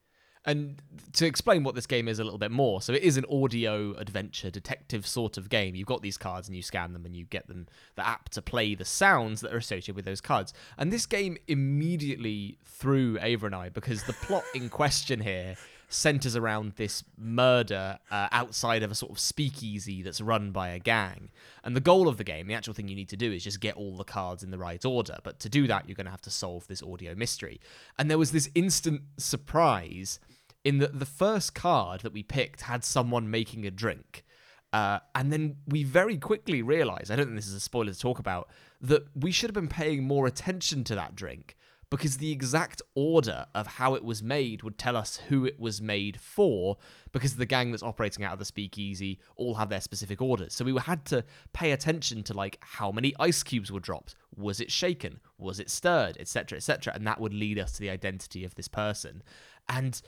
And 0.47 0.83
to 1.15 1.25
explain 1.25 1.65
what 1.65 1.75
this 1.75 1.87
game 1.87 2.07
is 2.07 2.19
a 2.19 2.25
little 2.25 2.39
bit 2.39 2.51
more, 2.51 2.83
so 2.83 2.93
it 2.93 3.03
is 3.03 3.17
an 3.17 3.25
audio 3.31 3.95
adventure 3.95 4.51
detective 4.51 5.07
sort 5.07 5.39
of 5.39 5.49
game. 5.49 5.75
You've 5.75 5.87
got 5.87 6.03
these 6.03 6.19
cards 6.19 6.49
and 6.49 6.57
you 6.57 6.61
scan 6.61 6.93
them 6.93 7.07
and 7.07 7.17
you 7.17 7.25
get 7.25 7.49
them 7.49 7.67
the 7.95 8.07
app 8.07 8.29
to 8.31 8.43
play 8.43 8.75
the 8.75 8.85
sounds 8.85 9.41
that 9.41 9.55
are 9.55 9.57
associated 9.57 9.97
with 9.97 10.05
those 10.05 10.21
cards. 10.21 10.53
And 10.77 10.93
this 10.93 11.07
game 11.07 11.39
immediately 11.49 12.59
threw 12.67 13.19
Ava 13.23 13.47
and 13.47 13.55
I 13.55 13.71
because 13.71 14.03
the 14.03 14.13
plot 14.13 14.45
in 14.55 14.69
question 14.69 15.21
here 15.21 15.57
centers 15.95 16.35
around 16.35 16.73
this 16.73 17.05
murder 17.17 17.99
uh, 18.11 18.29
outside 18.33 18.83
of 18.83 18.91
a 18.91 18.95
sort 18.95 19.13
of 19.13 19.19
speakeasy 19.19 20.03
that's 20.03 20.21
run 20.21 20.51
by 20.51 20.69
a 20.69 20.79
gang. 20.79 21.31
And 21.63 21.77
the 21.77 21.81
goal 21.81 22.09
of 22.09 22.17
the 22.17 22.25
game, 22.25 22.47
the 22.49 22.55
actual 22.55 22.75
thing 22.75 22.89
you 22.89 22.97
need 22.97 23.09
to 23.11 23.17
do 23.17 23.33
is 23.33 23.45
just 23.45 23.61
get 23.61 23.77
all 23.77 23.97
the 23.97 24.05
cards 24.05 24.43
in 24.43 24.51
the 24.51 24.59
right 24.59 24.85
order. 24.85 25.19
But 25.23 25.39
to 25.41 25.49
do 25.49 25.67
that, 25.69 25.89
you're 25.89 25.95
going 25.95 26.07
to 26.07 26.11
have 26.11 26.21
to 26.23 26.31
solve 26.31 26.67
this 26.67 26.83
audio 26.83 27.15
mystery. 27.15 27.61
And 27.99 28.11
there 28.11 28.19
was 28.19 28.33
this 28.33 28.51
instant 28.55 29.03
surprise 29.19 30.19
in 30.65 30.79
that 30.79 30.99
the 30.99 31.07
first 31.07 31.55
card 31.55 32.01
that 32.01 32.13
we 32.13 32.23
picked 32.23 32.63
had 32.63 32.85
someone 32.85 33.31
making 33.31 33.65
a 33.65 33.71
drink. 33.71 34.25
Uh, 34.73 34.99
and 35.15 35.33
then 35.33 35.57
we 35.69 35.85
very 35.85 36.17
quickly 36.19 36.61
realized, 36.61 37.11
I 37.11 37.17
don't 37.17 37.27
think 37.27 37.37
this 37.37 37.47
is 37.47 37.55
a 37.55 37.61
spoiler 37.61 37.93
to 37.93 37.99
talk 37.99 38.19
about, 38.19 38.49
that 38.81 39.05
we 39.15 39.31
should 39.31 39.49
have 39.49 39.55
been 39.55 39.69
paying 39.69 40.03
more 40.03 40.27
attention 40.27 40.83
to 40.85 40.97
that 40.97 41.15
drink 41.15 41.57
because 41.97 42.17
the 42.17 42.33
exact 42.33 42.83
order 42.97 43.47
of 43.55 43.67
how 43.67 43.95
it 43.95 44.03
was 44.03 44.21
made 44.21 44.65
would 44.65 44.77
tell 44.77 44.97
us 44.97 45.21
who 45.29 45.45
it 45.45 45.61
was 45.61 45.81
made 45.81 46.21
for 46.21 46.77
because 47.13 47.37
the 47.37 47.47
gang 47.47 47.71
that's 47.71 47.85
operating 47.85 48.25
out 48.25 48.33
of 48.33 48.41
the 48.41 48.45
speakeasy 48.45 49.21
all 49.37 49.55
have 49.55 49.69
their 49.69 49.81
specific 49.81 50.21
orders. 50.21 50.55
So 50.55 50.65
we 50.65 50.77
had 50.77 51.05
to 51.07 51.25
pay 51.53 51.71
attention 51.71 52.25
to 52.25 52.35
like 52.35 52.59
how 52.61 52.91
many 52.91 53.15
ice 53.21 53.45
cubes 53.45 53.71
were 53.71 53.79
dropped, 53.79 54.17
was 54.35 54.61
it 54.61 54.73
shaken, 54.73 55.21
was 55.39 55.61
it 55.61 55.71
stirred, 55.71 56.17
etc., 56.19 56.57
etc., 56.57 56.93
and 56.95 57.07
that 57.07 57.21
would 57.21 57.33
lead 57.33 57.61
us 57.61 57.71
to 57.73 57.81
the 57.81 57.91
identity 57.91 58.45
of 58.45 58.57
this 58.57 58.67
person. 58.67 59.23
And 59.69 60.03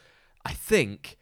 I 0.45 0.55
think 0.55 1.19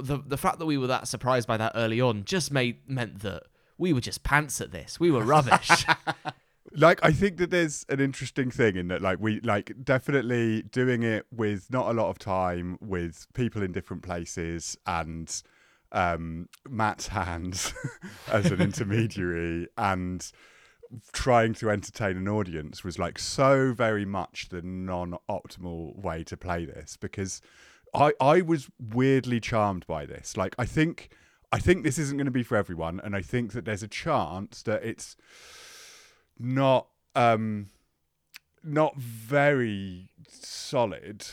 the 0.00 0.18
the 0.18 0.36
fact 0.36 0.58
that 0.58 0.66
we 0.66 0.78
were 0.78 0.88
that 0.88 1.06
surprised 1.06 1.46
by 1.46 1.56
that 1.58 1.72
early 1.76 2.00
on 2.00 2.24
just 2.24 2.50
made 2.50 2.88
meant 2.88 3.20
that 3.20 3.44
we 3.78 3.92
were 3.92 4.00
just 4.00 4.24
pants 4.24 4.60
at 4.60 4.72
this. 4.72 4.98
We 4.98 5.12
were 5.12 5.22
rubbish. 5.22 5.86
like 6.74 7.00
I 7.02 7.12
think 7.12 7.36
that 7.38 7.50
there's 7.50 7.84
an 7.88 8.00
interesting 8.00 8.50
thing 8.50 8.76
in 8.76 8.88
that 8.88 9.02
like 9.02 9.18
we 9.20 9.40
like 9.40 9.72
definitely 9.84 10.62
doing 10.62 11.02
it 11.02 11.26
with 11.30 11.70
not 11.70 11.88
a 11.88 11.92
lot 11.92 12.08
of 12.08 12.18
time 12.18 12.78
with 12.80 13.26
people 13.34 13.62
in 13.62 13.72
different 13.72 14.02
places 14.02 14.76
and 14.86 15.42
um 15.92 16.48
Matt's 16.68 17.06
hands 17.18 17.74
as 18.30 18.50
an 18.50 18.60
intermediary 18.60 19.68
and 19.76 20.30
trying 21.12 21.54
to 21.54 21.70
entertain 21.70 22.16
an 22.16 22.28
audience 22.28 22.84
was 22.84 22.98
like 22.98 23.18
so 23.18 23.72
very 23.72 24.04
much 24.04 24.48
the 24.50 24.62
non-optimal 24.62 25.96
way 25.96 26.22
to 26.24 26.36
play 26.36 26.64
this 26.64 26.96
because 26.96 27.40
I 27.94 28.12
I 28.20 28.40
was 28.40 28.68
weirdly 28.78 29.40
charmed 29.40 29.86
by 29.86 30.06
this. 30.06 30.36
Like 30.36 30.54
I 30.58 30.66
think 30.66 31.10
I 31.50 31.58
think 31.58 31.84
this 31.84 31.98
isn't 31.98 32.16
going 32.16 32.26
to 32.26 32.30
be 32.30 32.42
for 32.42 32.56
everyone 32.56 33.00
and 33.02 33.14
I 33.14 33.22
think 33.22 33.52
that 33.52 33.64
there's 33.64 33.82
a 33.82 33.88
chance 33.88 34.62
that 34.62 34.82
it's 34.84 35.16
not 36.38 36.88
um 37.14 37.70
not 38.64 38.96
very 38.96 40.10
solid 40.28 41.26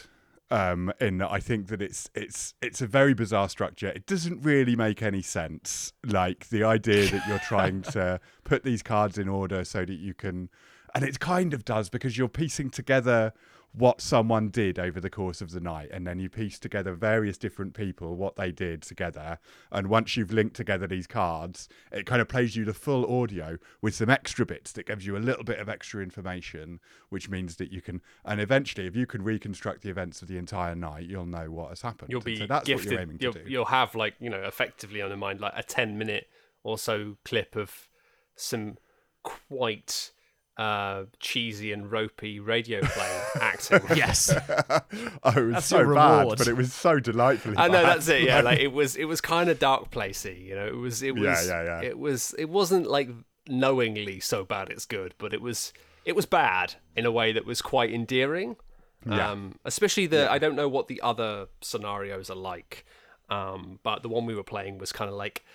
um 0.52 0.92
in 1.00 1.20
that 1.20 1.32
I 1.32 1.40
think 1.40 1.68
that 1.68 1.82
it's 1.82 2.10
it's 2.16 2.54
it's 2.62 2.82
a 2.82 2.88
very 2.88 3.14
bizarre 3.14 3.50
structure. 3.50 3.90
It 3.90 4.06
doesn't 4.06 4.42
really 4.42 4.76
make 4.76 5.02
any 5.02 5.22
sense. 5.22 5.94
Like 6.06 6.50
the 6.50 6.64
idea 6.64 7.08
that 7.12 7.28
you're 7.28 7.40
trying 7.40 7.82
to 7.84 8.20
put 8.44 8.64
these 8.64 8.82
cards 8.82 9.18
in 9.18 9.30
order 9.30 9.64
so 9.64 9.86
that 9.86 10.00
you 10.00 10.14
can 10.14 10.50
and 10.96 11.04
it 11.04 11.20
kind 11.20 11.54
of 11.54 11.66
does 11.66 11.90
because 11.90 12.18
you're 12.18 12.28
piecing 12.28 12.70
together 12.70 13.34
what 13.72 14.02
someone 14.02 14.50
did 14.50 14.80
over 14.80 15.00
the 15.00 15.10
course 15.10 15.42
of 15.42 15.52
the 15.52 15.60
night 15.60 15.90
and 15.92 16.06
then 16.06 16.20
you 16.20 16.28
piece 16.28 16.58
together 16.58 16.94
various 16.94 17.38
different 17.38 17.74
people 17.74 18.16
what 18.16 18.36
they 18.36 18.52
did 18.52 18.82
together 18.82 19.38
and 19.72 19.88
once 19.88 20.18
you've 20.18 20.34
linked 20.34 20.56
together 20.56 20.88
these 20.88 21.06
cards 21.06 21.70
it 21.92 22.06
kind 22.06 22.20
of 22.22 22.28
plays 22.28 22.56
you 22.56 22.66
the 22.66 22.74
full 22.74 23.22
audio 23.22 23.58
with 23.82 23.94
some 23.94 24.10
extra 24.10 24.46
bits 24.46 24.72
that 24.72 24.88
gives 24.88 25.06
you 25.06 25.16
a 25.16 25.20
little 25.20 25.44
bit 25.44 25.60
of 25.60 25.70
extra 25.70 26.02
information 26.02 26.80
which 27.10 27.30
means 27.30 27.58
that 27.58 27.72
you 27.72 27.80
can 27.82 28.02
and 28.26 28.42
eventually 28.42 28.88
if 28.88 28.96
you 28.96 29.06
can 29.06 29.22
reconstruct 29.22 29.82
the 29.82 29.90
events 29.90 30.22
of 30.24 30.28
the 30.28 30.38
entire 30.38 30.76
night 30.76 31.06
you'll 31.06 31.26
know 31.26 31.52
what 31.52 31.70
has 31.70 31.82
happened 31.82 32.10
You'll 32.10 32.22
be 32.22 32.38
so 32.38 32.48
that's 32.48 32.66
gifted. 32.66 32.88
what 32.88 32.92
you're 32.92 33.02
aiming 33.02 33.18
to 33.20 33.24
you'll, 33.24 33.34
do 33.34 33.44
you'll 33.46 33.66
have 33.66 33.94
like 33.94 34.16
you 34.20 34.32
know 34.32 34.42
effectively 34.44 35.02
on 35.02 35.10
the 35.10 35.18
mind 35.18 35.40
like 35.40 35.54
a 35.56 35.64
ten 35.64 35.98
minute 35.98 36.28
or 36.64 36.78
so 36.78 37.18
clip 37.24 37.56
of 37.56 37.88
some 38.36 38.78
quite 39.24 40.12
uh, 40.60 41.06
cheesy 41.20 41.72
and 41.72 41.90
ropey 41.90 42.42
radio 42.42 42.82
play 42.82 43.22
acting. 43.42 43.80
yes. 43.96 44.30
oh 44.60 45.32
it 45.32 45.42
was 45.42 45.54
That's 45.54 45.66
so 45.68 45.96
bad 45.96 46.28
but 46.28 46.48
it 46.50 46.58
was 46.58 46.74
so 46.74 47.00
delightfully 47.00 47.56
I 47.58 47.68
know 47.70 47.82
bad. 47.82 47.96
that's 47.96 48.10
it. 48.10 48.24
Yeah, 48.24 48.42
like 48.50 48.60
it 48.60 48.74
was. 48.74 48.98
It 48.98 49.06
was 49.06 49.22
kind 49.22 49.50
of 49.50 49.58
dark 49.58 49.90
placey. 49.90 50.46
You 50.46 50.56
know, 50.56 50.68
it 50.68 50.76
was. 50.76 51.02
It 51.02 51.16
was. 51.16 51.48
Yeah, 51.48 51.64
yeah, 51.64 51.64
yeah. 51.82 51.88
It 51.88 51.98
was. 51.98 52.36
It 52.38 52.50
wasn't 52.50 52.88
like 52.88 53.10
knowingly 53.48 54.20
so 54.20 54.44
bad 54.44 54.70
it's 54.70 54.86
good, 54.86 55.16
but 55.18 55.34
it 55.34 55.42
was. 55.42 55.72
It 56.04 56.14
was 56.14 56.26
bad 56.26 56.76
in 56.94 57.06
a 57.06 57.12
way 57.12 57.32
that 57.32 57.46
was 57.46 57.62
quite 57.62 57.94
endearing. 57.94 58.58
Yeah. 59.06 59.32
Um, 59.32 59.60
especially 59.64 60.08
the. 60.08 60.30
I 60.30 60.40
don't 60.40 60.58
know 60.58 60.68
what 60.68 60.90
the 60.90 61.00
other 61.00 61.48
scenarios 61.62 62.30
are 62.30 62.36
like, 62.36 62.86
um, 63.30 63.80
but 63.82 64.04
the 64.04 64.10
one 64.10 64.26
we 64.26 64.36
were 64.36 64.44
playing 64.44 64.78
was 64.78 64.92
kind 64.92 65.10
of 65.10 65.16
like 65.16 65.46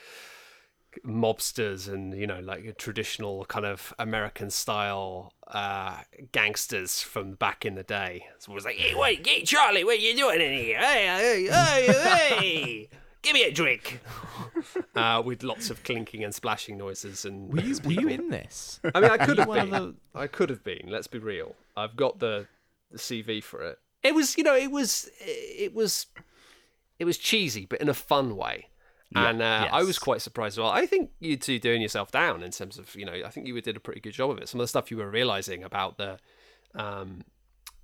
mobsters 1.05 1.92
and 1.92 2.14
you 2.14 2.26
know 2.26 2.40
like 2.40 2.64
a 2.64 2.72
traditional 2.72 3.45
kind 3.47 3.66
of 3.66 3.95
American 3.99 4.51
style 4.51 5.32
uh, 5.49 5.99
gangsters 6.32 7.03
from 7.03 7.34
back 7.34 7.64
in 7.64 7.74
the 7.74 7.82
day. 7.82 8.26
So 8.38 8.53
it 8.53 8.55
was 8.55 8.64
like, 8.64 8.76
hey, 8.76 8.95
wait, 8.95 9.26
hey, 9.26 9.42
Charlie, 9.42 9.84
what 9.84 9.99
are 9.99 10.01
you 10.01 10.16
doing 10.16 10.40
in 10.40 10.53
here? 10.53 10.78
Hey, 10.78 11.07
hey, 11.07 11.47
hey, 11.47 11.92
hey, 11.92 12.88
give 13.22 13.34
me 13.34 13.45
a 13.45 13.53
drink. 13.53 14.01
uh, 14.95 15.22
with 15.24 15.42
lots 15.42 15.70
of 15.70 15.82
clinking 15.84 16.24
and 16.24 16.34
splashing 16.34 16.78
noises 16.78 17.24
and. 17.24 17.53
Were 17.53 17.61
you, 17.61 17.76
were 17.84 17.92
you 17.92 18.09
in 18.09 18.30
this? 18.30 18.80
I 18.95 19.01
mean, 19.01 19.11
I 19.11 19.18
could 19.18 19.38
have 19.38 19.49
been. 19.49 19.97
I 20.14 20.26
could 20.26 20.51
have 20.51 20.64
been. 20.64 20.86
Let's 20.86 21.07
be 21.07 21.18
real. 21.18 21.55
I've 21.76 21.97
got 21.97 22.18
the 22.20 22.47
the 22.95 22.99
CV 22.99 23.42
for 23.42 23.62
it. 23.62 23.78
It 24.03 24.14
was, 24.14 24.38
you 24.38 24.45
know, 24.45 24.55
it 24.55 24.70
was, 24.70 25.11
it 25.20 25.74
was, 25.74 26.07
it 26.99 27.05
was 27.05 27.18
cheesy, 27.18 27.66
but 27.66 27.80
in 27.80 27.88
a 27.88 27.95
fun 27.95 28.36
way. 28.36 28.68
And 29.14 29.42
uh, 29.42 29.68
I 29.70 29.82
was 29.82 29.98
quite 29.98 30.22
surprised 30.22 30.54
as 30.54 30.58
well. 30.58 30.70
I 30.70 30.86
think 30.86 31.10
you 31.20 31.36
two 31.36 31.58
doing 31.58 31.82
yourself 31.82 32.10
down 32.10 32.42
in 32.42 32.50
terms 32.50 32.78
of, 32.78 32.94
you 32.94 33.04
know, 33.04 33.20
I 33.24 33.28
think 33.30 33.46
you 33.46 33.60
did 33.60 33.76
a 33.76 33.80
pretty 33.80 34.00
good 34.00 34.12
job 34.12 34.30
of 34.30 34.38
it. 34.38 34.48
Some 34.48 34.60
of 34.60 34.64
the 34.64 34.68
stuff 34.68 34.90
you 34.90 34.96
were 34.96 35.10
realizing 35.10 35.62
about 35.62 35.98
the, 35.98 36.18
um, 36.74 37.22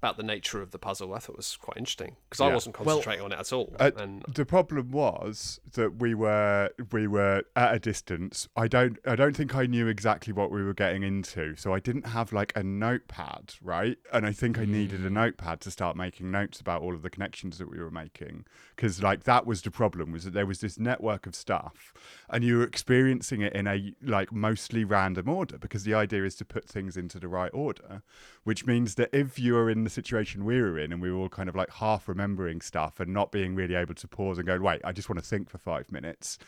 about 0.02 0.16
the 0.16 0.22
nature 0.22 0.62
of 0.62 0.70
the 0.70 0.78
puzzle, 0.78 1.12
I 1.12 1.18
thought 1.18 1.36
was 1.36 1.56
quite 1.56 1.76
interesting 1.76 2.16
because 2.28 2.40
I 2.40 2.52
wasn't 2.52 2.74
concentrating 2.74 3.22
on 3.22 3.32
it 3.32 3.38
at 3.38 3.52
all. 3.52 3.74
Uh, 3.78 3.90
and 3.96 4.22
the 4.22 4.46
problem 4.46 4.90
was 4.92 5.60
that 5.74 5.96
we 5.96 6.14
were 6.14 6.70
we 6.90 7.06
were 7.06 7.42
at 7.54 7.74
a 7.74 7.78
distance. 7.78 8.48
I 8.56 8.66
don't 8.66 8.98
I 9.06 9.14
don't 9.14 9.36
think 9.36 9.54
I 9.54 9.66
knew 9.66 9.88
exactly 9.88 10.32
what 10.32 10.50
we 10.50 10.62
were 10.62 10.72
getting 10.72 11.02
into, 11.02 11.54
so 11.56 11.74
I 11.74 11.80
didn't 11.80 12.06
have 12.06 12.32
like 12.32 12.52
a 12.56 12.62
notepad, 12.62 13.54
right? 13.62 13.98
And 14.10 14.24
I 14.24 14.32
think 14.32 14.58
I 14.58 14.64
needed 14.64 15.04
a 15.04 15.10
notepad 15.10 15.60
to 15.62 15.70
start 15.70 15.96
making 15.96 16.30
notes 16.30 16.60
about 16.60 16.80
all 16.80 16.94
of 16.94 17.02
the 17.02 17.10
connections 17.10 17.58
that 17.58 17.70
we 17.70 17.78
were 17.78 17.90
making 17.90 18.46
because 18.74 19.02
like 19.02 19.24
that 19.24 19.44
was 19.44 19.60
the 19.60 19.70
problem 19.70 20.12
was 20.12 20.24
that 20.24 20.32
there 20.32 20.46
was 20.46 20.60
this 20.60 20.78
network 20.78 21.26
of 21.26 21.34
stuff 21.34 21.92
and 22.30 22.42
you 22.42 22.56
were 22.58 22.64
experiencing 22.64 23.42
it 23.42 23.52
in 23.52 23.66
a 23.66 23.92
like 24.02 24.32
mostly 24.32 24.84
random 24.84 25.28
order 25.28 25.58
because 25.58 25.84
the 25.84 25.92
idea 25.92 26.24
is 26.24 26.34
to 26.36 26.44
put 26.44 26.66
things 26.66 26.96
into 26.96 27.18
the 27.18 27.28
right 27.28 27.50
order, 27.52 28.02
which 28.44 28.64
means 28.66 28.94
that 28.94 29.10
if 29.12 29.38
you 29.38 29.56
are 29.56 29.68
in 29.68 29.84
the 29.84 29.89
situation 29.90 30.44
we 30.44 30.60
were 30.60 30.78
in 30.78 30.92
and 30.92 31.02
we 31.02 31.10
were 31.10 31.18
all 31.18 31.28
kind 31.28 31.48
of 31.48 31.56
like 31.56 31.70
half 31.70 32.08
remembering 32.08 32.60
stuff 32.60 33.00
and 33.00 33.12
not 33.12 33.32
being 33.32 33.54
really 33.54 33.74
able 33.74 33.94
to 33.94 34.08
pause 34.08 34.38
and 34.38 34.46
go, 34.46 34.58
wait, 34.58 34.80
I 34.84 34.92
just 34.92 35.08
want 35.08 35.18
to 35.22 35.28
think 35.28 35.50
for 35.50 35.58
five 35.58 35.90
minutes, 35.92 36.38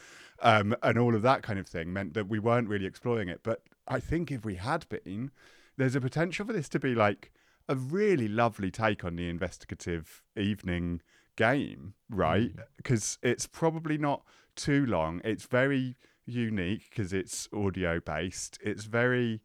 um, 0.41 0.75
and 0.83 0.99
all 0.99 1.15
of 1.15 1.23
that 1.23 1.43
kind 1.43 1.59
of 1.59 1.67
thing 1.67 1.93
meant 1.93 2.15
that 2.15 2.29
we 2.29 2.39
weren't 2.39 2.69
really 2.69 2.87
exploring 2.87 3.29
it. 3.29 3.41
But 3.43 3.63
I 3.87 4.01
think 4.01 4.31
if 4.31 4.45
we 4.45 4.57
had 4.57 4.89
been, 4.89 5.31
there's 5.77 5.95
a 5.95 6.01
potential 6.01 6.47
for 6.47 6.53
this 6.53 6.69
to 6.71 6.79
be 6.79 6.95
like 6.95 7.33
a 7.69 7.75
really 7.75 8.29
lovely 8.29 8.71
take 8.71 9.05
on 9.05 9.17
the 9.17 9.29
investigative 9.29 10.23
evening 10.37 11.01
game, 11.37 11.95
right? 12.11 12.53
Because 12.77 13.19
it's 13.23 13.47
probably 13.47 13.99
not 13.99 14.23
too 14.57 14.85
long. 14.87 15.21
It's 15.25 15.45
very 15.45 15.97
unique 16.27 16.91
because 16.91 17.13
it's 17.13 17.49
audio 17.53 18.01
based. 18.01 18.59
It's 18.63 18.85
very 18.85 19.41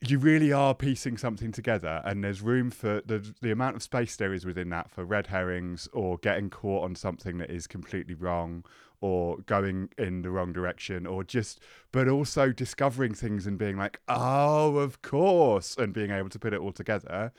you 0.00 0.18
really 0.18 0.52
are 0.52 0.74
piecing 0.74 1.16
something 1.16 1.52
together 1.52 2.02
and 2.04 2.22
there's 2.22 2.42
room 2.42 2.70
for 2.70 3.02
the 3.06 3.34
the 3.40 3.50
amount 3.50 3.76
of 3.76 3.82
space 3.82 4.16
there 4.16 4.32
is 4.32 4.44
within 4.44 4.68
that 4.68 4.90
for 4.90 5.04
red 5.04 5.28
herrings 5.28 5.88
or 5.92 6.18
getting 6.18 6.50
caught 6.50 6.84
on 6.84 6.94
something 6.94 7.38
that 7.38 7.50
is 7.50 7.66
completely 7.66 8.14
wrong 8.14 8.64
or 9.00 9.38
going 9.46 9.88
in 9.98 10.22
the 10.22 10.30
wrong 10.30 10.52
direction 10.52 11.06
or 11.06 11.22
just 11.22 11.60
but 11.92 12.08
also 12.08 12.52
discovering 12.52 13.14
things 13.14 13.46
and 13.46 13.58
being 13.58 13.76
like 13.76 14.00
oh 14.08 14.76
of 14.76 15.00
course 15.02 15.76
and 15.76 15.92
being 15.92 16.10
able 16.10 16.28
to 16.28 16.38
put 16.38 16.52
it 16.52 16.60
all 16.60 16.72
together 16.72 17.32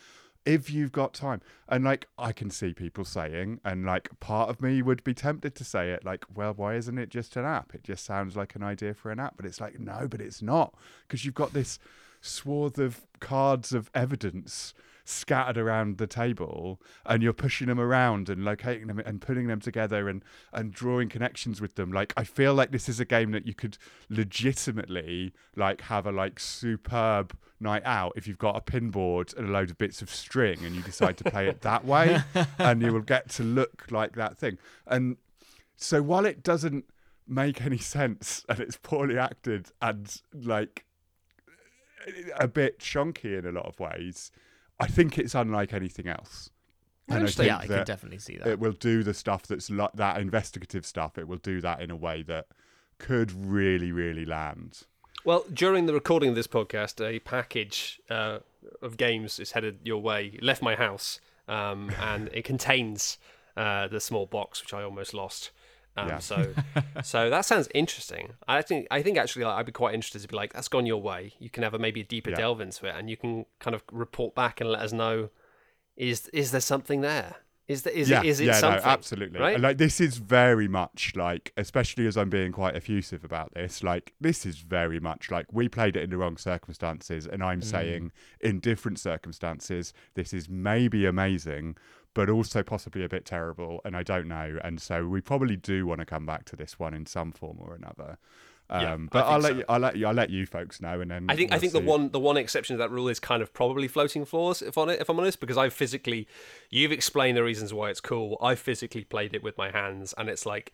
if 0.45 0.71
you've 0.71 0.93
got 0.93 1.13
time. 1.13 1.41
And 1.67 1.83
like 1.83 2.07
i 2.17 2.31
can 2.31 2.49
see 2.49 2.73
people 2.73 3.03
saying 3.03 3.59
and 3.65 3.85
like 3.85 4.09
part 4.19 4.49
of 4.49 4.61
me 4.61 4.81
would 4.81 5.03
be 5.03 5.13
tempted 5.13 5.53
to 5.55 5.63
say 5.63 5.91
it 5.91 6.05
like 6.05 6.25
well 6.33 6.53
why 6.55 6.75
isn't 6.75 6.97
it 6.97 7.09
just 7.09 7.35
an 7.35 7.45
app? 7.45 7.75
It 7.75 7.83
just 7.83 8.05
sounds 8.05 8.35
like 8.35 8.55
an 8.55 8.63
idea 8.63 8.93
for 8.93 9.11
an 9.11 9.19
app 9.19 9.35
but 9.35 9.45
it's 9.45 9.59
like 9.59 9.79
no 9.79 10.07
but 10.09 10.21
it's 10.21 10.41
not 10.41 10.73
because 11.07 11.25
you've 11.25 11.35
got 11.35 11.53
this 11.53 11.79
swath 12.21 12.77
of 12.77 13.05
cards 13.19 13.73
of 13.73 13.89
evidence 13.93 14.73
scattered 15.07 15.57
around 15.57 15.97
the 15.97 16.07
table 16.07 16.81
and 17.05 17.23
you're 17.23 17.31
pushing 17.31 17.67
them 17.67 17.79
around 17.79 18.27
and 18.27 18.43
locating 18.43 18.87
them 18.87 18.99
and 18.99 19.21
putting 19.21 19.47
them 19.47 19.61
together 19.61 20.09
and 20.09 20.23
and 20.51 20.73
drawing 20.73 21.07
connections 21.07 21.61
with 21.61 21.75
them. 21.75 21.91
Like 21.91 22.13
i 22.17 22.23
feel 22.25 22.53
like 22.53 22.71
this 22.71 22.89
is 22.89 22.99
a 22.99 23.05
game 23.05 23.31
that 23.31 23.47
you 23.47 23.53
could 23.53 23.77
legitimately 24.09 25.33
like 25.55 25.81
have 25.81 26.05
a 26.05 26.11
like 26.11 26.39
superb 26.39 27.37
night 27.59 27.83
out 27.85 28.13
if 28.15 28.27
you've 28.27 28.37
got 28.37 28.57
a 28.57 28.61
pinboard 28.61 29.35
and 29.37 29.47
a 29.47 29.51
load 29.51 29.69
of 29.69 29.77
bits 29.77 30.01
of 30.01 30.09
string 30.09 30.63
and 30.65 30.75
you 30.75 30.81
decide 30.81 31.17
to 31.17 31.23
play 31.23 31.47
it 31.47 31.61
that 31.61 31.85
way 31.85 32.21
and 32.59 32.81
you 32.81 32.91
will 32.91 32.99
get 32.99 33.29
to 33.29 33.43
look 33.43 33.85
like 33.89 34.15
that 34.15 34.37
thing. 34.37 34.57
And 34.85 35.15
so 35.77 36.01
while 36.01 36.25
it 36.25 36.43
doesn't 36.43 36.85
make 37.27 37.61
any 37.61 37.77
sense 37.77 38.45
and 38.49 38.59
it's 38.59 38.77
poorly 38.77 39.17
acted 39.17 39.71
and 39.81 40.21
like 40.33 40.83
a 42.39 42.47
bit 42.47 42.79
chunky 42.79 43.35
in 43.35 43.45
a 43.45 43.51
lot 43.51 43.65
of 43.65 43.79
ways, 43.79 44.31
I 44.79 44.87
think 44.87 45.17
it's 45.17 45.35
unlike 45.35 45.73
anything 45.73 46.07
else. 46.07 46.49
And 47.09 47.23
I 47.23 47.27
think 47.27 47.47
yeah, 47.47 47.57
I 47.57 47.61
can 47.61 47.69
that 47.69 47.85
definitely 47.85 48.19
see 48.19 48.37
that. 48.37 48.47
it 48.47 48.59
will 48.59 48.73
do 48.73 49.01
the 49.01 49.13
stuff 49.13 49.43
that's 49.43 49.69
like 49.69 49.93
that 49.93 50.19
investigative 50.19 50.85
stuff. 50.85 51.17
It 51.17 51.27
will 51.27 51.37
do 51.37 51.61
that 51.61 51.81
in 51.81 51.89
a 51.89 51.95
way 51.95 52.21
that 52.23 52.47
could 52.97 53.31
really, 53.31 53.91
really 53.91 54.25
land. 54.25 54.83
Well, 55.23 55.45
during 55.53 55.85
the 55.85 55.93
recording 55.93 56.29
of 56.29 56.35
this 56.35 56.47
podcast, 56.47 57.05
a 57.05 57.19
package 57.19 58.01
uh, 58.09 58.39
of 58.81 58.97
games 58.97 59.39
is 59.39 59.51
headed 59.51 59.79
your 59.83 60.01
way. 60.01 60.31
It 60.35 60.43
left 60.43 60.61
my 60.61 60.75
house, 60.75 61.19
um, 61.47 61.91
and 62.01 62.29
it 62.33 62.43
contains 62.43 63.17
uh, 63.55 63.87
the 63.87 63.99
small 63.99 64.25
box, 64.25 64.61
which 64.61 64.73
I 64.73 64.83
almost 64.83 65.13
lost. 65.13 65.51
Um, 65.97 66.07
Yeah. 66.09 66.19
So, 66.19 66.53
so 67.03 67.29
that 67.29 67.41
sounds 67.45 67.67
interesting. 67.73 68.33
I 68.47 68.61
think 68.61 68.87
I 68.91 69.01
think 69.01 69.17
actually 69.17 69.45
like, 69.45 69.55
I'd 69.55 69.65
be 69.65 69.71
quite 69.71 69.93
interested 69.95 70.21
to 70.21 70.27
be 70.27 70.35
like, 70.35 70.53
that's 70.53 70.67
gone 70.67 70.85
your 70.85 71.01
way. 71.01 71.33
You 71.39 71.49
can 71.49 71.63
have 71.63 71.73
a 71.73 71.79
maybe 71.79 72.01
a 72.01 72.03
deeper 72.03 72.29
Yeah. 72.29 72.37
delve 72.37 72.61
into 72.61 72.85
it, 72.87 72.95
and 72.95 73.09
you 73.09 73.17
can 73.17 73.45
kind 73.59 73.75
of 73.75 73.83
report 73.91 74.35
back 74.35 74.61
and 74.61 74.69
let 74.71 74.81
us 74.81 74.93
know 74.93 75.29
is 75.95 76.27
is 76.29 76.51
there 76.51 76.61
something 76.61 77.01
there? 77.01 77.37
Is 77.67 77.81
there 77.81 77.93
is 77.93 78.09
yeah, 78.09 78.21
it 78.21 78.27
is 78.27 78.39
it 78.39 78.45
yeah, 78.45 78.53
something? 78.53 78.83
no, 78.83 78.89
absolutely. 78.89 79.39
right? 79.41 79.59
Like 79.59 79.77
this 79.77 79.99
is 79.99 80.17
very 80.17 80.69
much 80.69 81.13
like, 81.17 81.51
especially 81.57 82.07
as 82.07 82.15
I'm 82.15 82.29
being 82.29 82.53
quite 82.53 82.75
effusive 82.75 83.25
about 83.25 83.53
this. 83.53 83.83
Like 83.83 84.13
this 84.21 84.45
is 84.45 84.59
very 84.59 85.01
much 85.01 85.29
like 85.31 85.47
we 85.51 85.67
played 85.67 85.97
it 85.97 86.03
in 86.03 86.09
the 86.09 86.17
wrong 86.17 86.37
circumstances, 86.37 87.27
and 87.27 87.43
I'm 87.43 87.59
mm. 87.59 87.65
saying 87.65 88.11
in 88.39 88.61
different 88.61 88.99
circumstances, 88.99 89.93
this 90.13 90.33
is 90.33 90.47
maybe 90.47 91.05
amazing, 91.05 91.75
but 92.13 92.29
also 92.29 92.63
possibly 92.63 93.03
a 93.03 93.09
bit 93.09 93.25
terrible, 93.25 93.81
and 93.83 93.97
I 93.97 94.03
don't 94.03 94.29
know. 94.29 94.59
And 94.63 94.81
so 94.81 95.05
we 95.05 95.19
probably 95.19 95.57
do 95.57 95.85
want 95.85 95.99
to 95.99 96.05
come 96.05 96.25
back 96.25 96.45
to 96.45 96.55
this 96.55 96.79
one 96.79 96.93
in 96.93 97.05
some 97.05 97.33
form 97.33 97.57
or 97.59 97.75
another. 97.75 98.17
Yeah, 98.69 98.93
Um, 98.93 99.09
I 99.11 99.13
but 99.13 99.25
I'll 99.25 99.39
let 99.39 99.51
so. 99.51 99.57
you, 99.59 99.63
I'll 99.69 99.79
let 99.79 99.95
you, 99.95 100.07
I'll 100.07 100.13
let 100.13 100.29
you 100.29 100.45
folks 100.45 100.81
know, 100.81 100.99
and 100.99 101.09
then 101.09 101.25
I 101.29 101.35
think 101.37 101.51
I 101.51 101.55
we'll 101.55 101.59
think 101.61 101.71
see. 101.71 101.79
the 101.79 101.85
one 101.85 102.09
the 102.11 102.19
one 102.19 102.35
exception 102.37 102.75
to 102.75 102.77
that 102.79 102.91
rule 102.91 103.07
is 103.07 103.19
kind 103.19 103.41
of 103.41 103.53
probably 103.53 103.87
floating 103.87 104.25
floors. 104.25 104.61
If 104.61 104.77
on 104.77 104.89
it, 104.89 104.99
if 104.99 105.09
I'm 105.09 105.17
honest, 105.19 105.39
because 105.39 105.57
I 105.57 105.69
physically, 105.69 106.27
you've 106.69 106.91
explained 106.91 107.37
the 107.37 107.43
reasons 107.43 107.73
why 107.73 107.89
it's 107.89 108.01
cool. 108.01 108.37
I 108.41 108.55
physically 108.55 109.03
played 109.05 109.33
it 109.33 109.41
with 109.43 109.57
my 109.57 109.71
hands, 109.71 110.13
and 110.17 110.27
it's 110.29 110.45
like 110.45 110.73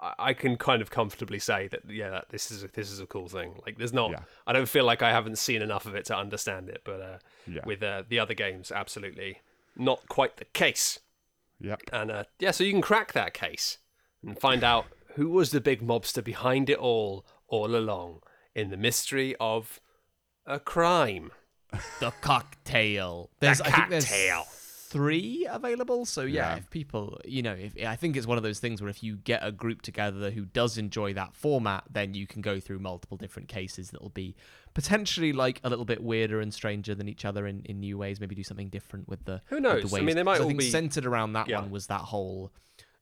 I- 0.00 0.14
I 0.18 0.32
can 0.32 0.56
kind 0.56 0.80
of 0.80 0.90
comfortably 0.90 1.38
say 1.38 1.68
that 1.68 1.82
yeah, 1.88 2.22
this 2.30 2.50
is 2.50 2.64
a, 2.64 2.68
this 2.68 2.90
is 2.90 2.98
a 2.98 3.06
cool 3.06 3.28
thing. 3.28 3.60
Like 3.66 3.76
there's 3.78 3.92
not, 3.92 4.10
Yeah. 4.12 4.20
I 4.46 4.52
don't 4.54 4.68
feel 4.68 4.84
like 4.84 5.02
I 5.02 5.10
haven't 5.10 5.36
seen 5.36 5.60
enough 5.62 5.84
of 5.86 5.94
it 5.94 6.06
to 6.06 6.16
understand 6.16 6.68
it, 6.70 6.80
but 6.84 7.00
uh, 7.00 7.18
Yeah. 7.46 7.60
with 7.66 7.82
uh, 7.82 8.04
the 8.08 8.18
other 8.20 8.34
games, 8.34 8.72
absolutely 8.72 9.40
not 9.76 10.08
quite 10.08 10.38
the 10.38 10.44
case. 10.46 10.98
Yep. 11.60 11.82
And 11.92 12.10
uh, 12.10 12.24
yeah, 12.40 12.50
so 12.52 12.64
you 12.64 12.72
can 12.72 12.80
crack 12.82 13.12
that 13.12 13.32
case 13.34 13.78
and 14.26 14.38
find 14.38 14.64
out 14.64 14.86
who 15.14 15.28
was 15.30 15.50
the 15.50 15.60
big 15.60 15.80
mobster 15.82 16.22
behind 16.24 16.68
it 16.70 16.78
all, 16.78 17.24
all 17.48 17.74
along, 17.76 18.20
in 18.54 18.70
the 18.70 18.76
mystery 18.76 19.34
of 19.40 19.80
a 20.46 20.58
crime. 20.60 21.30
the 22.00 22.10
cocktail. 22.20 23.30
There's, 23.40 23.60
I 23.60 23.70
think 23.70 23.88
there's 23.90 24.04
cocktail. 24.04 24.44
three 24.48 25.46
available. 25.50 26.04
So 26.04 26.22
yeah, 26.22 26.50
Yeah. 26.52 26.56
if 26.56 26.68
people, 26.70 27.18
you 27.24 27.40
know, 27.42 27.54
if 27.54 27.72
I 27.86 27.96
think 27.96 28.16
it's 28.16 28.26
one 28.26 28.36
of 28.36 28.42
those 28.42 28.58
things 28.58 28.82
where 28.82 28.90
if 28.90 29.02
you 29.02 29.16
get 29.16 29.40
a 29.42 29.50
group 29.50 29.80
together 29.80 30.30
who 30.30 30.44
does 30.44 30.76
enjoy 30.76 31.14
that 31.14 31.34
format, 31.34 31.84
then 31.90 32.12
you 32.14 32.26
can 32.26 32.42
go 32.42 32.60
through 32.60 32.78
multiple 32.80 33.16
different 33.16 33.48
cases 33.48 33.90
that'll 33.90 34.10
be 34.10 34.34
potentially 34.74 35.32
like 35.32 35.60
a 35.64 35.70
little 35.70 35.84
bit 35.86 36.02
weirder 36.02 36.40
and 36.40 36.52
stranger 36.52 36.94
than 36.94 37.08
each 37.08 37.24
other 37.24 37.46
in, 37.46 37.62
in 37.64 37.80
new 37.80 37.96
ways. 37.96 38.20
Maybe 38.20 38.34
do 38.34 38.42
something 38.44 38.68
different 38.68 39.08
with 39.08 39.24
the 39.24 39.40
Who 39.46 39.60
knows? 39.60 39.90
The 39.90 39.96
I 39.96 40.00
mean, 40.02 40.16
they 40.16 40.22
might 40.22 40.36
I 40.40 40.42
all 40.42 40.48
think 40.48 40.60
be- 40.60 40.70
centered 40.70 41.06
around 41.06 41.32
that 41.34 41.48
Yeah. 41.48 41.60
one 41.60 41.70
was 41.70 41.86
that 41.86 42.00
whole 42.02 42.52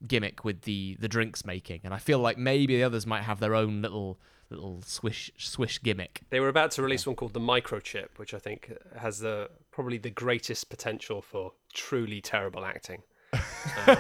gimmick 0.07 0.45
with 0.45 0.63
the 0.63 0.97
the 1.01 1.09
drinks 1.09 1.45
making, 1.45 1.81
and 1.85 1.95
I 1.95 1.99
feel 1.99 2.19
like 2.19 2.39
maybe 2.39 2.77
the 2.77 2.85
others 2.85 3.07
might 3.07 3.23
have 3.23 3.41
their 3.41 3.55
own 3.55 3.83
little 3.83 4.19
little 4.51 4.83
swish 4.83 5.31
swish 5.37 5.83
gimmick. 5.83 6.23
They 6.31 6.41
were 6.41 6.49
about 6.49 6.73
to 6.73 6.83
release 6.83 7.07
one 7.07 7.17
called 7.17 7.35
the 7.35 7.41
Microchip, 7.41 8.09
which 8.17 8.35
I 8.35 8.39
think 8.39 8.73
has 8.99 9.21
the 9.21 9.51
probably 9.71 9.99
the 9.99 10.11
greatest 10.11 10.69
potential 10.69 11.23
for 11.23 11.53
truly 11.73 12.21
terrible 12.21 12.65
acting. 12.65 13.03
Um, 13.33 13.41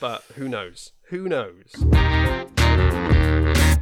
but 0.00 0.22
who 0.34 0.48
knows? 0.48 0.92
Who 1.04 1.28
knows? 1.28 1.72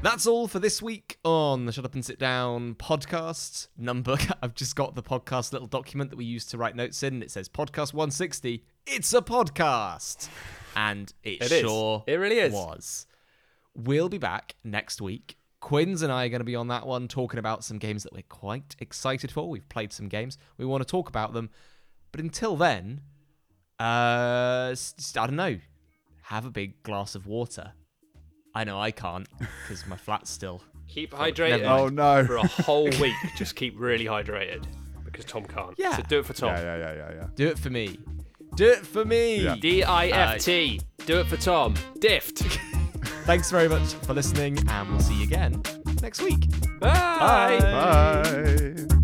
That's 0.02 0.26
all 0.26 0.48
for 0.48 0.58
this 0.58 0.80
week 0.80 1.18
on 1.24 1.66
the 1.66 1.72
Shut 1.72 1.84
Up 1.84 1.94
and 1.94 2.02
Sit 2.02 2.18
Down 2.18 2.74
podcast 2.74 3.68
number. 3.76 4.16
I've 4.42 4.54
just 4.54 4.74
got 4.74 4.94
the 4.94 5.02
podcast 5.02 5.52
little 5.52 5.68
document 5.68 6.08
that 6.10 6.16
we 6.16 6.24
use 6.24 6.46
to 6.46 6.58
write 6.58 6.74
notes 6.74 7.02
in. 7.02 7.22
It 7.22 7.30
says 7.30 7.50
podcast 7.50 7.92
160. 7.92 8.64
It's 8.92 9.12
a 9.14 9.22
podcast. 9.22 10.28
And 10.76 11.12
it, 11.22 11.42
It 11.42 11.52
is. 11.52 11.60
sure 11.60 12.04
It 12.06 12.14
really 12.14 12.38
is. 12.38 12.52
was. 12.52 13.06
we'll 13.74 14.08
be 14.08 14.18
back 14.18 14.56
next 14.64 15.00
week. 15.00 15.36
Quinns 15.60 16.02
and 16.02 16.10
I 16.12 16.24
are 16.24 16.28
going 16.28 16.40
to 16.40 16.44
be 16.44 16.56
on 16.56 16.68
that 16.68 16.86
one 16.86 17.06
talking 17.06 17.38
about 17.38 17.62
some 17.64 17.78
games 17.78 18.02
that 18.02 18.12
we're 18.12 18.22
quite 18.28 18.74
excited 18.78 19.30
for. 19.30 19.48
We've 19.48 19.68
played 19.68 19.92
some 19.92 20.08
games. 20.08 20.38
We 20.56 20.64
want 20.64 20.80
to 20.82 20.86
talk 20.86 21.08
about 21.08 21.32
them. 21.34 21.50
But 22.12 22.20
until 22.20 22.56
then, 22.56 23.02
uh, 23.78 24.70
s- 24.72 24.94
I 25.16 25.26
don't 25.26 25.36
know. 25.36 25.58
Have 26.22 26.46
a 26.46 26.50
big 26.50 26.82
glass 26.82 27.14
of 27.14 27.26
water. 27.26 27.72
I 28.54 28.64
know 28.64 28.80
I 28.80 28.90
can't 28.90 29.28
because 29.38 29.86
my 29.86 29.96
flat's 29.96 30.30
still. 30.30 30.62
Keep 30.88 31.12
Never 31.12 31.24
hydrated 31.30 31.64
Oh 31.68 31.88
no. 31.88 32.24
for 32.26 32.36
a 32.36 32.46
whole 32.46 32.88
week. 33.00 33.14
Just 33.36 33.54
keep 33.54 33.78
really 33.78 34.06
hydrated 34.06 34.64
because 35.04 35.24
Tom 35.24 35.44
can't. 35.44 35.74
Yeah. 35.78 35.96
So 35.96 36.02
do 36.08 36.18
it 36.20 36.26
for 36.26 36.32
Tom. 36.32 36.48
Yeah, 36.56 36.62
yeah, 36.62 36.76
yeah, 36.78 36.94
yeah, 36.94 37.14
yeah. 37.14 37.26
Do 37.36 37.46
it 37.48 37.58
for 37.58 37.70
me. 37.70 37.98
Do 38.60 38.68
it 38.68 38.84
for 38.84 39.06
me. 39.06 39.40
Yeah. 39.40 39.56
D 39.58 39.82
I 39.82 40.08
F 40.08 40.44
T. 40.44 40.82
Do 41.06 41.18
it 41.18 41.28
for 41.28 41.38
Tom. 41.38 41.72
Dift. 41.98 42.40
Thanks 43.24 43.50
very 43.50 43.70
much 43.70 43.94
for 43.94 44.12
listening, 44.12 44.58
and 44.68 44.90
we'll 44.90 45.00
see 45.00 45.14
you 45.14 45.22
again 45.22 45.62
next 46.02 46.20
week. 46.20 46.46
Bye. 46.78 47.58
Bye. 47.58 48.99